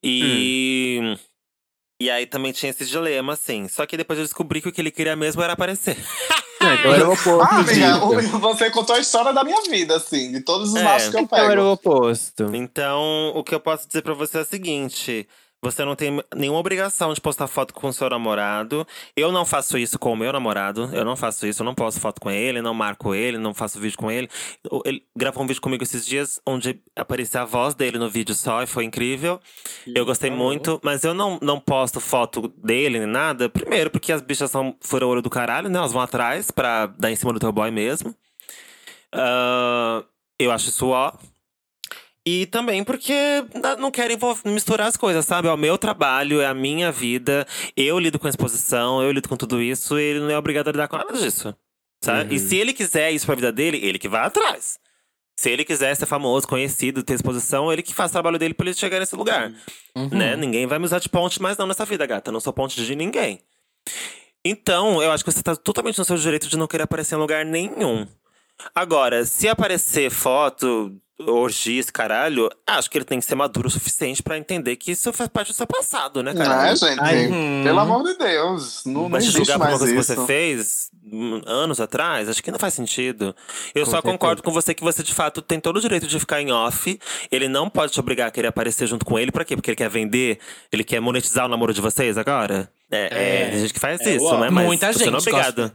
E. 0.05 0.99
Hum. 1.03 1.17
E 2.03 2.11
aí 2.11 2.27
também 2.27 2.51
tinha 2.51 2.71
esse 2.71 2.85
dilema, 2.85 3.35
assim. 3.35 3.69
Só 3.69 3.87
que 3.87 3.97
depois 3.97 4.19
eu 4.19 4.25
descobri 4.25 4.61
que 4.61 4.69
o 4.69 4.73
que 4.73 4.81
ele 4.81 4.91
queria 4.91 5.15
mesmo 5.15 5.41
era 5.41 5.53
aparecer. 5.53 5.97
Então 6.61 6.95
era 6.95 7.09
o 7.09 7.13
oposto 7.13 7.41
Ah, 7.43 7.59
amiga, 7.59 7.73
disso. 8.23 8.39
você 8.39 8.71
contou 8.71 8.95
a 8.97 8.99
história 9.01 9.33
da 9.33 9.43
minha 9.45 9.61
vida, 9.63 9.97
assim, 9.97 10.31
de 10.33 10.41
todos 10.41 10.71
os 10.71 10.77
É. 10.77 10.83
machos 10.85 11.11
que 11.11 11.17
eu 11.17 11.21
Então 11.21 11.39
era 11.39 11.49
pego. 11.51 11.63
o 11.63 11.73
oposto. 11.73 12.51
Então, 12.55 13.33
o 13.35 13.43
que 13.45 13.55
eu 13.55 13.61
posso 13.61 13.87
dizer 13.87 14.03
pra 14.03 14.15
você 14.15 14.39
é 14.39 14.41
o 14.43 14.45
seguinte: 14.45 15.29
você 15.63 15.85
não 15.85 15.95
tem 15.95 16.21
nenhuma 16.35 16.59
obrigação 16.59 17.15
de 17.15 17.21
postar 17.21 17.47
foto 17.47 17.73
com 17.73 17.87
o 17.87 17.93
seu 17.93 18.11
namorado. 18.11 18.85
Eu 19.17 19.31
não 19.31 19.47
faço 19.47 19.79
isso 19.79 19.97
com 19.97 20.13
o 20.13 20.17
meu 20.17 20.33
namorado. 20.33 20.91
Eu 20.93 21.05
não 21.05 21.15
faço 21.15 21.47
isso, 21.47 21.63
eu 21.63 21.65
não 21.65 21.75
posto 21.75 22.01
foto 22.01 22.21
com 22.21 22.29
ele, 22.29 22.61
não 22.61 22.75
marco 22.75 23.15
ele, 23.15 23.39
não 23.39 23.55
faço 23.55 23.79
vídeo 23.79 23.97
com 23.97 24.11
ele. 24.11 24.29
Ele 24.85 25.05
gravou 25.17 25.45
um 25.45 25.47
vídeo 25.47 25.63
comigo 25.63 25.85
esses 25.85 26.05
dias 26.05 26.41
onde 26.45 26.83
aparecia 26.97 27.43
a 27.43 27.45
voz 27.45 27.77
dele 27.77 27.97
no 27.97 28.11
vídeo 28.11 28.35
só 28.35 28.61
e 28.63 28.67
foi 28.67 28.85
incrível. 28.85 29.41
Eu 29.87 30.05
gostei 30.05 30.31
muito, 30.31 30.81
mas 30.83 31.05
eu 31.05 31.15
não, 31.15 31.39
não 31.41 31.61
posto 31.61 32.01
foto 32.01 32.49
dele 32.59 32.99
nem 32.99 33.09
nada. 33.09 33.49
Primeiro, 33.49 33.89
porque 33.89 34.13
as 34.13 34.21
bichas 34.21 34.51
são 34.51 34.77
fura 34.81 35.07
olho 35.07 35.23
do 35.23 35.31
caralho, 35.31 35.69
né? 35.69 35.79
Elas 35.79 35.93
vão 35.93 36.03
atrás 36.03 36.51
pra 36.51 36.87
dar 36.87 37.13
em 37.13 37.17
cima 37.17 37.33
do 37.33 37.39
teu 37.39 37.53
boy 37.53 37.71
mesmo. 37.71 38.13
Ah, 39.13 40.03
eu 40.39 40.51
acho 40.51 40.69
isso 40.71 40.89
ó. 40.89 41.13
E 42.25 42.47
também 42.47 42.85
porque 42.85 43.15
não 43.79 43.91
quero 43.91 44.13
envol- 44.13 44.39
misturar 44.45 44.87
as 44.87 44.97
coisas, 44.97 45.25
sabe? 45.27 45.49
É 45.49 45.53
o 45.53 45.57
meu 45.57 45.77
trabalho, 45.77 46.41
é 46.41 46.47
a 46.47 46.55
minha 46.55 46.93
vida. 46.93 47.45
Eu 47.77 47.99
lido 47.99 48.19
com 48.19 48.29
a 48.29 48.31
exposição, 48.31 49.03
eu 49.03 49.11
lido 49.11 49.29
com 49.29 49.37
tudo 49.37 49.61
isso. 49.61 49.99
E 49.99 50.03
ele 50.03 50.21
não 50.21 50.31
é 50.31 50.39
obrigado 50.39 50.69
a 50.69 50.73
lidar 50.73 50.87
com 50.89 50.97
nada 50.97 51.13
disso. 51.15 51.55
Sabe? 52.01 52.35
E 52.35 52.39
se 52.39 52.57
ele 52.57 52.73
quiser 52.73 53.11
isso 53.11 53.27
pra 53.27 53.35
vida 53.35 53.51
dele, 53.53 53.79
ele 53.83 53.99
que 53.99 54.09
vai 54.09 54.23
atrás. 54.25 54.79
Se 55.37 55.51
ele 55.51 55.65
quiser 55.65 55.95
ser 55.97 56.07
famoso, 56.07 56.47
conhecido, 56.47 57.03
ter 57.03 57.15
exposição, 57.15 57.73
ele 57.73 57.83
que 57.83 57.95
faz 57.95 58.11
o 58.11 58.13
trabalho 58.13 58.39
dele 58.39 58.55
pra 58.55 58.67
ele 58.67 58.75
chegar 58.77 59.01
nesse 59.01 59.17
lugar. 59.17 59.53
Né? 60.13 60.37
Ninguém 60.37 60.67
vai 60.67 60.79
me 60.79 60.85
usar 60.85 60.99
de 61.01 61.09
ponte 61.09 61.41
mais 61.43 61.57
não 61.57 61.67
nessa 61.67 61.85
vida, 61.85 62.07
gata. 62.07 62.29
Eu 62.29 62.33
não 62.33 62.41
sou 62.41 62.53
ponte 62.53 62.85
de 62.85 62.95
ninguém. 62.95 63.41
Então, 64.45 65.03
eu 65.03 65.11
acho 65.11 65.25
que 65.25 65.31
você 65.33 65.43
tá 65.43 65.55
totalmente 65.57 65.99
no 65.99 66.05
seu 66.05 66.17
direito 66.17 66.49
de 66.49 66.57
não 66.57 66.67
querer 66.67 66.85
aparecer 66.85 67.15
em 67.15 67.19
lugar 67.19 67.45
nenhum. 67.45 68.07
Agora, 68.75 69.25
se 69.25 69.49
aparecer 69.49 70.11
foto 70.11 70.97
orgias, 71.29 71.91
caralho, 71.91 72.49
acho 72.67 72.91
que 72.91 72.99
ele 72.99 73.05
tem 73.05 73.19
que 73.19 73.25
ser 73.25 73.35
maduro 73.35 73.69
o 73.69 73.71
suficiente 73.71 74.23
pra 74.23 74.39
entender 74.39 74.77
que 74.77 74.93
isso 74.93 75.13
faz 75.13 75.29
parte 75.29 75.49
do 75.53 75.55
seu 75.55 75.67
passado, 75.67 76.23
né, 76.23 76.33
Não 76.33 76.43
é, 76.63 76.75
gente? 76.77 77.01
Ai, 77.01 77.29
Pelo 77.65 77.79
amor 77.81 78.03
de 78.05 78.15
Deus. 78.17 78.83
Não, 78.87 79.03
não 79.03 79.09
Mas 79.09 79.25
existe 79.25 79.39
julgar 79.39 79.59
por 79.59 79.69
uma 79.69 79.79
coisa 79.79 79.93
que 79.95 80.01
isso. 80.01 80.15
você 80.15 80.27
fez 80.27 80.91
hum, 81.05 81.41
anos 81.47 81.81
atrás, 81.81 82.29
acho 82.29 82.43
que 82.43 82.51
não 82.51 82.59
faz 82.59 82.75
sentido. 82.75 83.35
Eu 83.75 83.85
Com 83.85 83.91
só 83.91 83.97
certeza. 83.99 84.13
concordo 84.13 84.43
com 84.43 84.51
você 84.53 84.75
que 84.75 84.83
você, 84.83 85.03
de 85.03 85.13
fato, 85.15 85.43
tem 85.43 85.59
todo 85.61 85.77
o 85.77 85.81
direito 85.81 86.07
de 86.07 86.19
ficar 86.19 86.41
em 86.41 86.51
off. 86.53 86.99
Ele 87.31 87.49
não 87.49 87.69
pode 87.69 87.93
te 87.93 88.01
obrigar 88.01 88.29
a 88.29 88.31
querer 88.31 88.49
aparecer 88.49 88.87
junto 88.87 89.05
com 89.05 89.19
ele. 89.19 89.31
Pra 89.33 89.45
quê? 89.45 89.57
Porque 89.57 89.71
ele 89.71 89.77
quer 89.77 89.89
vender? 89.91 90.39
Ele 90.73 90.85
quer 90.85 91.01
monetizar 91.01 91.47
o 91.47 91.49
namoro 91.49 91.73
de 91.75 91.81
vocês 91.81 92.17
agora? 92.19 92.71
É, 92.91 93.45
é, 93.47 93.51
tem 93.51 93.61
gente 93.61 93.73
que 93.75 93.81
faz 93.81 94.01
É, 94.03 94.17
isso, 94.17 94.25
uau. 94.25 94.39
né? 94.41 94.51
Mas 94.51 94.67
Muita 94.67 94.87
não 94.87 94.91
é 94.91 94.99
gente 94.99 95.15
obrigado. 95.17 95.73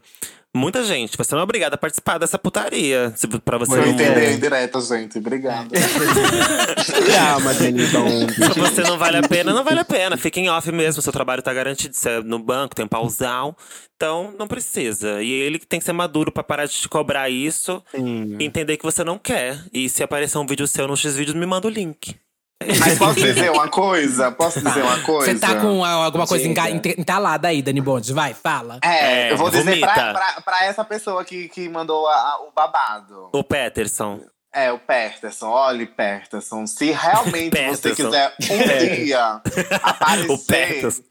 Muita 0.55 0.83
gente. 0.83 1.15
Você 1.17 1.35
não 1.35 1.41
é 1.41 1.43
obrigado 1.43 1.75
a 1.75 1.77
participar 1.77 2.17
dessa 2.17 2.39
putaria. 2.39 3.13
Se- 3.15 3.27
Pra 3.27 3.57
você 3.59 3.73
Eu 3.73 3.77
não... 3.85 3.87
entendi 3.89 4.19
a 4.19 4.31
indireta, 4.33 4.81
gente. 4.81 5.17
Obrigado. 5.19 5.69
Calma, 7.15 7.53
Dani 7.53 7.85
Bond. 7.87 8.33
Se 8.53 8.59
você 8.59 8.81
não 8.81 8.97
vale 8.97 9.17
a 9.17 9.21
pena, 9.27 9.53
não 9.53 9.63
vale 9.63 9.79
a 9.81 9.85
pena. 9.85 10.17
Fica 10.17 10.39
em 10.39 10.49
off 10.49 10.71
mesmo. 10.71 11.01
Seu 11.01 11.13
trabalho 11.13 11.41
tá 11.43 11.53
garantido. 11.53 11.95
Você 11.95 12.09
é 12.09 12.21
no 12.23 12.39
banco, 12.39 12.75
tem 12.75 12.85
um 12.85 12.87
pausal. 12.87 13.55
Então, 13.95 14.33
não 14.39 14.47
precisa. 14.47 15.21
E 15.21 15.31
ele 15.31 15.59
que 15.59 15.67
tem 15.67 15.79
que 15.79 15.85
ser 15.85 15.93
maduro 15.93 16.31
pra 16.31 16.43
parar 16.43 16.65
de 16.65 16.73
te 16.73 16.89
cobrar 16.89 17.29
isso. 17.29 17.83
Sim. 17.91 18.37
e 18.39 18.43
entender 18.45 18.77
que 18.77 18.83
você 18.83 19.03
não 19.03 19.17
quer. 19.19 19.63
E 19.73 19.87
se 19.89 20.01
aparecer 20.01 20.37
um 20.37 20.45
vídeo 20.45 20.65
seu 20.67 20.87
no 20.87 20.95
X-Vídeos, 20.97 21.35
me 21.35 21.45
manda 21.45 21.67
o 21.67 21.69
link. 21.69 22.15
Mas 22.79 22.97
posso 22.99 23.15
dizer 23.21 23.51
uma 23.51 23.67
coisa? 23.67 24.31
Posso 24.31 24.59
dizer 24.61 24.81
uma 24.81 24.99
coisa? 25.01 25.31
Você 25.31 25.39
tá 25.39 25.55
com 25.61 25.83
a- 25.83 25.89
alguma 26.05 26.25
coisa 26.27 26.47
Diga. 26.47 26.69
enga- 26.69 26.89
ent- 26.89 26.99
entalada 26.99 27.47
aí, 27.47 27.61
Dani 27.61 27.81
Bond. 27.81 28.11
Vai, 28.13 28.33
fala. 28.33 28.79
É, 28.83 29.27
É, 29.27 29.31
eu 29.31 29.37
vou 29.37 29.49
dizer 29.49 29.79
pra, 29.79 29.93
vomita. 29.93 30.13
pra, 30.13 30.41
pra 30.41 30.65
essa 30.65 30.83
pessoa 30.83 31.23
que, 31.23 31.47
que 31.49 31.69
mandou 31.69 32.07
a- 32.07 32.13
a- 32.15 32.39
o 32.47 32.51
babado. 32.55 33.29
O 33.33 33.43
Peterson. 33.43 34.21
É, 34.53 34.71
o 34.71 34.79
Peterson. 34.79 35.47
Olha, 35.49 35.85
Peterson, 35.85 36.65
se 36.65 36.85
realmente 36.91 37.51
você 37.69 37.89
Peterson. 37.93 38.05
quiser 38.05 38.33
um 38.51 38.95
dia 39.05 39.41
aparecer. 39.83 40.31
O 40.31 40.37
Peterson. 40.39 41.01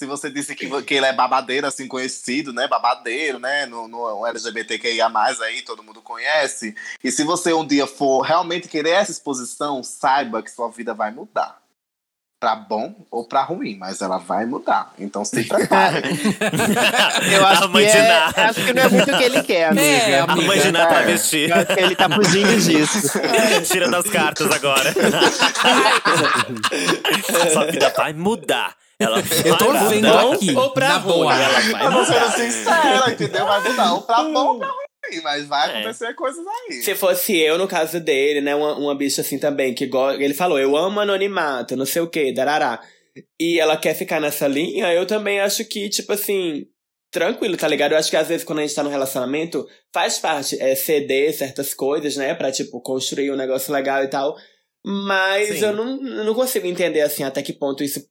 Se 0.00 0.06
você 0.06 0.30
disse 0.30 0.54
que, 0.54 0.82
que 0.82 0.94
ele 0.94 1.06
é 1.06 1.12
babadeiro, 1.12 1.66
assim, 1.66 1.88
conhecido, 1.88 2.52
né? 2.52 2.68
Babadeiro, 2.68 3.40
né? 3.40 3.66
No, 3.66 3.88
no 3.88 4.24
LGBTQIA, 4.24 5.10
aí, 5.42 5.62
todo 5.62 5.82
mundo 5.82 6.00
conhece. 6.00 6.76
E 7.02 7.10
se 7.10 7.24
você 7.24 7.52
um 7.52 7.66
dia 7.66 7.84
for 7.84 8.20
realmente 8.20 8.68
querer 8.68 8.90
essa 8.90 9.10
exposição, 9.10 9.82
saiba 9.82 10.40
que 10.40 10.52
sua 10.52 10.70
vida 10.70 10.94
vai 10.94 11.10
mudar. 11.10 11.58
Pra 12.40 12.54
bom 12.54 12.94
ou 13.10 13.24
pra 13.26 13.42
ruim, 13.42 13.76
mas 13.76 14.00
ela 14.00 14.18
vai 14.18 14.46
mudar. 14.46 14.94
Então 14.96 15.24
se 15.24 15.42
prepare. 15.42 16.02
Eu 17.34 17.44
acho 17.44 17.64
A 17.64 17.66
que, 17.66 17.72
mãe 17.72 17.84
de 17.86 17.96
é, 17.96 18.10
acho 18.36 18.64
que 18.64 18.72
não 18.72 18.82
é 18.84 18.88
muito 18.88 19.10
o 19.12 19.18
que 19.18 19.24
ele 19.24 19.42
quer, 19.42 19.64
amiga. 19.64 19.82
É, 19.84 20.20
A 20.20 20.22
amiga. 20.22 20.46
mãe 20.46 20.60
de 20.60 20.70
Ná 20.70 20.82
É. 20.82 20.86
travesti. 20.86 21.48
Eu 21.50 21.56
acho 21.56 21.66
que 21.66 21.80
ele 21.80 21.96
tá 21.96 22.08
fugindo 22.08 22.56
disso. 22.60 23.18
Tira 23.68 23.90
das 23.90 24.08
cartas 24.08 24.48
agora. 24.52 24.94
A 27.44 27.50
sua 27.50 27.66
vida 27.66 27.92
vai 27.96 28.12
mudar. 28.12 28.76
Ela 29.00 29.18
Eu 29.44 29.56
tô 29.56 29.72
vendo 29.88 30.06
aqui. 30.08 30.54
ou 30.56 30.70
pra 30.72 30.88
na 30.88 30.98
boa. 30.98 31.32
ela 31.34 31.60
vai 31.60 31.86
Eu 31.86 31.92
tô 31.92 32.04
sendo 32.04 32.30
sincera, 32.32 33.10
entendeu? 33.12 33.46
Vai 33.46 33.68
mudar 33.70 33.94
ou 33.94 34.02
pra 34.02 34.22
bom 34.24 34.46
ou 34.54 34.58
pra 34.58 34.66
ruim, 34.68 35.22
mas 35.22 35.46
vai 35.46 35.70
É. 35.70 35.80
acontecer 35.80 36.14
coisas 36.14 36.44
aí. 36.46 36.82
Se 36.82 36.94
fosse 36.96 37.36
eu, 37.38 37.56
no 37.56 37.68
caso 37.68 38.00
dele, 38.00 38.40
né? 38.40 38.56
Uma, 38.56 38.74
uma 38.76 38.94
bicha 38.96 39.20
assim 39.20 39.38
também, 39.38 39.72
que 39.72 39.86
go... 39.86 40.10
ele 40.10 40.34
falou, 40.34 40.58
eu 40.58 40.76
amo 40.76 40.98
anonimato, 40.98 41.76
não 41.76 41.86
sei 41.86 42.02
o 42.02 42.10
que, 42.10 42.32
darará. 42.32 42.80
E 43.40 43.60
ela 43.60 43.76
quer 43.76 43.94
ficar 43.94 44.20
nessa 44.20 44.48
linha, 44.48 44.92
eu 44.92 45.06
também 45.06 45.40
acho 45.40 45.64
que, 45.64 45.88
tipo 45.88 46.12
assim, 46.12 46.66
tranquilo, 47.12 47.56
tá 47.56 47.68
ligado? 47.68 47.92
Eu 47.92 47.98
acho 47.98 48.10
que 48.10 48.16
às 48.16 48.26
vezes 48.28 48.44
quando 48.44 48.58
a 48.58 48.62
gente 48.62 48.74
tá 48.74 48.82
no 48.82 48.90
relacionamento, 48.90 49.64
faz 49.94 50.18
parte 50.18 50.60
é, 50.60 50.74
ceder 50.74 51.32
certas 51.36 51.72
coisas, 51.72 52.16
né? 52.16 52.34
Pra, 52.34 52.50
tipo, 52.50 52.80
construir 52.80 53.30
um 53.30 53.36
negócio 53.36 53.72
legal 53.72 54.02
e 54.02 54.08
tal. 54.08 54.36
Mas 54.84 55.48
Sim. 55.58 55.64
eu 55.66 55.72
não, 55.72 55.88
eu 56.06 56.24
não 56.24 56.34
consigo 56.34 56.66
entender, 56.66 57.00
assim, 57.00 57.22
até 57.22 57.42
que 57.42 57.52
ponto 57.52 57.82
isso 57.84 58.04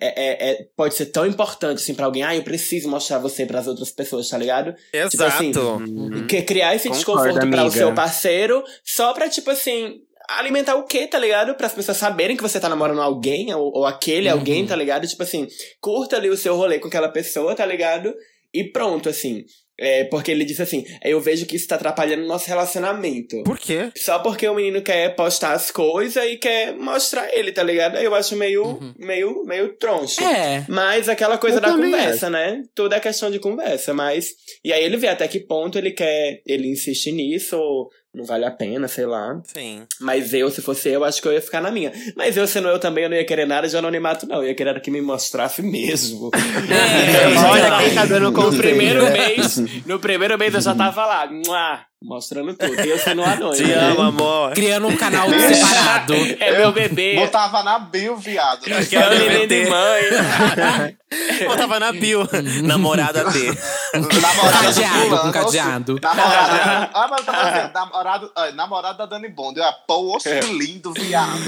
é, 0.00 0.06
é- 0.06 0.50
é- 0.50 0.66
pode 0.76 0.94
ser 0.94 1.06
tão 1.06 1.26
importante, 1.26 1.82
assim, 1.82 1.94
pra 1.94 2.06
alguém. 2.06 2.22
Ah, 2.22 2.34
eu 2.36 2.42
preciso 2.42 2.88
mostrar 2.88 3.18
você 3.18 3.46
pras 3.46 3.66
outras 3.66 3.90
pessoas, 3.90 4.28
tá 4.28 4.38
ligado? 4.38 4.74
Tipo 5.08 5.22
assim, 5.24 5.50
Exato. 5.50 6.26
que 6.28 6.42
criar 6.42 6.74
esse 6.74 6.88
Concordo, 6.88 7.24
desconforto 7.24 7.50
para 7.50 7.64
o 7.64 7.70
seu 7.70 7.94
parceiro 7.94 8.64
só 8.84 9.12
pra, 9.12 9.28
tipo 9.28 9.50
assim, 9.50 10.00
alimentar 10.28 10.74
o 10.76 10.84
quê, 10.84 11.06
tá 11.06 11.18
ligado? 11.18 11.54
Para 11.54 11.66
as 11.66 11.72
pessoas 11.72 11.96
saberem 11.96 12.36
que 12.36 12.42
você 12.42 12.60
tá 12.60 12.68
namorando 12.68 13.00
alguém 13.00 13.52
ou, 13.54 13.72
ou 13.74 13.86
aquele 13.86 14.28
alguém, 14.28 14.66
tá 14.66 14.76
ligado? 14.76 15.06
Tipo 15.06 15.22
assim, 15.22 15.46
curta 15.80 16.16
ali 16.16 16.28
o 16.28 16.36
seu 16.36 16.54
rolê 16.54 16.78
com 16.78 16.88
aquela 16.88 17.08
pessoa, 17.08 17.54
tá 17.54 17.64
ligado? 17.64 18.14
E 18.52 18.64
pronto, 18.64 19.08
assim. 19.08 19.44
É, 19.78 20.04
porque 20.04 20.30
ele 20.30 20.44
disse 20.44 20.62
assim: 20.62 20.84
eu 21.04 21.20
vejo 21.20 21.46
que 21.46 21.54
isso 21.54 21.68
tá 21.68 21.76
atrapalhando 21.76 22.24
o 22.24 22.26
nosso 22.26 22.48
relacionamento. 22.48 23.42
Por 23.44 23.58
quê? 23.58 23.90
Só 23.96 24.18
porque 24.18 24.48
o 24.48 24.54
menino 24.54 24.82
quer 24.82 25.14
postar 25.14 25.52
as 25.52 25.70
coisas 25.70 26.22
e 26.24 26.36
quer 26.36 26.74
mostrar 26.74 27.32
ele, 27.32 27.52
tá 27.52 27.62
ligado? 27.62 27.96
Eu 27.96 28.14
acho 28.14 28.34
meio, 28.36 28.78
meio, 28.98 29.44
meio 29.44 29.76
troncho. 29.76 30.22
É. 30.22 30.64
Mas 30.68 31.08
aquela 31.08 31.38
coisa 31.38 31.58
Eu 31.58 31.62
da 31.62 31.70
conversa, 31.70 32.28
né? 32.28 32.62
Tudo 32.74 32.94
é 32.94 33.00
questão 33.00 33.30
de 33.30 33.38
conversa, 33.38 33.94
mas. 33.94 34.34
E 34.64 34.72
aí 34.72 34.84
ele 34.84 34.96
vê 34.96 35.08
até 35.08 35.28
que 35.28 35.38
ponto 35.38 35.78
ele 35.78 35.92
quer. 35.92 36.42
Ele 36.44 36.68
insiste 36.72 37.12
nisso, 37.12 37.56
ou 37.56 37.88
não 38.18 38.24
vale 38.24 38.44
a 38.44 38.50
pena, 38.50 38.88
sei 38.88 39.06
lá. 39.06 39.40
Sim. 39.44 39.82
Mas 40.00 40.34
eu, 40.34 40.50
se 40.50 40.60
fosse 40.60 40.88
eu, 40.88 41.04
acho 41.04 41.22
que 41.22 41.28
eu 41.28 41.32
ia 41.32 41.40
ficar 41.40 41.60
na 41.60 41.70
minha. 41.70 41.92
Mas 42.16 42.36
eu, 42.36 42.46
sendo 42.48 42.66
eu 42.68 42.78
também, 42.80 43.04
eu 43.04 43.10
não 43.10 43.16
ia 43.16 43.24
querer 43.24 43.46
nada 43.46 43.68
de 43.68 43.76
anonimato, 43.76 44.26
não. 44.26 44.38
Eu 44.42 44.48
ia 44.48 44.54
querer 44.54 44.80
que 44.80 44.90
me 44.90 45.00
mostrasse 45.00 45.62
mesmo. 45.62 46.30
É, 46.68 47.48
Olha 47.48 47.78
quem 47.78 47.94
tá 47.94 48.04
dando 48.04 48.24
No 48.24 48.32
conselho. 48.32 48.58
primeiro 48.62 49.04
mês, 49.10 49.56
no 49.86 49.98
primeiro 49.98 50.36
mês 50.36 50.54
eu 50.54 50.60
já 50.60 50.74
tava 50.74 51.04
lá, 51.06 51.26
mua, 51.30 51.80
mostrando 52.02 52.54
tudo. 52.54 52.80
E 52.80 52.88
eu 52.90 52.98
sendo 52.98 53.22
anônimo. 53.22 53.54
Te 53.54 53.72
amo, 53.72 54.02
amor. 54.02 54.52
Criando 54.52 54.86
um 54.88 54.96
canal 54.96 55.28
separado. 55.30 56.14
É 56.14 56.58
meu 56.58 56.72
bebê. 56.72 57.16
Botava 57.16 57.62
na 57.62 57.78
bio, 57.78 58.16
viado. 58.16 58.66
Né? 58.68 58.76
É 58.92 59.06
o 59.06 59.10
neném 59.10 59.48
de 59.48 59.66
mãe. 59.68 60.96
Eu 61.40 61.56
tava 61.56 61.80
na 61.80 61.92
bio. 61.92 62.28
Namorada 62.62 63.24
D. 63.30 63.46
Namorada 63.94 64.72
do 64.72 64.74
Cadeado, 64.74 65.18
com 65.22 65.32
cadeado. 65.32 65.98
Namorada. 66.02 66.90
Ah, 66.94 67.08
mas 67.10 67.18
eu 67.20 67.24
tava 67.26 67.50
dizendo, 67.50 67.72
namorado, 67.72 68.32
ah, 68.36 68.52
namorada 68.52 68.98
da 68.98 69.06
Dani 69.06 69.28
Bond. 69.28 69.58
Eu 69.58 69.64
ia 69.64 69.72
pô, 69.86 70.16
osso 70.16 70.28
lindo, 70.52 70.92
viado. 70.92 71.38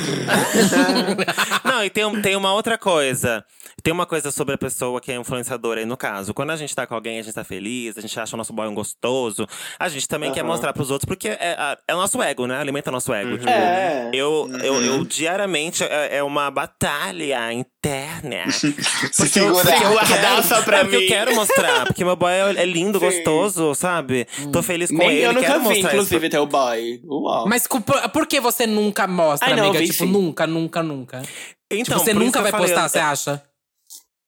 Não, 1.64 1.84
e 1.84 1.90
tem, 1.90 2.04
um- 2.04 2.20
tem 2.22 2.36
uma 2.36 2.52
outra 2.52 2.78
coisa. 2.78 3.44
Tem 3.82 3.92
uma 3.94 4.04
coisa 4.04 4.30
sobre 4.30 4.54
a 4.54 4.58
pessoa 4.58 5.00
que 5.00 5.10
é 5.10 5.16
influenciadora 5.16 5.80
aí, 5.80 5.86
no 5.86 5.96
caso. 5.96 6.34
Quando 6.34 6.50
a 6.50 6.56
gente 6.56 6.74
tá 6.74 6.86
com 6.86 6.94
alguém, 6.94 7.18
a 7.18 7.22
gente 7.22 7.34
tá 7.34 7.44
feliz, 7.44 7.96
a 7.96 8.00
gente 8.02 8.18
acha 8.20 8.36
o 8.36 8.38
nosso 8.38 8.52
boy 8.52 8.66
um 8.68 8.74
gostoso, 8.74 9.46
a 9.78 9.88
gente 9.88 10.06
também 10.06 10.30
quer 10.32 10.39
Aham. 10.40 10.48
mostrar 10.48 10.72
pros 10.72 10.90
outros, 10.90 11.06
porque 11.06 11.28
é, 11.28 11.76
é 11.88 11.94
o 11.94 11.98
nosso 11.98 12.20
ego, 12.22 12.46
né? 12.46 12.58
Alimenta 12.58 12.90
o 12.90 12.92
nosso 12.92 13.12
ego. 13.12 13.38
Tipo, 13.38 13.48
É. 13.50 14.10
eu, 14.12 14.48
eu, 14.62 14.82
eu 14.84 15.04
diariamente 15.04 15.84
é, 15.84 16.16
é 16.18 16.22
uma 16.22 16.50
batalha 16.50 17.52
interna. 17.52 18.50
Se 18.52 18.72
Porque 19.16 19.40
eu, 19.40 19.46
eu 19.46 19.52
Guardar 19.92 20.06
quero, 20.20 20.42
só 20.42 20.62
pra 20.62 20.78
é 20.78 20.80
porque 20.84 20.96
mim. 20.96 21.02
eu 21.04 21.08
quero 21.08 21.34
mostrar. 21.34 21.86
Porque 21.86 22.04
meu 22.04 22.16
boy 22.16 22.32
é, 22.32 22.62
é 22.62 22.64
lindo, 22.64 22.98
Sim. 22.98 23.04
gostoso, 23.06 23.74
sabe? 23.74 24.26
Tô 24.52 24.62
feliz 24.62 24.90
com 24.90 24.98
Nem 24.98 25.10
ele, 25.10 25.26
eu 25.26 25.32
nunca 25.32 25.46
quero 25.46 25.60
vi, 25.60 25.64
mostrar 25.68 25.78
isso 25.88 25.88
inclusive, 25.96 26.28
teu 26.28 26.46
boy. 26.46 27.00
Uau. 27.04 27.46
Mas 27.48 27.66
por, 27.66 27.82
por 28.10 28.26
que 28.26 28.40
você 28.40 28.66
nunca 28.66 29.06
mostra, 29.06 29.48
Ai, 29.48 29.56
não, 29.56 29.64
amiga? 29.64 29.78
vi 29.78 29.86
tipo, 29.90 30.04
sim. 30.04 30.10
nunca, 30.10 30.46
nunca, 30.46 30.82
nunca. 30.82 31.22
Então, 31.70 31.84
tipo, 31.98 31.98
você 32.00 32.12
nunca 32.14 32.38
eu 32.38 32.42
vai 32.42 32.50
falei, 32.50 32.66
postar, 32.68 32.84
eu- 32.84 32.88
você 32.88 32.98
acha? 32.98 33.42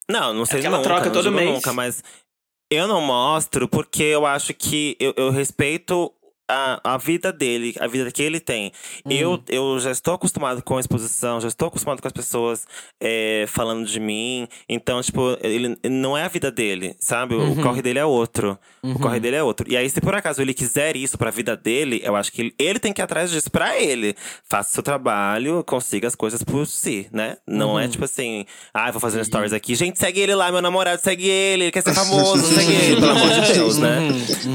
Não, 0.08 0.34
não 0.34 0.44
sei 0.44 0.58
Aquela 0.58 0.78
nunca, 0.78 0.88
troca 0.88 1.06
não 1.06 1.12
todo 1.12 1.32
mês. 1.32 1.48
nunca, 1.48 1.72
mas 1.72 2.02
eu 2.72 2.88
não 2.88 3.00
mostro 3.02 3.68
porque 3.68 4.02
eu 4.02 4.24
acho 4.24 4.54
que 4.54 4.96
eu, 4.98 5.12
eu 5.16 5.30
respeito 5.30 6.10
a, 6.48 6.94
a 6.94 6.98
vida 6.98 7.32
dele, 7.32 7.74
a 7.78 7.86
vida 7.86 8.10
que 8.10 8.22
ele 8.22 8.40
tem. 8.40 8.72
Eu, 9.08 9.42
eu 9.48 9.78
já 9.80 9.90
estou 9.90 10.14
acostumado 10.14 10.62
com 10.62 10.76
a 10.76 10.80
exposição, 10.80 11.40
já 11.40 11.48
estou 11.48 11.68
acostumado 11.68 12.00
com 12.00 12.08
as 12.08 12.12
pessoas 12.12 12.66
é, 13.00 13.44
falando 13.48 13.86
de 13.86 13.98
mim. 13.98 14.46
Então, 14.68 15.00
tipo, 15.02 15.36
ele 15.40 15.76
não 15.88 16.16
é 16.16 16.24
a 16.24 16.28
vida 16.28 16.50
dele, 16.50 16.96
sabe? 17.00 17.34
O 17.34 17.56
corre 17.62 17.82
dele 17.82 17.98
é 17.98 18.04
outro. 18.04 18.58
O 18.82 18.98
corre 18.98 19.20
dele 19.20 19.36
é 19.36 19.42
outro. 19.42 19.70
E 19.70 19.76
aí, 19.76 19.88
se 19.88 20.00
por 20.00 20.14
acaso 20.14 20.42
ele 20.42 20.52
quiser 20.52 20.96
isso 20.96 21.16
pra 21.16 21.30
vida 21.30 21.56
dele, 21.56 22.00
eu 22.04 22.16
acho 22.16 22.32
que 22.32 22.42
ele, 22.42 22.54
ele 22.58 22.78
tem 22.78 22.92
que 22.92 23.00
ir 23.00 23.04
atrás 23.04 23.30
disso 23.30 23.50
pra 23.50 23.80
ele. 23.80 24.14
Faça 24.48 24.70
o 24.70 24.72
seu 24.74 24.82
trabalho, 24.82 25.62
consiga 25.64 26.08
as 26.08 26.14
coisas 26.14 26.42
por 26.42 26.66
si, 26.66 27.08
né? 27.12 27.36
Não 27.46 27.78
é 27.78 27.88
tipo 27.88 28.04
assim, 28.04 28.44
ah, 28.74 28.90
vou 28.90 29.00
fazer 29.00 29.24
stories 29.24 29.52
aqui. 29.52 29.74
Gente, 29.74 29.98
segue 29.98 30.20
ele 30.20 30.34
lá, 30.34 30.50
meu 30.50 30.60
namorado, 30.60 31.00
segue 31.00 31.28
ele, 31.28 31.64
ele 31.64 31.70
quer 31.70 31.82
ser 31.82 31.94
famoso, 31.94 32.44
segue 32.54 32.72
ele, 32.74 33.00
pelo 33.00 33.12
amor 33.12 33.30
de 33.30 33.52
Deus, 33.52 33.78
né? 33.78 34.00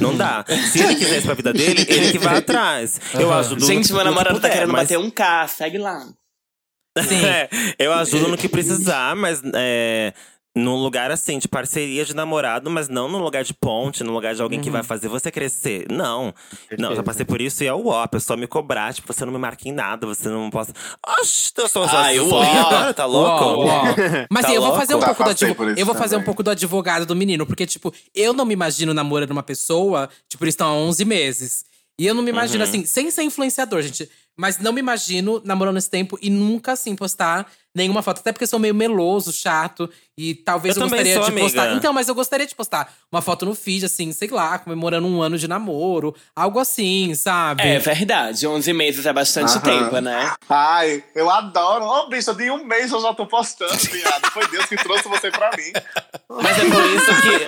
Não 0.02 0.16
dá. 0.16 0.46
Se 0.72 0.80
ele 0.80 0.96
quiser 0.96 1.18
isso 1.18 1.26
pra 1.26 1.36
vida 1.36 1.54
dele, 1.54 1.77
ele 1.88 2.12
que 2.12 2.18
vai 2.20 2.38
atrás. 2.40 3.00
Eu 3.14 3.34
ajudo 3.34 3.66
Gente, 3.66 3.92
meu 3.94 4.04
namorado 4.04 4.40
tá 4.40 4.50
querendo 4.50 4.72
mas- 4.72 4.84
bater 4.84 4.98
um 4.98 5.10
K, 5.10 5.48
segue 5.48 5.78
lá. 5.78 6.06
Sim. 6.98 7.24
é, 7.26 7.50
eu 7.78 7.94
ajudo 7.94 8.28
no 8.28 8.38
que 8.38 8.50
precisar, 8.50 9.16
mas 9.16 9.42
é, 9.54 10.12
num 10.56 10.74
lugar 10.78 11.12
assim, 11.12 11.38
de 11.38 11.48
parceria 11.48 12.04
de 12.04 12.16
namorado, 12.16 12.72
mas 12.72 12.90
não 12.90 13.08
num 13.08 13.20
lugar 13.20 13.44
de 13.44 13.54
ponte, 13.54 14.04
num 14.04 14.12
lugar 14.14 14.34
de 14.34 14.42
alguém 14.42 14.60
que 14.60 14.72
vai 14.72 14.82
fazer 14.82 15.08
você 15.08 15.30
crescer. 15.30 15.86
Não. 15.92 16.34
Não, 16.80 16.96
já 16.96 17.04
passei 17.04 17.24
por 17.24 17.40
isso 17.40 17.64
e 17.64 17.68
é 17.68 17.74
o 17.74 17.86
ó, 17.86 18.02
a 18.02 18.08
pessoa 18.08 18.36
me 18.36 18.48
cobrar, 18.48 18.92
tipo, 18.96 19.14
você 19.14 19.24
não 19.24 19.32
me 19.32 19.38
marca 19.38 19.70
em 19.70 19.72
nada, 19.72 20.08
você 20.08 20.28
não 20.28 20.50
posta. 20.50 20.74
Oxi, 21.20 21.52
eu 21.56 21.70
sou 21.70 21.88
sua 21.88 22.00
Ai, 22.02 22.18
agora, 22.18 22.92
tá 22.96 23.06
louco? 23.06 23.44
Uó, 23.44 23.66
uó. 23.66 23.84
Mas 24.32 24.46
Tá 24.48 24.54
eu 24.56 24.62
vou 24.62 24.70
louco? 24.72 24.80
fazer 24.80 24.96
um 24.96 25.00
pouco 25.00 25.24
do 25.24 25.30
advo- 25.30 25.64
Eu 25.78 25.86
vou 25.86 25.94
fazer 25.94 26.16
um 26.16 26.18
também. 26.18 26.26
pouco 26.26 26.42
do 26.42 26.50
advogado 26.50 27.06
do 27.06 27.16
menino, 27.16 27.46
porque, 27.46 27.68
tipo, 27.68 27.94
eu 28.16 28.34
não 28.34 28.44
me 28.44 28.54
imagino 28.56 28.92
namorando 28.92 29.30
uma 29.30 29.44
pessoa, 29.44 30.10
tipo, 30.28 30.44
eles 30.44 30.54
estão 30.54 30.68
há 30.68 30.74
11 30.74 31.06
meses. 31.06 31.67
E 32.00 32.06
eu 32.06 32.14
não 32.14 32.22
me 32.22 32.30
imagino 32.30 32.64
Uhum. 32.64 32.70
assim, 32.70 32.86
sem 32.86 33.10
ser 33.10 33.24
influenciador, 33.24 33.82
gente. 33.82 34.10
Mas 34.40 34.60
não 34.60 34.72
me 34.72 34.80
imagino 34.80 35.42
namorando 35.44 35.78
esse 35.78 35.90
tempo 35.90 36.16
e 36.22 36.30
nunca 36.30 36.74
assim 36.74 36.96
postar 36.96 37.52
nenhuma 37.74 38.04
foto. 38.04 38.20
Até 38.20 38.32
porque 38.32 38.44
eu 38.44 38.48
sou 38.48 38.60
meio 38.60 38.76
meloso, 38.76 39.34
chato. 39.34 39.90
E 40.16 40.36
talvez 40.36 40.76
Eu 40.76 40.84
eu, 40.84 40.88
gostaria 40.88 41.14
sou, 41.16 41.24
de 41.26 41.32
postar. 41.32 41.62
amiga. 41.64 41.78
Então, 41.78 41.92
mas 41.92 42.08
eu 42.08 42.14
gostaria 42.14 42.46
de 42.46 42.54
postar 42.54 42.94
uma 43.12 43.20
foto 43.20 43.46
no 43.48 43.56
feed, 43.56 43.86
assim, 43.86 44.12
sei 44.12 44.28
lá, 44.30 44.60
comemorando 44.60 45.08
um 45.08 45.24
ano 45.24 45.40
de 45.40 45.48
namoro. 45.48 46.16
Algo 46.36 46.60
assim, 46.60 47.16
sabe? 47.16 47.64
É 47.68 47.80
verdade, 47.80 48.46
11 48.46 48.72
meses 48.74 49.08
é 49.08 49.14
bastante 49.14 49.54
Aham. 49.54 49.62
tempo, 49.62 50.00
né? 50.00 50.32
Ai, 50.48 51.04
eu 51.16 51.28
adoro. 51.32 51.84
Ô, 51.86 52.08
bicha, 52.10 52.32
de 52.36 52.52
um 52.52 52.64
mês 52.64 52.92
eu 52.92 53.02
já 53.02 53.16
tô 53.16 53.26
postando, 53.26 53.76
viado. 53.76 54.26
Foi 54.34 54.48
Deus 54.50 54.66
que 54.68 54.76
trouxe 54.78 55.08
você 55.10 55.32
pra 55.32 55.50
mim. 55.58 55.72
Mas 56.30 56.60
é 56.60 56.70
por 56.70 56.86
isso 56.86 57.22
que. 57.24 57.48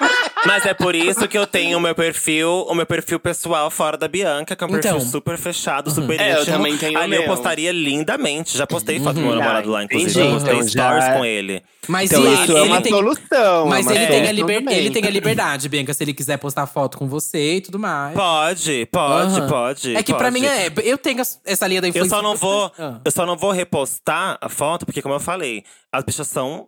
Mas 0.50 0.66
é 0.66 0.74
por 0.74 0.96
isso 0.96 1.28
que 1.28 1.38
eu 1.38 1.46
tenho 1.46 1.78
o 1.78 1.82
meu 1.82 1.94
perfil, 1.94 2.66
o 2.68 2.74
meu 2.74 2.86
perfil 2.86 3.20
pessoal 3.20 3.70
fora 3.70 3.96
da 3.96 4.08
Bianca, 4.08 4.56
que 4.56 4.64
é 4.64 4.68
um 4.68 4.70
perfil 4.72 4.96
Então. 4.98 5.00
super 5.08 5.38
fechado, 5.38 5.92
super 5.92 6.20
É, 6.20 6.34
eu 6.34 6.42
íntimo. 6.42 6.58
também 6.58 6.76
tenho 6.78 6.98
Ali 6.98 7.16
eu 7.18 7.26
postaria 7.26 7.72
lindamente. 7.72 8.58
Já 8.58 8.66
postei 8.66 9.00
foto 9.00 9.16
do 9.16 9.22
meu 9.22 9.34
Ah, 9.34 9.36
namorado 9.36 9.70
lá, 9.70 9.84
inclusive. 9.84 10.10
entendi. 10.12 10.28
Eu 10.28 10.34
postei 10.34 10.54
Então 10.56 10.68
já- 10.68 10.70
stories 11.02 11.18
com 11.18 11.24
ele. 11.26 11.62
Mas 11.88 12.12
Então 12.12 12.24
e 12.26 12.34
isso 12.34 12.44
ele, 12.44 12.54
é 12.54 12.62
ele 12.62 12.68
uma 12.70 12.82
tem. 12.82 12.92
solução. 12.92 13.66
Mas 13.68 13.86
é 13.86 13.90
uma 13.90 13.96
ele 13.96 14.08
tem, 14.08 14.22
a 14.22 14.26
solução 14.26 14.34
liber- 14.34 14.60
também. 14.60 14.78
ele 14.78 14.90
tem 14.92 15.06
a 15.06 15.10
liberdade, 15.10 15.70
Bianca, 15.70 15.94
se 15.94 16.04
ele 16.04 16.14
quiser 16.14 16.38
postar 16.38 16.66
foto 16.66 16.98
com 16.98 17.08
você 17.08 17.56
e 17.58 17.62
tudo 17.62 17.78
mais. 17.78 18.16
Pode, 18.16 18.88
pode, 18.92 19.40
Aham. 19.40 19.48
pode. 19.48 19.96
É 19.96 20.02
que 20.04 20.14
pra 20.14 20.32
pode. 20.32 20.40
mim 20.42 20.48
é. 20.48 20.72
Eu 20.84 20.98
tenho 20.98 21.22
essa 21.46 21.68
linha 21.68 21.82
da 21.82 21.88
Eu 21.88 21.90
influência. 21.90 22.10
só 22.16 22.22
não 22.24 22.36
vou. 22.36 22.72
Ah. 22.78 23.00
Eu 23.06 23.12
só 23.12 23.24
não 23.26 23.38
vou 23.38 23.52
repostar 23.52 24.38
a 24.42 24.50
foto, 24.50 24.86
porque, 24.86 25.02
como 25.02 25.14
eu 25.16 25.20
falei, 25.20 25.64
as 25.92 26.04
bichas 26.04 26.28
são 26.28 26.68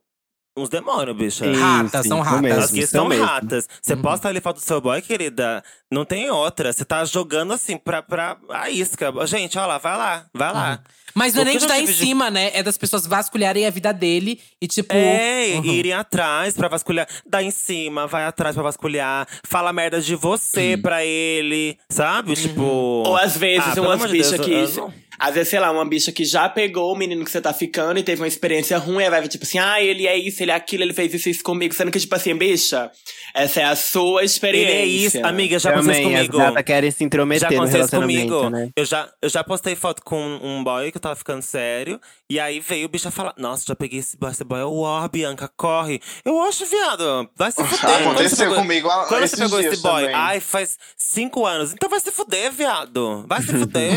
uns 0.57 0.69
demônios, 0.69 1.15
bicha. 1.15 1.45
Sim, 1.45 1.59
Ratas, 1.59 2.05
são 2.07 2.19
ratas. 2.21 2.41
mesmo, 2.41 2.63
As 2.63 2.71
que 2.71 2.85
são 2.87 3.07
mesmo. 3.07 3.25
ratas. 3.25 3.67
Você 3.81 3.95
posta 3.95 4.27
ali 4.27 4.41
foto 4.41 4.57
do 4.57 4.63
seu 4.65 4.81
boy, 4.81 5.01
querida. 5.01 5.63
Não 5.91 6.05
tem 6.05 6.29
outra. 6.29 6.71
Você 6.73 6.83
tá 6.85 7.03
jogando 7.05 7.53
assim 7.53 7.77
pra, 7.77 8.01
pra 8.01 8.37
a 8.49 8.69
isca. 8.69 9.11
Gente, 9.25 9.57
olha 9.57 9.67
lá, 9.67 9.77
vai 9.77 9.97
lá, 9.97 10.25
vai 10.33 10.53
lá. 10.53 10.79
Mas 11.13 11.33
não 11.33 11.41
é 11.41 11.43
O 11.43 11.45
nem 11.47 11.57
de 11.57 11.67
dar 11.67 11.77
em 11.79 11.85
de- 11.85 11.93
cima, 11.93 12.29
né? 12.31 12.51
É 12.53 12.63
das 12.63 12.77
pessoas 12.77 13.05
vasculharem 13.05 13.65
a 13.67 13.69
vida 13.69 13.91
dele 13.93 14.39
e, 14.61 14.67
tipo. 14.67 14.93
É, 14.93 15.55
Uhum. 15.57 15.65
irem 15.65 15.91
atrás 15.91 16.55
pra 16.55 16.69
vasculhar. 16.69 17.05
Dá 17.27 17.43
em 17.43 17.51
cima, 17.51 18.07
vai 18.07 18.23
atrás 18.23 18.55
pra 18.55 18.63
vasculhar. 18.63 19.27
Fala 19.45 19.73
merda 19.73 19.99
de 19.99 20.15
você 20.15 20.77
pra 20.81 21.03
ele, 21.03 21.77
sabe? 21.89 22.33
Tipo. 22.35 22.61
Ou 22.63 23.17
às 23.17 23.35
vezes 23.35 23.77
ah, 23.77 23.81
umas 23.81 24.01
de 24.03 24.07
bichas 24.07 24.31
Deus, 24.31 24.45
que. 24.45 24.51
eu- 24.53 24.59
eu 24.59 24.75
não- 24.87 24.93
Às 25.19 25.33
vezes, 25.35 25.49
sei 25.49 25.59
lá, 25.59 25.69
uma 25.71 25.85
bicha 25.85 26.11
que 26.11 26.25
já 26.25 26.49
pegou 26.49 26.91
o 26.91 26.95
menino 26.97 27.23
que 27.23 27.29
você 27.31 27.39
tá 27.41 27.53
ficando 27.53 27.99
e 27.99 28.03
teve 28.03 28.21
uma 28.21 28.27
experiência 28.27 28.77
ruim, 28.77 29.03
aí 29.03 29.09
vai 29.09 29.21
ver, 29.21 29.27
tipo 29.27 29.43
assim, 29.43 29.59
ah, 29.59 29.81
ele 29.81 30.07
é 30.07 30.17
isso, 30.17 30.41
ele 30.41 30.51
é 30.51 30.55
aquilo, 30.55 30.83
ele 30.83 30.93
fez 30.93 31.13
isso, 31.13 31.29
isso 31.29 31.43
comigo. 31.43 31.73
Sendo 31.73 31.91
que, 31.91 31.99
tipo 31.99 32.15
assim, 32.15 32.33
bicha, 32.35 32.89
essa 33.33 33.61
é 33.61 33.63
a 33.65 33.75
sua 33.75 34.21
Ele 34.21 34.25
experiência. 34.25 34.73
é 34.73 34.85
isso, 34.85 35.25
amiga, 35.25 35.59
já 35.59 35.69
aconteceu 35.71 35.93
isso 35.93 36.03
Também, 36.03 36.15
as 36.21 36.27
comigo. 36.27 36.45
gatas 36.45 36.63
querem 36.63 36.91
se 36.91 37.03
intrometer 37.03 37.49
Já 37.49 37.55
aconteceu 37.55 37.99
comigo. 38.01 38.49
né? 38.49 38.69
Eu, 38.75 38.85
já, 38.85 39.09
eu 39.21 39.29
já 39.29 39.43
postei 39.43 39.75
foto 39.75 40.01
com 40.03 40.19
um 40.41 40.63
boy 40.63 40.91
que 40.91 40.97
eu 40.97 41.01
tava 41.01 41.15
ficando 41.15 41.41
sério. 41.41 41.99
E 42.29 42.39
aí 42.39 42.61
veio 42.61 42.85
o 42.85 42.89
bicho 42.89 43.11
falar: 43.11 43.33
Nossa, 43.37 43.65
já 43.67 43.75
peguei 43.75 43.99
esse 43.99 44.15
boy, 44.17 44.31
esse 44.31 44.43
boy 44.45 44.61
é 44.61 44.65
o 44.65 44.79
ó, 44.79 45.05
Bianca, 45.09 45.51
corre. 45.57 45.99
Eu 46.23 46.41
acho, 46.43 46.65
viado, 46.65 47.29
vai 47.35 47.51
se 47.51 47.61
fuder. 47.61 47.79
Quando 47.79 48.11
Aconteceu 48.11 48.37
pegou- 48.47 48.55
comigo 48.61 48.89
há- 48.89 49.05
Quando 49.07 49.27
você 49.27 49.35
pegou 49.37 49.59
esse 49.59 49.81
boy? 49.81 50.01
também. 50.03 50.15
Ai, 50.15 50.39
faz 50.39 50.77
cinco 50.97 51.45
anos. 51.45 51.73
Então 51.73 51.89
vai 51.89 51.99
se 51.99 52.09
fuder, 52.11 52.49
viado. 52.53 53.25
Vai 53.27 53.41
se 53.41 53.47
fuder. 53.59 53.91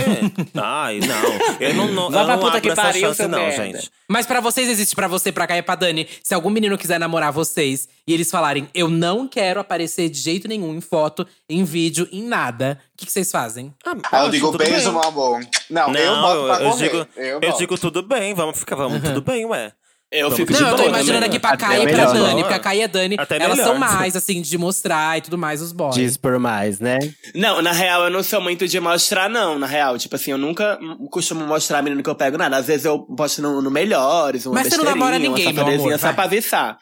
Ai, 0.55 0.99
não. 0.99 1.14
Eu 1.61 1.75
não, 1.75 1.89
não, 1.89 2.11
Vai 2.11 2.23
eu 2.23 2.27
pra 2.27 2.35
não 2.37 2.43
puta 2.43 2.49
abro 2.57 2.61
que 2.63 2.69
essa 2.71 2.83
pariu, 2.83 3.01
chance, 3.03 3.17
seu 3.17 3.29
não, 3.29 3.39
merda. 3.39 3.65
gente. 3.65 3.91
Mas 4.09 4.27
pra 4.27 4.41
vocês 4.41 4.69
existe 4.69 4.95
pra 4.95 5.07
você, 5.09 5.31
pra 5.33 5.47
cá 5.47 5.57
e 5.57 5.63
pra 5.63 5.75
Dani. 5.75 6.07
Se 6.23 6.35
algum 6.35 6.51
menino 6.51 6.77
quiser 6.77 6.99
namorar 7.01 7.33
vocês 7.33 7.89
e 8.07 8.13
eles 8.13 8.31
falarem, 8.31 8.69
eu 8.75 8.89
não 8.89 9.27
quero 9.27 9.61
aparecer 9.61 10.09
de 10.09 10.19
jeito 10.19 10.47
nenhum 10.49 10.75
em 10.75 10.81
foto, 10.81 11.27
em 11.49 11.65
vídeo, 11.65 12.09
em 12.13 12.23
nada, 12.23 12.79
o 12.93 12.97
que, 12.99 13.07
que 13.07 13.13
vocês 13.13 13.31
fazem? 13.31 13.73
Ah, 13.87 13.95
Aí 14.13 14.27
eu 14.27 14.31
digo, 14.31 14.47
tudo 14.49 14.59
beijo, 14.59 14.75
bem. 14.91 14.93
meu 14.93 15.03
amor. 15.03 15.41
Não, 15.71 15.91
Não, 15.91 16.01
eu 16.01 16.15
boto 16.17 16.45
pra 16.47 16.65
eu, 16.65 16.71
correr. 16.71 16.85
digo, 16.89 17.09
eu, 17.17 17.25
eu 17.25 17.41
boto. 17.41 17.59
digo 17.59 17.79
tudo 17.79 18.03
bem, 18.03 18.35
vamos 18.35 18.59
ficar, 18.59 18.77
vamos, 18.77 19.01
tudo 19.03 19.23
bem, 19.23 19.45
ué. 19.47 19.73
Eu 20.17 20.31
Vamos 20.31 20.37
fico 20.37 20.53
de 20.53 20.61
Não, 20.61 20.69
eu 20.69 20.77
tô 20.77 20.83
boa 20.83 20.89
imaginando 20.91 21.25
também. 21.25 21.29
aqui 21.31 21.39
pra 21.41 21.51
Até 21.51 21.67
Caia 21.67 21.83
e 21.83 21.87
pra 21.89 21.97
melhor. 22.13 22.15
Dani, 22.15 22.43
porque 22.43 22.55
a 22.55 22.59
Caia 22.61 22.79
e 22.79 22.83
a 22.85 22.87
Dani, 22.87 23.17
Até 23.19 23.37
elas 23.37 23.57
melhor. 23.59 23.71
são 23.71 23.79
mais, 23.79 24.15
assim, 24.15 24.41
de 24.41 24.57
mostrar 24.57 25.19
e 25.19 25.21
tudo 25.23 25.37
mais, 25.37 25.61
os 25.61 25.73
boys. 25.73 25.95
Diz 25.97 26.17
por 26.17 26.39
mais, 26.39 26.79
né? 26.79 26.99
Não, 27.35 27.61
na 27.61 27.73
real, 27.73 28.05
eu 28.05 28.11
não 28.11 28.23
sou 28.23 28.41
muito 28.41 28.69
de 28.69 28.79
mostrar, 28.79 29.29
não. 29.29 29.59
Na 29.59 29.67
real, 29.67 29.99
tipo 29.99 30.15
assim, 30.15 30.31
eu 30.31 30.39
nunca 30.39 30.79
hum, 30.81 31.09
costumo 31.11 31.45
mostrar 31.45 31.83
menino 31.83 32.01
que 32.03 32.09
eu 32.09 32.15
pego 32.15 32.39
nada. 32.39 32.57
Às 32.57 32.67
vezes 32.69 32.85
eu 32.87 33.01
posto 33.01 33.43
no, 33.43 33.61
no 33.61 33.71
Melhores, 33.73 34.47
uma 34.47 34.55
Mas 34.55 34.69
você 34.69 34.77
não 34.77 34.85
besteirinha, 34.85 34.95
namora 35.05 35.19
ninguém, 35.19 35.47
uma 35.47 35.53
meu 35.53 35.63
amor, 35.63 35.73
safadezinha 35.73 35.99
só 35.99 36.07
vai. 36.07 36.15
pra 36.15 36.25
avisar. 36.25 36.79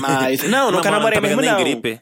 Mas, 0.00 0.42
não, 0.48 0.70
nunca 0.72 0.90
namorei 0.90 1.16
tá 1.16 1.20
mesmo, 1.20 1.40
pegando 1.40 1.58
não. 1.58 1.64
nem 1.64 1.80
gripe. 1.80 2.00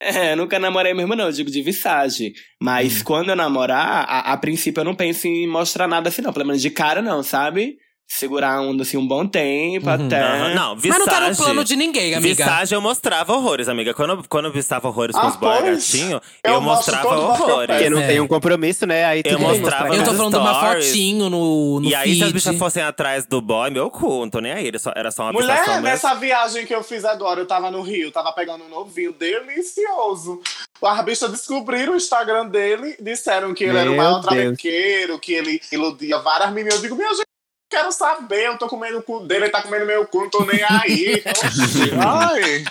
É, 0.00 0.36
nunca 0.36 0.58
namorei 0.58 0.92
mesmo, 0.92 1.14
não, 1.14 1.26
eu 1.26 1.32
digo 1.32 1.50
de 1.50 1.62
visagem. 1.62 2.32
Mas 2.62 3.02
quando 3.02 3.30
eu 3.30 3.36
namorar, 3.36 4.04
a, 4.08 4.32
a 4.32 4.36
princípio 4.36 4.80
eu 4.80 4.84
não 4.84 4.94
penso 4.94 5.26
em 5.26 5.46
mostrar 5.48 5.86
nada 5.88 6.08
assim, 6.08 6.20
não. 6.22 6.32
Pelo 6.32 6.46
menos 6.46 6.60
de 6.60 6.70
cara, 6.70 7.00
não, 7.00 7.22
sabe? 7.22 7.76
Segurar 8.08 8.60
um, 8.62 8.80
assim, 8.80 8.96
um 8.96 9.06
bom 9.06 9.26
tempo 9.26 9.90
até. 9.90 10.20
Aham, 10.22 10.54
Não, 10.54 10.74
Mas 10.74 10.82
visagem. 10.84 10.98
não 11.06 11.12
tá 11.12 11.28
no 11.28 11.36
plano 11.36 11.64
de 11.64 11.74
ninguém, 11.76 12.14
amiga. 12.14 12.34
Visagem 12.44 12.76
eu 12.76 12.80
mostrava 12.80 13.32
horrores, 13.34 13.68
amiga. 13.68 13.92
Quando, 13.92 14.10
eu- 14.10 14.24
quando 14.28 14.44
eu 14.46 14.52
vistava 14.52 14.86
horrores 14.88 15.14
com 15.14 15.22
Ah, 15.22 15.28
os 15.28 15.36
boys 15.36 15.60
pois. 15.60 15.92
gatinho, 15.92 16.20
Eu 16.44 16.52
eu, 16.54 16.60
mostrava 16.60 17.10
meu 17.10 17.18
horrores. 17.24 17.66
Porque 17.76 17.90
não 17.90 17.98
É. 18.00 18.06
tem 18.06 18.20
um 18.20 18.28
compromisso, 18.28 18.86
né? 18.86 19.04
Aí 19.04 19.22
Eu 19.24 19.38
mostrava. 19.40 19.94
Eu 19.94 20.04
tô 20.04 20.14
falando 20.14 20.32
de 20.34 20.38
uma 20.38 20.54
fotinho 20.72 21.28
no, 21.28 21.80
no 21.80 21.88
e 21.88 21.94
aí, 21.96 22.04
feed. 22.10 22.18
se 22.18 22.24
as 22.24 22.32
bichas 22.32 22.56
fossem 22.56 22.82
atrás 22.82 23.26
do 23.26 23.40
boy, 23.42 23.70
meu 23.70 23.90
cu, 23.90 24.20
não 24.20 24.30
tô 24.30 24.38
nem 24.40 24.52
aí. 24.52 24.66
Ele 24.68 24.78
só, 24.78 24.92
era 24.94 25.10
só 25.10 25.24
uma 25.24 25.32
Mulher, 25.32 25.66
mesmo. 25.66 25.82
nessa 25.82 26.14
viagem 26.14 26.64
que 26.64 26.74
eu 26.74 26.84
fiz 26.84 27.04
agora, 27.04 27.40
eu 27.40 27.46
tava 27.46 27.70
no 27.72 27.82
Rio, 27.82 28.12
tava 28.12 28.32
pegando 28.32 28.64
um 28.64 28.68
novinho 28.68 29.12
delicioso. 29.12 30.40
As 30.82 31.04
bichas 31.04 31.30
descobriram 31.32 31.94
o 31.94 31.96
Instagram 31.96 32.46
dele, 32.46 32.96
disseram 33.00 33.52
que 33.52 33.64
ele 33.64 33.76
era 33.78 33.90
o 33.90 33.94
Meu 33.94 34.02
maior 34.02 34.20
travequeiro, 34.20 35.18
que 35.18 35.32
ele 35.32 35.60
iludia 35.72 36.18
várias 36.18 36.52
meninas. 36.52 36.76
Eu 36.76 36.82
digo, 36.82 36.94
minha 36.94 37.08
gente, 37.14 37.25
quero 37.68 37.92
saber, 37.92 38.46
eu 38.46 38.58
tô 38.58 38.68
comendo 38.68 38.98
o 38.98 39.02
cu 39.02 39.20
dele, 39.20 39.44
ele 39.44 39.52
tá 39.52 39.62
comendo 39.62 39.86
meu 39.86 40.06
cu, 40.06 40.22
não 40.22 40.30
tô 40.30 40.44
nem 40.44 40.62
aí. 40.62 41.22
Ai. 42.04 42.64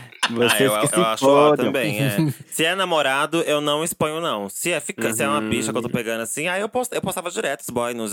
Vocês 0.30 0.52
Ah, 0.72 0.82
eu, 0.82 0.88
que 0.88 0.98
eu 0.98 1.04
acho 1.04 1.24
fodam. 1.24 1.66
também, 1.66 2.00
é. 2.02 2.16
Se 2.50 2.64
é 2.64 2.74
namorado, 2.74 3.42
eu 3.42 3.60
não 3.60 3.82
exponho, 3.84 4.20
não. 4.20 4.48
Se 4.48 4.70
é, 4.72 4.80
fica, 4.80 5.12
se 5.12 5.22
é 5.22 5.28
uma 5.28 5.40
Uhum. 5.40 5.48
bicha 5.48 5.72
que 5.72 5.78
eu 5.78 5.82
tô 5.82 5.88
pegando 5.88 6.20
assim, 6.22 6.46
aí 6.48 6.60
eu, 6.60 6.68
post, 6.68 6.94
eu 6.94 7.00
postava 7.02 7.30
direto 7.30 7.60
os 7.62 7.70
boy. 7.70 7.92
Nos, 7.94 8.12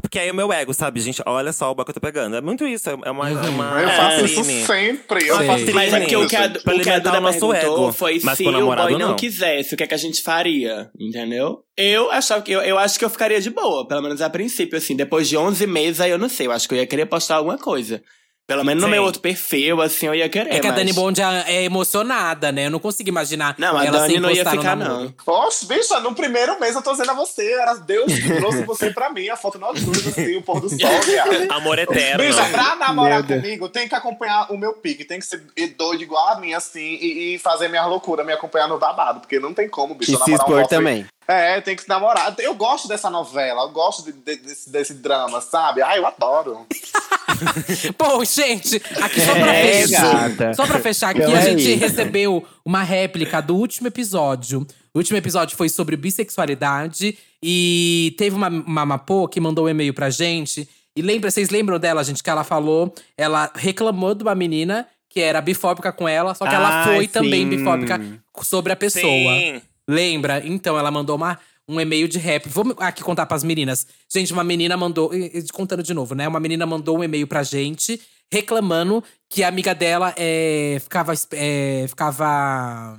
porque 0.00 0.18
aí 0.18 0.28
é 0.28 0.32
o 0.32 0.34
meu 0.34 0.52
ego, 0.52 0.72
sabe, 0.72 1.00
gente? 1.00 1.22
Olha 1.26 1.52
só 1.52 1.70
o 1.70 1.74
boy 1.74 1.84
que 1.84 1.90
eu 1.90 1.94
tô 1.94 2.00
pegando. 2.00 2.36
É 2.36 2.40
muito 2.40 2.66
isso, 2.66 2.88
é 2.88 2.94
uma, 2.94 3.06
é 3.06 3.10
uma 3.10 3.80
Eu 3.82 3.88
faço 3.90 4.24
isso 4.24 4.44
sempre. 4.44 5.26
Eu 5.28 5.36
faço 5.44 5.64
isso 5.64 5.74
Mas 5.74 5.92
é 5.92 6.00
que 6.06 6.16
o 6.16 6.26
que 6.26 6.36
a, 6.36 6.46
o 6.46 6.80
que 6.80 6.90
a 6.90 6.98
Duda 6.98 7.20
nosso 7.20 7.52
ego. 7.52 7.92
foi 7.92 8.20
Mas 8.22 8.38
se 8.38 8.44
com 8.44 8.50
o 8.50 8.52
o 8.52 8.58
namorado, 8.58 8.88
boy 8.90 8.98
não, 8.98 9.08
não. 9.10 9.16
quisesse, 9.16 9.74
o 9.74 9.76
que 9.76 9.82
é 9.84 9.86
que 9.86 9.94
a 9.94 9.98
gente 9.98 10.22
faria, 10.22 10.90
entendeu? 10.98 11.60
Eu 11.76 12.10
achava 12.10 12.42
que 12.42 12.52
eu, 12.52 12.60
eu 12.60 12.78
acho 12.78 12.98
que 12.98 13.04
eu 13.04 13.10
ficaria 13.10 13.40
de 13.40 13.50
boa, 13.50 13.86
pelo 13.88 14.02
menos 14.02 14.20
a 14.20 14.28
princípio, 14.30 14.76
assim. 14.78 14.94
Depois 14.94 15.28
de 15.28 15.36
11 15.36 15.66
meses, 15.66 16.00
aí 16.00 16.10
eu 16.10 16.18
não 16.18 16.28
sei, 16.28 16.46
eu 16.46 16.52
acho 16.52 16.68
que 16.68 16.74
eu 16.74 16.78
ia 16.78 16.86
querer 16.86 17.06
postar 17.06 17.36
alguma 17.36 17.56
coisa. 17.58 18.02
Pelo 18.50 18.64
menos 18.64 18.82
no 18.82 18.88
Sim. 18.88 18.94
meu 18.94 19.04
outro 19.04 19.20
perfil, 19.20 19.80
assim, 19.80 20.06
eu 20.06 20.14
ia 20.16 20.28
querer. 20.28 20.52
É 20.52 20.58
que 20.58 20.66
a 20.66 20.70
mas- 20.70 20.80
Dani 20.80 20.92
Bond 20.92 21.22
é 21.22 21.62
emocionada, 21.62 22.50
né? 22.50 22.66
Eu 22.66 22.70
não 22.72 22.80
consigo 22.80 23.08
imaginar 23.08 23.54
Não, 23.56 23.78
a 23.78 23.86
ela 23.86 24.00
Dani 24.00 24.18
não 24.18 24.28
ia 24.28 24.42
no 24.42 24.50
ficar, 24.50 24.74
não. 24.74 25.14
Oxe, 25.24 25.66
bicha, 25.66 26.00
no 26.00 26.16
primeiro 26.16 26.58
mês 26.58 26.74
eu 26.74 26.82
tô 26.82 26.90
dizendo 26.90 27.12
a 27.12 27.14
você, 27.14 27.52
era 27.52 27.74
Deus 27.74 28.12
que 28.12 28.34
trouxe 28.34 28.64
você 28.64 28.90
pra 28.90 29.08
mim, 29.10 29.28
a 29.28 29.36
foto 29.36 29.56
noturna, 29.56 29.92
assim, 30.10 30.36
o 30.36 30.42
pôr 30.42 30.60
do 30.60 30.68
sol, 30.68 31.00
viado. 31.06 31.48
Amor 31.52 31.78
eterno. 31.78 32.24
Bicha, 32.24 32.44
pra 32.50 32.74
namorar 32.74 33.24
comigo, 33.24 33.68
tem 33.68 33.86
que 33.88 33.94
acompanhar 33.94 34.50
o 34.50 34.58
meu 34.58 34.72
pique. 34.72 35.04
Tem 35.04 35.20
que 35.20 35.26
ser 35.26 35.40
doido 35.76 36.02
igual 36.02 36.30
a 36.30 36.40
mim, 36.40 36.52
assim, 36.52 36.80
e, 37.00 37.36
e 37.36 37.38
fazer 37.38 37.68
minha 37.68 37.86
loucura, 37.86 38.24
me 38.24 38.32
acompanhar 38.32 38.66
no 38.66 38.80
babado. 38.80 39.20
Porque 39.20 39.38
não 39.38 39.54
tem 39.54 39.68
como, 39.68 39.94
bicho, 39.94 40.10
E 40.10 40.14
eu 40.14 40.18
se 40.18 40.30
namorar 40.32 40.40
um 40.40 40.50
expor 40.50 40.62
bofe- 40.62 40.74
também. 40.74 41.06
É, 41.28 41.60
tem 41.60 41.76
que 41.76 41.82
se 41.82 41.88
namorar. 41.88 42.34
Eu 42.40 42.54
gosto 42.56 42.88
dessa 42.88 43.08
novela, 43.08 43.62
eu 43.62 43.68
gosto 43.68 44.02
de- 44.02 44.10
de- 44.12 44.36
desse, 44.42 44.68
desse 44.68 44.94
drama, 44.94 45.40
sabe? 45.40 45.80
Ai, 45.82 46.00
eu 46.00 46.06
adoro. 46.06 46.66
Bom, 47.98 48.24
gente, 48.24 48.76
aqui 49.00 49.20
só 49.20 49.34
pra 49.34 49.54
É, 49.54 49.82
fechar. 49.86 50.28
gata. 50.30 50.54
Só 50.54 50.66
pra 50.66 50.78
fechar 50.80 51.10
aqui, 51.10 51.20
Então 51.20 51.34
a 51.34 51.38
é 51.38 51.42
gente 51.42 51.70
isso. 51.70 51.78
recebeu 51.80 52.44
uma 52.64 52.82
réplica 52.82 53.40
do 53.40 53.56
último 53.56 53.88
episódio. 53.88 54.66
O 54.94 54.98
último 54.98 55.16
episódio 55.18 55.56
foi 55.56 55.68
sobre 55.68 55.96
bissexualidade. 55.96 57.16
E 57.42 58.14
teve 58.18 58.36
uma, 58.36 58.48
uma 58.48 58.84
Mapô 58.86 59.26
que 59.28 59.40
mandou 59.40 59.66
um 59.66 59.68
e-mail 59.68 59.94
pra 59.94 60.10
gente. 60.10 60.68
E 60.96 61.02
lembra, 61.02 61.30
vocês 61.30 61.50
lembram 61.50 61.78
dela, 61.78 62.02
gente, 62.04 62.22
que 62.22 62.30
ela 62.30 62.44
falou? 62.44 62.92
Ela 63.16 63.50
reclamou 63.54 64.14
de 64.14 64.22
uma 64.22 64.34
menina 64.34 64.86
que 65.08 65.20
era 65.20 65.40
bifóbica 65.40 65.92
com 65.92 66.08
ela, 66.08 66.34
só 66.34 66.46
que 66.46 66.54
ela 66.54 66.82
Ah, 66.82 66.84
foi 66.84 67.08
também 67.08 67.42
sim. 67.42 67.48
bifóbica 67.56 68.00
sobre 68.42 68.72
a 68.72 68.76
pessoa. 68.76 69.02
Sim. 69.02 69.60
Lembra? 69.88 70.40
Então, 70.44 70.78
ela 70.78 70.90
mandou 70.90 71.16
uma, 71.16 71.36
um 71.70 71.80
e-mail 71.80 72.08
de 72.08 72.18
rap. 72.18 72.48
Vou 72.48 72.74
aqui 72.78 73.02
contar 73.02 73.26
pras 73.26 73.44
meninas. 73.44 73.86
Gente, 74.12 74.32
uma 74.32 74.44
menina 74.44 74.76
mandou. 74.76 75.10
Contando 75.52 75.82
de 75.82 75.94
novo, 75.94 76.14
né? 76.14 76.26
Uma 76.26 76.40
menina 76.40 76.66
mandou 76.66 76.98
um 76.98 77.04
e-mail 77.04 77.26
pra 77.26 77.42
gente 77.42 78.00
reclamando 78.32 79.02
que 79.28 79.42
a 79.42 79.48
amiga 79.48 79.74
dela 79.74 80.14
é, 80.16 80.78
ficava. 80.80 81.12
é, 81.32 81.86
ficava. 81.88 82.98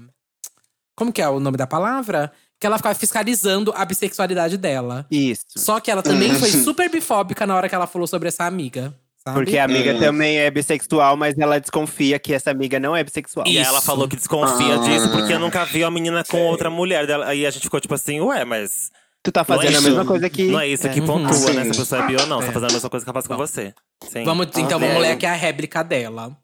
Como 0.95 1.11
que 1.11 1.21
é 1.21 1.29
o 1.29 1.39
nome 1.39 1.57
da 1.57 1.67
palavra? 1.67 2.31
Que 2.59 2.67
ela 2.67 2.77
ficava 2.77 2.93
fiscalizando 2.93 3.73
a 3.75 3.83
bissexualidade 3.83 4.57
dela. 4.57 5.05
Isso. 5.09 5.43
Só 5.57 5.79
que 5.79 5.89
ela 5.89 6.03
também 6.03 6.35
foi 6.35 6.49
super 6.63 6.89
bifóbica 6.89 7.47
na 7.47 7.55
hora 7.55 7.67
que 7.67 7.73
ela 7.73 7.87
falou 7.87 8.07
sobre 8.07 8.27
essa 8.27 8.45
amiga. 8.45 8.93
Sabe? 9.23 9.37
Porque 9.39 9.57
a 9.57 9.65
amiga 9.65 9.93
Hum. 9.93 9.99
também 9.99 10.39
é 10.39 10.49
bissexual, 10.49 11.15
mas 11.15 11.37
ela 11.37 11.59
desconfia 11.59 12.17
que 12.17 12.33
essa 12.33 12.49
amiga 12.49 12.79
não 12.79 12.95
é 12.95 13.03
bissexual. 13.03 13.45
E 13.47 13.57
Isso. 13.57 13.69
ela 13.69 13.79
falou 13.81 14.07
que 14.07 14.15
desconfia 14.15 14.75
Ah. 14.75 14.77
disso 14.77 15.11
porque 15.11 15.37
nunca 15.37 15.63
viu 15.65 15.85
a 15.85 15.91
menina 15.91 16.23
com 16.23 16.41
outra 16.47 16.69
mulher. 16.71 17.05
dela. 17.05 17.27
Aí 17.27 17.45
a 17.45 17.51
gente 17.51 17.63
ficou 17.63 17.79
tipo 17.79 17.93
assim, 17.93 18.19
ué, 18.21 18.43
mas. 18.45 18.91
Tu 19.23 19.31
tá 19.31 19.41
é 19.41 19.43
fazendo 19.43 19.67
a 19.67 19.71
isso. 19.73 19.83
mesma 19.83 20.03
coisa 20.05 20.27
que. 20.29 20.43
Não 20.45 20.59
é 20.59 20.67
isso 20.67 20.89
que 20.89 20.99
É. 20.99 21.05
pontua, 21.05 21.33
Sim. 21.33 21.53
né? 21.53 21.63
Se 21.65 21.69
a 21.71 21.73
pessoa 21.75 22.03
é 22.03 22.07
bi 22.07 22.15
ou 22.15 22.25
não. 22.25 22.37
Você 22.37 22.43
É. 22.45 22.47
tá 22.47 22.53
fazendo 22.53 22.69
a 22.71 22.73
mesma 22.73 22.89
coisa 22.89 23.05
que 23.05 23.09
ela 23.09 23.13
faz 23.13 23.27
com 23.27 23.35
Bom. 23.35 23.45
você. 23.45 23.73
Sim. 24.09 24.23
Vamos, 24.23 24.47
então 24.47 24.63
Ok. 24.77 24.79
vamos 24.87 25.01
ler 25.03 25.11
aqui 25.11 25.25
a 25.27 25.33
réplica 25.33 25.83
dela. 25.83 26.35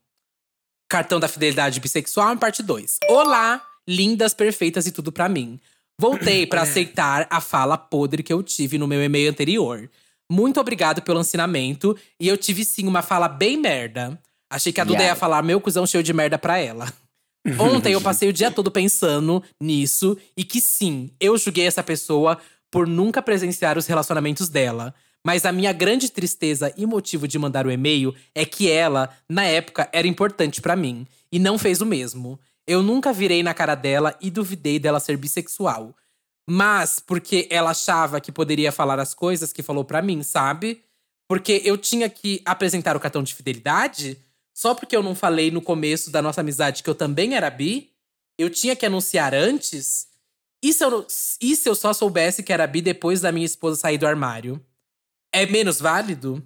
Cartão 0.90 1.20
da 1.20 1.28
Fidelidade 1.28 1.80
Bissexual, 1.80 2.34
em 2.34 2.38
parte 2.38 2.62
2. 2.62 3.00
Olá, 3.10 3.62
lindas, 3.88 4.34
perfeitas 4.36 4.86
e 4.86 4.92
tudo 4.92 5.12
pra 5.12 5.28
mim. 5.28 5.60
Voltei 6.00 6.46
pra 6.46 6.62
aceitar 6.62 7.26
a 7.30 7.42
fala 7.42 7.76
podre 7.78 8.22
que 8.22 8.32
eu 8.32 8.44
tive 8.44 8.78
no 8.78 8.88
meu 8.88 9.04
e-mail 9.04 9.32
anterior. 9.32 9.90
Muito 10.30 10.60
obrigado 10.60 11.02
pelo 11.02 11.22
ensinamento. 11.22 11.98
E 12.20 12.28
eu 12.28 12.38
tive 12.38 12.66
sim 12.66 12.88
uma 12.88 13.02
fala 13.02 13.28
bem 13.28 13.58
merda. 13.58 14.20
Achei 14.50 14.72
que 14.72 14.82
a 14.82 14.84
Duda 14.84 15.00
Yeah. 15.00 15.16
ia 15.16 15.20
falar 15.20 15.42
meu 15.44 15.60
cuzão 15.60 15.86
cheio 15.86 16.04
de 16.04 16.14
merda 16.14 16.38
pra 16.38 16.58
ela. 16.58 16.92
Ontem 17.60 17.94
eu 17.94 18.02
passei 18.02 18.28
o 18.28 18.34
dia 18.34 18.52
todo 18.52 18.70
pensando 18.72 19.42
nisso 19.62 20.18
e 20.36 20.44
que 20.44 20.60
sim, 20.60 21.10
eu 21.20 21.38
julguei 21.38 21.66
essa 21.66 21.82
pessoa 21.84 22.38
por 22.70 22.86
nunca 22.86 23.22
presenciar 23.22 23.78
os 23.78 23.86
relacionamentos 23.88 24.50
dela. 24.50 24.94
Mas 25.26 25.46
a 25.46 25.52
minha 25.52 25.74
grande 25.74 26.10
tristeza 26.12 26.74
e 26.78 26.86
motivo 26.86 27.28
de 27.28 27.40
mandar 27.40 27.66
o 27.66 27.72
e-mail 27.72 28.14
é 28.36 28.46
que 28.46 28.70
ela, 28.70 29.10
na 29.30 29.44
época, 29.44 29.90
era 29.92 30.08
importante 30.08 30.62
pra 30.62 30.76
mim 30.76 31.06
e 31.32 31.40
não 31.40 31.58
fez 31.58 31.82
o 31.82 31.86
mesmo. 31.86 32.40
Eu 32.66 32.84
nunca 32.84 33.14
virei 33.14 33.42
na 33.42 33.54
cara 33.54 33.76
dela 33.76 34.16
e 34.22 34.30
duvidei 34.30 34.78
dela 34.80 35.00
ser 35.00 35.18
bissexual. 35.18 35.96
Mas 36.50 37.00
porque 37.00 37.48
ela 37.52 37.72
achava 37.72 38.22
que 38.22 38.32
poderia 38.32 38.72
falar 38.72 39.00
as 39.00 39.14
coisas 39.14 39.52
que 39.52 39.62
falou 39.62 39.84
pra 39.84 40.02
mim, 40.02 40.24
sabe? 40.24 40.84
Porque 41.28 41.62
eu 41.66 41.78
tinha 41.78 42.10
que 42.10 42.42
apresentar 42.46 42.96
o 42.96 43.00
cartão 43.00 43.22
de 43.22 43.36
fidelidade 43.36 44.18
só 44.58 44.74
porque 44.74 44.96
eu 44.96 45.04
não 45.04 45.14
falei 45.14 45.52
no 45.52 45.62
começo 45.62 46.10
da 46.10 46.20
nossa 46.20 46.42
amizade 46.42 46.82
que 46.82 46.90
eu 46.90 46.96
também 46.96 47.36
era 47.36 47.48
bi? 47.48 47.92
Eu 48.40 48.50
tinha 48.50 48.76
que 48.76 48.88
anunciar 48.88 49.36
antes? 49.36 50.08
E 50.64 50.74
se 50.74 50.84
eu, 50.84 51.06
e 51.40 51.56
se 51.56 51.70
eu 51.70 51.76
só 51.76 51.94
soubesse 51.94 52.42
que 52.42 52.52
era 52.52 52.66
bi 52.66 52.82
depois 52.82 53.22
da 53.22 53.32
minha 53.32 53.46
esposa 53.46 53.80
sair 53.80 54.00
do 54.00 54.08
armário? 54.08 54.60
É 55.32 55.46
menos 55.46 55.80
válido? 55.80 56.44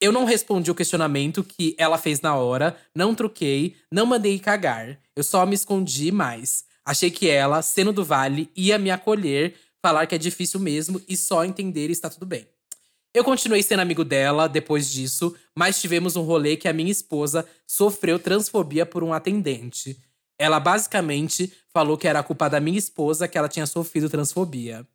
Eu 0.00 0.12
não 0.12 0.24
respondi 0.24 0.70
o 0.70 0.74
questionamento 0.74 1.42
que 1.42 1.74
ela 1.76 1.98
fez 1.98 2.20
na 2.20 2.36
hora, 2.36 2.76
não 2.94 3.12
truquei, 3.12 3.74
não 3.90 4.06
mandei 4.06 4.38
cagar. 4.38 4.96
Eu 5.16 5.24
só 5.24 5.44
me 5.44 5.56
escondi 5.56 6.12
mais. 6.12 6.64
Achei 6.88 7.10
que 7.10 7.28
ela, 7.28 7.60
sendo 7.60 7.92
do 7.92 8.02
vale, 8.02 8.50
ia 8.56 8.78
me 8.78 8.90
acolher, 8.90 9.54
falar 9.82 10.06
que 10.06 10.14
é 10.14 10.18
difícil 10.18 10.58
mesmo 10.58 10.98
e 11.06 11.18
só 11.18 11.44
entender 11.44 11.90
e 11.90 11.92
está 11.92 12.08
tudo 12.08 12.24
bem. 12.24 12.46
Eu 13.12 13.22
continuei 13.22 13.62
sendo 13.62 13.80
amigo 13.80 14.02
dela 14.02 14.48
depois 14.48 14.90
disso, 14.90 15.36
mas 15.54 15.78
tivemos 15.78 16.16
um 16.16 16.22
rolê 16.22 16.56
que 16.56 16.66
a 16.66 16.72
minha 16.72 16.90
esposa 16.90 17.44
sofreu 17.66 18.18
transfobia 18.18 18.86
por 18.86 19.04
um 19.04 19.12
atendente. 19.12 19.98
Ela 20.38 20.58
basicamente 20.58 21.52
falou 21.74 21.98
que 21.98 22.08
era 22.08 22.22
culpa 22.22 22.48
da 22.48 22.58
minha 22.58 22.78
esposa 22.78 23.28
que 23.28 23.36
ela 23.36 23.50
tinha 23.50 23.66
sofrido 23.66 24.08
transfobia. 24.08 24.86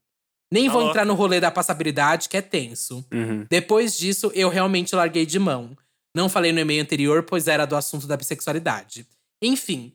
Nem 0.52 0.66
Tá 0.66 0.72
vou 0.72 0.82
louca. 0.82 0.94
entrar 0.94 1.06
no 1.06 1.14
rolê 1.14 1.40
da 1.40 1.52
passabilidade, 1.52 2.28
que 2.28 2.38
é 2.38 2.42
tenso. 2.42 3.06
Uhum. 3.14 3.46
Depois 3.48 3.96
disso, 3.96 4.32
eu 4.34 4.50
realmente 4.50 4.96
larguei 4.96 5.28
de 5.28 5.38
mão. 5.38 5.78
Não 6.16 6.28
falei 6.28 6.52
no 6.52 6.60
e-mail 6.60 6.82
anterior, 6.82 7.22
pois 7.22 7.48
era 7.48 7.66
do 7.68 7.76
assunto 7.76 8.08
da 8.08 8.18
bissexualidade. 8.18 9.06
Enfim, 9.40 9.94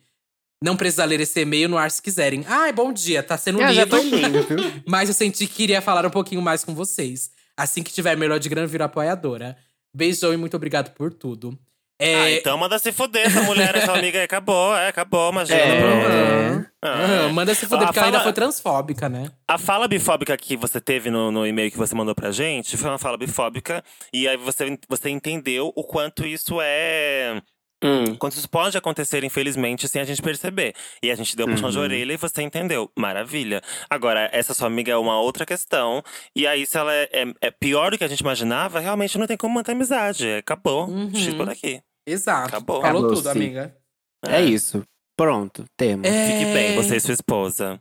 não 0.62 0.76
precisa 0.76 1.04
ler 1.04 1.20
esse 1.20 1.40
e-mail 1.40 1.68
no 1.68 1.78
ar 1.78 1.90
se 1.90 2.02
quiserem. 2.02 2.44
Ai, 2.48 2.72
bom 2.72 2.92
dia, 2.92 3.22
tá 3.22 3.36
sendo 3.38 3.60
lido. 3.62 4.42
viu? 4.42 4.58
Mas 4.86 5.08
eu 5.08 5.14
senti 5.14 5.46
que 5.46 5.62
iria 5.62 5.80
falar 5.80 6.04
um 6.06 6.10
pouquinho 6.10 6.42
mais 6.42 6.64
com 6.64 6.74
vocês. 6.74 7.30
Assim 7.56 7.82
que 7.82 7.92
tiver 7.92 8.16
melhor 8.16 8.38
de 8.38 8.48
grana, 8.48 8.66
viro 8.66 8.84
apoiadora. 8.84 9.56
Beijão 9.94 10.32
e 10.32 10.36
muito 10.36 10.56
obrigado 10.56 10.92
por 10.94 11.12
tudo. 11.12 11.58
É, 12.00 12.14
Ah, 12.14 12.30
então 12.30 12.56
manda 12.56 12.78
se 12.78 12.92
fuder 12.92 13.26
essa 13.26 13.42
mulher, 13.42 13.74
essa 13.74 13.92
amiga 13.92 14.18
aí. 14.18 14.24
Acabou, 14.24 14.76
é, 14.76 14.86
acabou, 14.86 15.32
imagina. 15.32 15.58
É. 15.58 16.64
Ah, 16.80 16.88
aham, 17.04 17.32
manda 17.32 17.52
se 17.54 17.66
fuder, 17.66 17.82
A 17.82 17.86
porque 17.86 17.98
ela 17.98 18.06
ainda 18.06 18.18
fala- 18.18 18.24
foi 18.30 18.32
transfóbica, 18.32 19.08
né? 19.08 19.30
A 19.48 19.58
fala 19.58 19.88
bifóbica 19.88 20.36
que 20.36 20.56
você 20.56 20.80
teve 20.80 21.10
no, 21.10 21.32
no 21.32 21.44
e-mail 21.44 21.72
que 21.72 21.76
você 21.76 21.96
mandou 21.96 22.14
pra 22.14 22.30
gente 22.30 22.76
foi 22.76 22.88
uma 22.88 22.98
fala 22.98 23.16
bifóbica. 23.16 23.82
E 24.12 24.28
aí 24.28 24.36
você, 24.36 24.78
você 24.88 25.08
entendeu 25.10 25.72
o 25.74 25.82
quanto 25.82 26.24
isso 26.24 26.58
é. 26.62 27.42
Hum. 27.82 28.16
Quanto 28.16 28.32
isso 28.36 28.48
pode 28.48 28.76
acontecer, 28.76 29.22
infelizmente, 29.22 29.86
sem 29.86 30.02
a 30.02 30.04
gente 30.04 30.20
perceber. 30.20 30.74
E 31.02 31.10
a 31.10 31.14
gente 31.14 31.36
deu 31.36 31.46
um 31.46 31.50
puxão 31.52 31.70
de 31.70 31.76
Uhum. 31.78 31.84
orelha 31.84 32.12
e 32.12 32.16
você 32.16 32.42
entendeu. 32.42 32.90
Maravilha. 32.98 33.62
Agora, 33.88 34.28
essa 34.32 34.52
sua 34.52 34.66
amiga 34.66 34.90
é 34.92 34.96
uma 34.96 35.20
outra 35.20 35.46
questão. 35.46 36.02
E 36.34 36.46
aí, 36.46 36.66
se 36.66 36.76
ela 36.76 36.92
é, 36.92 37.08
é- 37.12 37.34
é 37.40 37.50
pior 37.52 37.92
do 37.92 37.98
que 37.98 38.04
a 38.04 38.08
gente 38.08 38.20
imaginava, 38.20 38.80
realmente 38.80 39.16
não 39.16 39.26
tem 39.28 39.36
como 39.36 39.54
manter 39.54 39.72
amizade. 39.72 40.28
Acabou. 40.34 40.88
Uhum. 40.88 41.14
X 41.14 41.34
por 41.34 41.48
aqui. 41.48 41.80
Exato. 42.06 42.48
Acabou. 42.48 42.80
Falou 42.82 43.02
Acabou, 43.02 43.16
tudo, 43.16 43.32
sim. 43.32 43.38
amiga. 43.38 43.76
É 44.26 44.40
isso. 44.42 44.82
Pronto, 45.16 45.64
temos. 45.76 46.06
É. 46.08 46.26
Fique 46.38 46.44
bem, 46.52 46.74
você 46.76 46.96
e 46.96 47.00
sua 47.00 47.14
esposa. 47.14 47.80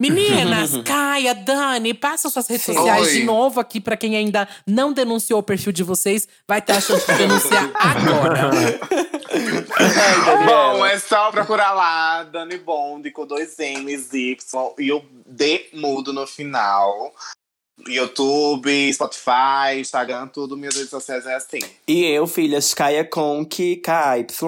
Meninas, 0.00 0.76
Caia, 0.84 1.34
Dani, 1.34 1.94
passa 1.94 2.28
suas 2.28 2.46
redes 2.48 2.64
Sim. 2.64 2.74
sociais 2.74 3.08
Oi. 3.08 3.12
de 3.12 3.24
novo 3.24 3.60
aqui 3.60 3.80
pra 3.80 3.96
quem 3.96 4.16
ainda 4.16 4.48
não 4.66 4.92
denunciou 4.92 5.40
o 5.40 5.42
perfil 5.42 5.72
de 5.72 5.82
vocês. 5.82 6.28
Vai 6.48 6.60
ter 6.60 6.72
a 6.72 6.80
chance 6.80 7.06
de 7.06 7.18
denunciar 7.18 7.70
agora. 7.74 8.50
Bom, 10.46 10.84
é 10.84 10.98
só 10.98 11.30
procurar 11.30 11.72
lá, 11.72 12.24
Dani 12.24 12.58
Bond 12.58 13.10
com 13.12 13.26
dois 13.26 13.56
M's, 13.58 14.12
Y 14.12 14.36
e 14.78 14.92
o 14.92 15.02
D 15.26 15.68
mudo 15.72 16.12
no 16.12 16.26
final. 16.26 17.12
YouTube, 17.88 18.92
Spotify, 18.92 19.78
Instagram, 19.78 20.28
tudo, 20.28 20.56
minhas 20.56 20.76
redes 20.76 20.90
sociais 20.90 21.26
é 21.26 21.34
assim. 21.34 21.58
E 21.88 22.04
eu, 22.04 22.24
filhas, 22.26 22.72
Kaia 22.72 23.04
Conk, 23.04 23.76
K-Y-A-C-O-N-K-Y, 23.76 24.44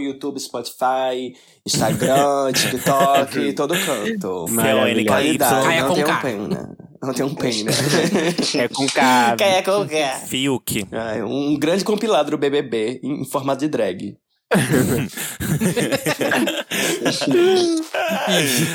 YouTube, 0.00 0.38
Spotify, 0.40 1.36
Instagram, 1.66 2.52
TikTok, 2.52 3.52
todo 3.54 3.74
canto. 3.74 4.46
Maravilha. 4.48 5.04
Qualidade, 5.06 5.66
Kaia 5.66 5.80
não 5.82 5.88
com 5.88 5.94
tem 5.94 6.04
K. 6.04 6.12
um 6.12 6.20
pena. 6.20 6.76
Não 7.02 7.14
tem 7.14 7.24
um 7.26 7.34
pena. 7.34 7.70
É 8.58 8.68
com 8.68 8.86
K. 8.86 9.36
Kaia 9.38 9.62
Conk. 9.62 9.94
Fiuk. 10.26 10.86
Ai, 10.92 11.22
Um 11.22 11.58
grande 11.58 11.84
compilado 11.84 12.30
do 12.30 12.38
BBB 12.38 13.00
em 13.02 13.24
formato 13.24 13.60
de 13.60 13.68
drag. 13.68 14.16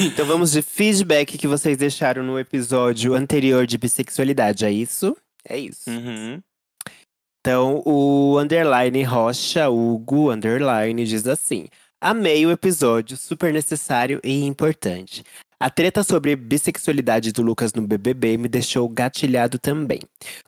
Então 0.02 0.26
vamos 0.26 0.52
de 0.52 0.62
feedback 0.62 1.38
que 1.38 1.48
vocês 1.48 1.78
deixaram 1.78 2.24
no 2.24 2.40
episódio 2.40 3.14
anterior 3.14 3.66
de 3.66 3.78
bissexualidade, 3.78 4.66
é 4.66 4.72
isso? 4.72 5.16
É 5.48 5.58
isso. 5.58 5.90
Uhum. 5.90 6.40
Então, 7.40 7.82
o 7.86 8.40
underline 8.40 9.04
Rocha, 9.04 9.70
Hugo, 9.70 10.32
underline, 10.32 11.06
diz 11.06 11.28
assim: 11.28 11.68
Amei 12.08 12.46
o 12.46 12.52
episódio, 12.52 13.18
super 13.18 13.52
necessário 13.52 14.20
e 14.24 14.44
importante. 14.44 15.24
A 15.60 15.72
treta 15.72 16.04
sobre 16.04 16.36
bissexualidade 16.36 17.32
do 17.32 17.42
Lucas 17.42 17.74
no 17.74 17.82
BBB 17.82 18.38
me 18.38 18.48
deixou 18.48 18.88
gatilhado 18.88 19.58
também. 19.58 20.00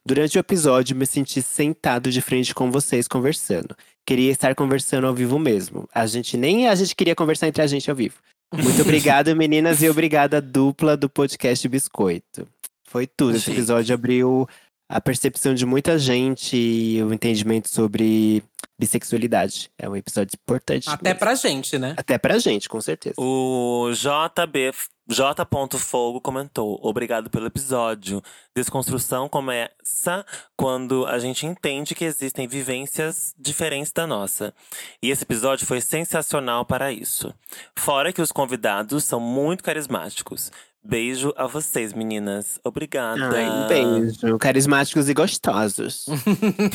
Durante 0.05 0.37
o 0.37 0.39
episódio, 0.39 0.95
me 0.95 1.07
senti 1.07 1.41
sentado 1.41 2.11
de 2.11 2.21
frente 2.21 2.53
com 2.53 2.69
vocês 2.69 3.07
conversando. 3.07 3.75
Queria 4.05 4.31
estar 4.31 4.53
conversando 4.53 5.07
ao 5.07 5.15
vivo 5.15 5.39
mesmo. 5.39 5.89
A 5.91 6.05
gente 6.05 6.37
nem 6.37 6.67
a 6.67 6.75
gente 6.75 6.95
queria 6.95 7.15
conversar 7.15 7.47
entre 7.47 7.63
a 7.63 7.67
gente 7.67 7.89
ao 7.89 7.95
vivo. 7.95 8.17
Muito 8.53 8.83
obrigado, 8.83 9.33
meninas, 9.35 9.81
e 9.81 9.89
obrigada 9.89 10.39
dupla 10.39 10.95
do 10.95 11.09
podcast 11.09 11.67
Biscoito. 11.67 12.47
Foi 12.87 13.07
tudo. 13.07 13.35
Esse 13.35 13.49
episódio 13.49 13.95
abriu 13.95 14.47
a 14.87 15.01
percepção 15.01 15.55
de 15.55 15.65
muita 15.65 15.97
gente 15.97 16.55
e 16.55 17.01
o 17.01 17.11
entendimento 17.11 17.67
sobre 17.67 18.43
bissexualidade. 18.77 19.71
É 19.77 19.89
um 19.89 19.95
episódio 19.95 20.35
importante. 20.35 20.89
Até 20.89 21.09
mesmo. 21.09 21.19
pra 21.19 21.35
gente, 21.35 21.77
né? 21.77 21.95
Até 21.97 22.17
pra 22.17 22.37
gente, 22.37 22.69
com 22.69 22.79
certeza. 22.79 23.15
O 23.17 23.91
JB 23.91 24.71
J. 25.09 25.47
Fogo 25.79 26.19
comentou: 26.19 26.77
Obrigado 26.83 27.29
pelo 27.29 27.47
episódio. 27.47 28.21
Desconstrução 28.53 29.29
começa 29.29 30.25
quando 30.55 31.05
a 31.05 31.17
gente 31.17 31.45
entende 31.45 31.95
que 31.95 32.03
existem 32.03 32.45
vivências 32.45 33.33
diferentes 33.39 33.93
da 33.93 34.05
nossa. 34.05 34.53
E 35.01 35.09
esse 35.09 35.23
episódio 35.23 35.65
foi 35.65 35.79
sensacional 35.79 36.65
para 36.65 36.91
isso. 36.91 37.33
Fora 37.73 38.11
que 38.11 38.21
os 38.21 38.33
convidados 38.33 39.05
são 39.05 39.19
muito 39.19 39.63
carismáticos. 39.63 40.51
Beijo 40.83 41.33
a 41.35 41.45
vocês, 41.47 41.91
meninas. 41.93 42.59
Obrigada. 42.63 43.29
Ai, 43.35 43.49
um 43.49 43.67
beijo. 43.67 44.37
Carismáticos 44.37 45.09
e 45.09 45.13
gostosos. 45.13 46.05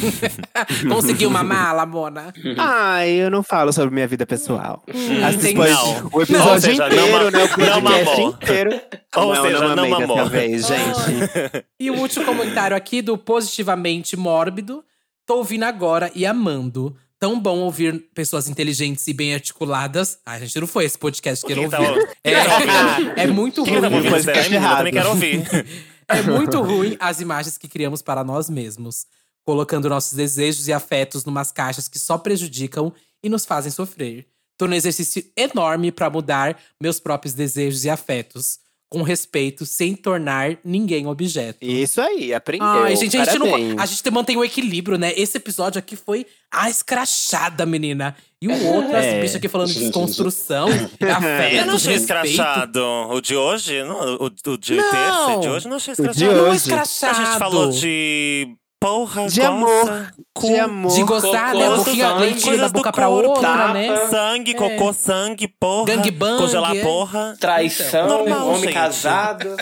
Conseguiu 0.86 1.30
uma 1.30 1.42
mala, 1.42 1.86
Mona? 1.86 2.32
Ai, 2.58 3.10
eu 3.12 3.30
não 3.30 3.42
falo 3.42 3.72
sobre 3.72 3.94
minha 3.94 4.06
vida 4.06 4.26
pessoal. 4.26 4.82
Assista 5.26 5.48
entendi. 5.50 5.70
Não. 5.70 6.10
o 6.12 6.22
episódio 6.22 6.52
Ou 6.52 6.60
seja, 6.60 6.88
não 6.88 7.06
inteiro, 7.06 7.30
né? 7.30 7.44
O 7.44 7.58
não 7.58 7.82
podcast 7.82 8.04
mamou. 8.20 8.30
inteiro. 8.30 8.80
Ou 9.16 9.34
não, 9.34 9.42
seja, 9.42 9.60
não 9.60 9.76
não 9.76 9.88
mamou. 9.88 10.16
dessa 10.16 10.28
vez, 10.28 10.66
gente. 10.66 11.64
E 11.80 11.90
o 11.90 11.94
último 11.98 12.26
comentário 12.26 12.76
aqui 12.76 13.00
do 13.00 13.16
Positivamente 13.16 14.14
Mórbido. 14.16 14.84
Tô 15.24 15.36
ouvindo 15.36 15.62
agora 15.62 16.10
e 16.14 16.26
amando. 16.26 16.94
Tão 17.22 17.38
bom 17.38 17.60
ouvir 17.60 18.04
pessoas 18.12 18.48
inteligentes 18.48 19.06
e 19.06 19.12
bem 19.12 19.32
articuladas. 19.32 20.18
Ah, 20.26 20.32
a 20.32 20.38
gente 20.40 20.58
não 20.58 20.66
foi 20.66 20.86
esse 20.86 20.98
podcast 20.98 21.46
que 21.46 21.54
Quem 21.54 21.70
tá 21.70 21.76
tá 21.76 21.88
ouvindo? 21.88 22.08
É, 22.24 22.32
é 23.22 23.26
muito 23.28 23.62
Quem 23.62 23.80
tá 23.80 23.86
ruim. 23.86 23.94
ouvindo? 23.98 24.10
podcast 24.10 24.50
menina? 24.50 24.66
Eu 24.72 24.76
também 24.76 24.92
errado. 24.92 25.04
quero 25.04 25.08
ouvir. 25.10 25.66
É 26.08 26.20
muito 26.20 26.60
ruim 26.60 26.96
as 26.98 27.20
imagens 27.20 27.56
que 27.56 27.68
criamos 27.68 28.02
para 28.02 28.24
nós 28.24 28.50
mesmos, 28.50 29.06
colocando 29.44 29.88
nossos 29.88 30.14
desejos 30.14 30.66
e 30.66 30.72
afetos 30.72 31.24
numas 31.24 31.52
caixas 31.52 31.86
que 31.86 31.96
só 31.96 32.18
prejudicam 32.18 32.92
e 33.22 33.28
nos 33.28 33.46
fazem 33.46 33.70
sofrer. 33.70 34.26
Tô 34.58 34.66
num 34.66 34.74
exercício 34.74 35.24
enorme 35.36 35.92
para 35.92 36.10
mudar 36.10 36.58
meus 36.82 36.98
próprios 36.98 37.34
desejos 37.34 37.84
e 37.84 37.88
afetos. 37.88 38.58
Com 38.92 39.02
respeito, 39.02 39.64
sem 39.64 39.94
tornar 39.94 40.58
ninguém 40.62 41.06
objeto. 41.06 41.56
Isso 41.62 41.98
aí, 41.98 42.34
aprendeu. 42.34 42.66
Ai, 42.68 42.94
gente, 42.94 43.16
a 43.16 43.24
gente, 43.24 43.38
não, 43.38 43.48
a 43.80 43.86
gente 43.86 44.10
mantém 44.10 44.36
o 44.36 44.44
equilíbrio, 44.44 44.98
né? 44.98 45.14
Esse 45.16 45.38
episódio 45.38 45.78
aqui 45.78 45.96
foi 45.96 46.26
a 46.50 46.68
escrachada, 46.68 47.64
menina. 47.64 48.14
E 48.40 48.48
o 48.48 48.66
outro, 48.66 48.94
as 48.94 49.04
É. 49.04 49.20
bichas 49.20 49.36
aqui 49.36 49.48
falando 49.48 49.68
de 49.72 49.78
desconstrução. 49.78 50.66
A 50.68 51.20
fé, 51.20 51.54
Eu 51.62 51.66
não 51.66 51.74
achei 51.76 51.94
respeito. 51.94 52.26
escrachado. 52.26 52.80
O 53.10 53.20
de 53.22 53.34
hoje, 53.34 53.82
não, 53.84 54.16
o, 54.16 54.24
o 54.26 54.58
de 54.58 54.74
Não. 54.74 54.90
terça, 54.90 55.36
de 55.40 55.48
hoje, 55.48 55.68
não 55.68 55.76
achei 55.76 55.94
O 55.94 55.96
de 55.96 56.02
escrachado. 56.02 56.34
Não 56.36 56.46
é 56.46 56.50
hoje. 56.50 56.56
escrachado. 56.58 57.20
A 57.20 57.24
gente 57.24 57.38
falou 57.38 57.70
de 57.70 58.48
porra, 58.82 59.26
De 59.28 59.40
amor, 59.42 60.12
cu, 60.34 60.46
de 60.48 60.58
amor. 60.58 60.92
De 60.92 61.02
gostar, 61.04 61.52
Cocô, 61.52 61.58
né? 61.58 61.66
A 61.66 61.76
boquinha, 61.76 62.08
sangue, 62.08 62.20
leitinho 62.20 62.40
da 62.42 62.48
coisas 62.48 62.72
do 62.72 62.76
boca 62.76 62.92
pra 62.92 63.06
corpo, 63.06 63.28
outra, 63.30 63.48
tapa. 63.48 63.72
né? 63.74 63.96
sangue, 64.10 64.54
cocô, 64.54 64.92
sangue, 64.92 65.48
porra. 65.48 65.86
Gangbang, 65.96 66.38
Congelar 66.38 66.76
é. 66.76 66.82
porra. 66.82 67.36
Traição, 67.38 68.08
Normal, 68.08 68.48
homem 68.48 68.62
gente. 68.64 68.74
casado. 68.74 69.56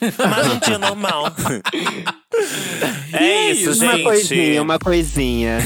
Mas 0.00 0.46
um 0.46 0.58
dia 0.60 0.78
normal. 0.78 1.24
é 3.12 3.50
isso, 3.50 3.82
Uma 3.82 3.92
gente. 3.92 4.04
coisinha, 4.04 4.62
uma 4.62 4.78
coisinha. 4.78 5.58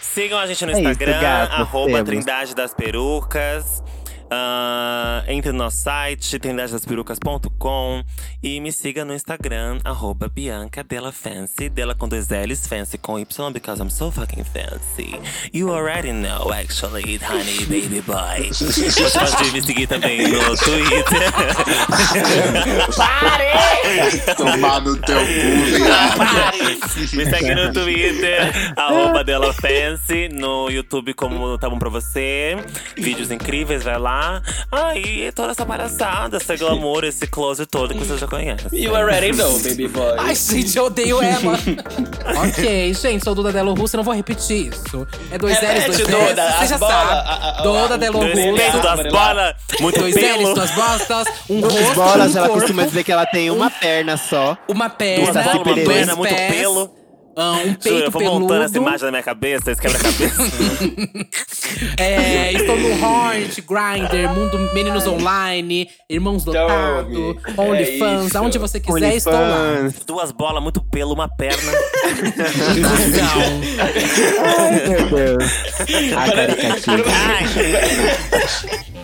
Sigam 0.00 0.38
a 0.38 0.46
gente 0.46 0.64
no 0.64 0.70
É 0.72 0.74
isso, 0.74 0.80
Instagram, 0.90 1.20
gatos, 1.20 1.60
arroba 1.60 1.86
temos. 1.92 2.04
Trindade 2.08 2.54
das 2.54 2.72
Perucas. 2.74 3.82
Ah, 4.30 5.24
entre 5.26 5.52
no 5.52 5.58
nosso 5.64 5.78
site, 5.78 6.38
trindadedasperucas.com 6.38 8.04
e 8.42 8.60
me 8.60 8.70
siga 8.70 9.02
no 9.02 9.14
Instagram, 9.14 9.78
arroba 9.84 10.28
Bianca 10.28 10.84
Della 10.84 11.10
Fancy, 11.10 11.70
dela 11.70 11.94
com 11.94 12.06
dois 12.06 12.28
L's, 12.28 12.66
fancy 12.66 12.98
com 12.98 13.18
Y, 13.18 13.52
because 13.52 13.80
I'm 13.80 13.88
so 13.88 14.10
fucking 14.10 14.44
fancy. 14.44 15.18
You 15.50 15.70
already 15.70 16.12
know, 16.12 16.52
actually, 16.52 17.16
honey, 17.16 17.64
baby 17.66 18.02
boy. 18.02 18.50
Você 18.52 19.18
pode 19.18 19.50
me 19.52 19.62
seguir 19.62 19.86
também 19.86 20.28
no 20.28 20.56
Twitter. 20.56 21.32
Tomar 24.36 24.82
no 24.82 24.96
teu 25.00 25.20
cu, 25.20 25.24
viado. 25.74 26.18
Me 27.16 27.24
segue 27.24 27.54
no 27.54 27.72
Twitter, 27.72 28.74
arroba 28.76 29.24
Della 29.24 29.54
Fancy, 29.54 30.28
no 30.28 30.68
YouTube 30.70 31.14
como 31.14 31.56
Tá 31.56 31.70
Bom 31.70 31.78
Pra 31.78 31.88
Você. 31.88 32.56
Vídeos 32.94 33.30
incríveis, 33.30 33.84
vai 33.84 33.98
lá. 33.98 34.17
Ah, 34.72 34.96
e 34.96 35.30
toda 35.32 35.52
essa 35.52 35.64
palhaçada, 35.64 36.36
esse 36.38 36.56
glamour, 36.56 37.04
esse 37.04 37.26
close 37.26 37.64
todo 37.66 37.94
que 37.94 38.00
você 38.04 38.16
já 38.18 38.26
conhece. 38.26 38.66
You 38.72 38.94
already 38.96 39.32
know, 39.32 39.58
baby 39.60 39.88
boy. 39.88 40.14
Ai, 40.18 40.34
gente, 40.34 40.76
eu 40.76 40.86
odeio 40.86 41.20
ela. 41.22 41.58
ok, 42.48 42.94
gente, 42.94 43.24
sou 43.24 43.34
Duda 43.34 43.52
Delo 43.52 43.74
Russo, 43.74 43.96
eu 43.96 43.98
não 43.98 44.04
vou 44.04 44.14
repetir 44.14 44.68
isso. 44.72 45.06
É 45.30 45.38
dois 45.38 45.56
L's, 45.60 45.84
dois 45.86 45.98
L's. 45.98 46.58
Você 46.58 46.66
já 46.66 46.78
bola, 46.78 46.92
sabe. 46.92 47.12
a- 47.12 47.14
a- 47.16 47.58
a- 47.58 47.62
Duda 47.62 47.98
Delo 47.98 48.18
Dois 48.20 48.34
Russo. 48.34 48.50
Russo. 48.50 48.80
duas 48.80 49.12
bolas, 49.12 49.54
muito 49.80 49.98
Dois 50.00 50.14
L's, 50.16 50.24
pelo. 50.26 50.54
duas 50.54 50.70
bostas, 50.72 51.28
um 51.48 51.60
Duas 51.60 51.72
rosto, 51.74 51.94
bolas, 51.94 52.34
um 52.34 52.38
ela 52.38 52.48
corpo, 52.48 52.60
costuma 52.62 52.84
dizer 52.84 53.04
que 53.04 53.12
ela 53.12 53.26
tem 53.26 53.50
uma 53.50 53.70
perna 53.70 54.16
só. 54.16 54.56
uma 54.68 54.90
perna, 54.90 55.24
Duas 55.32 55.44
bolas, 55.44 55.54
uma 55.54 55.74
Dois 55.74 55.86
perna, 55.88 56.16
muito 56.16 56.34
pés, 56.34 56.54
pelo. 56.56 56.97
Ah, 57.40 57.52
um 57.52 57.66
Juro, 57.66 57.78
peito 57.78 58.04
eu 58.04 58.10
vou 58.10 58.22
montando 58.22 58.46
peludo. 58.48 58.64
essa 58.64 58.76
imagem 58.76 59.04
na 59.06 59.10
minha 59.12 59.22
cabeça, 59.22 59.70
esse 59.70 59.80
quebra-cabeça. 59.80 60.42
É, 61.96 62.52
estou 62.52 62.76
no 62.76 62.88
Hornet, 63.04 63.60
Grindr, 63.60 64.28
Mundo 64.34 64.58
Meninos 64.72 65.06
Online, 65.06 65.88
Irmãos 66.08 66.44
Dotado, 66.44 67.34
Tome, 67.34 67.68
OnlyFans, 67.70 68.34
é 68.34 68.38
aonde 68.38 68.58
você 68.58 68.80
quiser, 68.80 69.14
estou 69.14 69.32
lá. 69.32 69.88
Duas 70.06 70.32
bolas, 70.32 70.62
muito 70.62 70.80
pelo, 70.80 71.14
uma 71.14 71.28
perna. 71.28 71.72
Inclusão. 72.76 73.60
Ai, 74.58 74.88
meu 74.88 75.06
Deus. 75.08 75.44
A. 76.16 76.28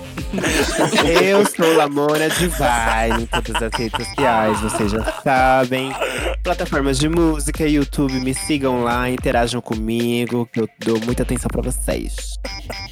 Eu 1.29 1.45
sou 1.47 1.77
Lamona 1.77 2.29
Divine 2.29 3.23
em 3.23 3.27
todas 3.27 3.63
as 3.63 3.73
redes 3.79 4.07
sociais, 4.07 4.61
vocês 4.61 4.91
já 4.91 5.03
sabem. 5.23 5.95
Plataformas 6.43 6.99
de 6.99 7.09
música, 7.09 7.67
YouTube, 7.67 8.13
me 8.21 8.35
sigam 8.35 8.83
lá, 8.83 9.09
interajam 9.09 9.61
comigo, 9.61 10.49
que 10.53 10.61
eu 10.61 10.69
dou 10.85 11.01
muita 11.01 11.23
atenção 11.23 11.49
pra 11.49 11.63
vocês. 11.63 12.15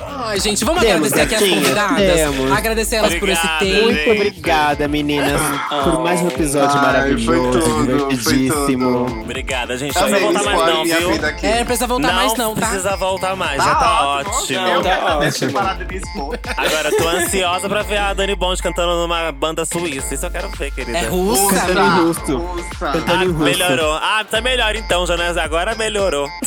Ai, 0.00 0.40
gente, 0.40 0.64
vamos 0.64 0.82
Temos, 0.82 1.12
agradecer 1.12 1.22
aqui 1.22 1.34
as 1.34 1.40
gatinhas, 1.40 1.62
convidadas. 1.68 2.14
temos. 2.14 2.52
Agradecer 2.52 2.96
elas 2.96 3.14
por 3.14 3.28
esse 3.28 3.48
tempo. 3.58 3.82
Muito 3.84 4.10
obrigada, 4.10 4.88
meninas, 4.88 5.40
por 5.84 6.02
mais 6.02 6.20
um 6.22 6.28
episódio 6.28 6.76
Ai, 6.78 6.82
maravilhoso, 6.86 7.24
foi 7.24 7.60
tudo, 7.60 7.98
foi 7.98 8.08
divertidíssimo. 8.16 9.06
tudo. 9.06 9.20
Obrigada, 9.22 9.76
gente. 9.76 9.92
Só 9.92 10.06
Amei 10.06 10.20
não 10.20 10.32
voltar 10.32 10.44
mais 10.56 10.74
não, 10.74 10.82
minha 10.84 10.98
viu? 10.98 11.12
vida 11.12 11.28
aqui. 11.28 11.46
É, 11.46 11.58
não 11.58 11.64
precisa 11.66 11.86
voltar 11.86 12.12
mais 12.12 12.36
não, 12.38 12.54
tá? 12.54 12.66
precisa 12.68 12.96
voltar 12.96 13.36
mais, 13.36 13.62
já 13.62 13.74
tá 13.74 14.06
ótimo. 14.08 14.66
Eu 14.68 14.82
Tá 14.82 15.18
ótimo. 15.18 15.52
parado 15.52 15.84
de 15.84 15.94
me 15.94 16.00
expor. 16.00 16.38
Agora, 16.56 16.90
tô 16.96 17.08
ansiosa 17.08 17.31
pra 17.68 17.82
ver 17.82 17.96
a 17.98 18.12
Dani 18.14 18.34
Bond 18.34 18.62
cantando 18.62 18.94
numa 19.00 19.32
banda 19.32 19.64
suíça. 19.64 20.14
Isso 20.14 20.26
eu 20.26 20.30
quero 20.30 20.48
ver, 20.50 20.70
querida. 20.72 20.98
É 20.98 21.06
russa, 21.06 21.54
Cantando 21.60 21.80
em 21.80 22.04
russo. 22.04 22.36
Russa. 22.36 22.68
Ah, 22.88 22.92
Cantando 22.92 23.24
em 23.24 23.28
russo. 23.28 23.44
melhorou. 23.44 23.94
Ah, 23.94 24.24
tá 24.28 24.40
melhor 24.40 24.74
então, 24.76 25.06
Jonas. 25.06 25.36
Agora 25.36 25.74
melhorou. 25.74 26.28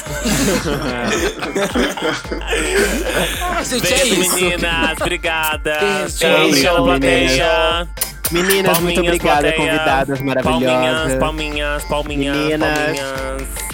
Ah, 3.41 3.63
gente, 3.63 3.86
é 3.93 3.97
Beijo, 3.97 4.21
isso. 4.21 4.36
menininas. 4.36 4.97
Obrigada. 5.01 5.77
Beijo. 5.79 6.17
Tchau, 6.17 6.29
Beijo, 6.29 6.61
tchau, 6.61 6.86
meninas. 6.86 7.36
plateia. 7.38 7.88
Meninas, 8.32 8.80
muito 8.80 8.95
Palminhas, 8.95 9.15
obrigada, 9.15 9.41
plateia. 9.41 9.55
convidadas 9.57 10.21
maravilhosas. 10.21 11.15
Palminhas, 11.15 11.19
palminhas, 11.19 11.84
palminhas, 11.86 12.38
Meninas. 12.38 12.76
palminhas. 12.78 13.65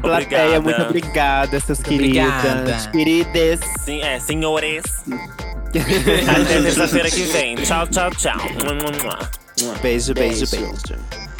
Plateia, 0.00 0.60
muito 0.60 0.82
Obrigada. 0.82 0.88
obrigada, 0.88 1.60
seus 1.60 1.78
obrigada. 1.80 2.42
queridas. 2.42 2.86
Queridas. 2.88 3.60
Sim, 3.84 4.00
é, 4.02 4.18
senhores. 4.20 4.82
Até 5.70 6.60
terça-feira 6.62 7.10
que 7.10 7.22
vem. 7.24 7.54
Tchau, 7.56 7.86
tchau, 7.88 8.10
tchau. 8.10 8.38
Beijo, 9.82 10.12
beijo, 10.14 10.14
Beijo. 10.14 10.46
beijo. 10.50 11.33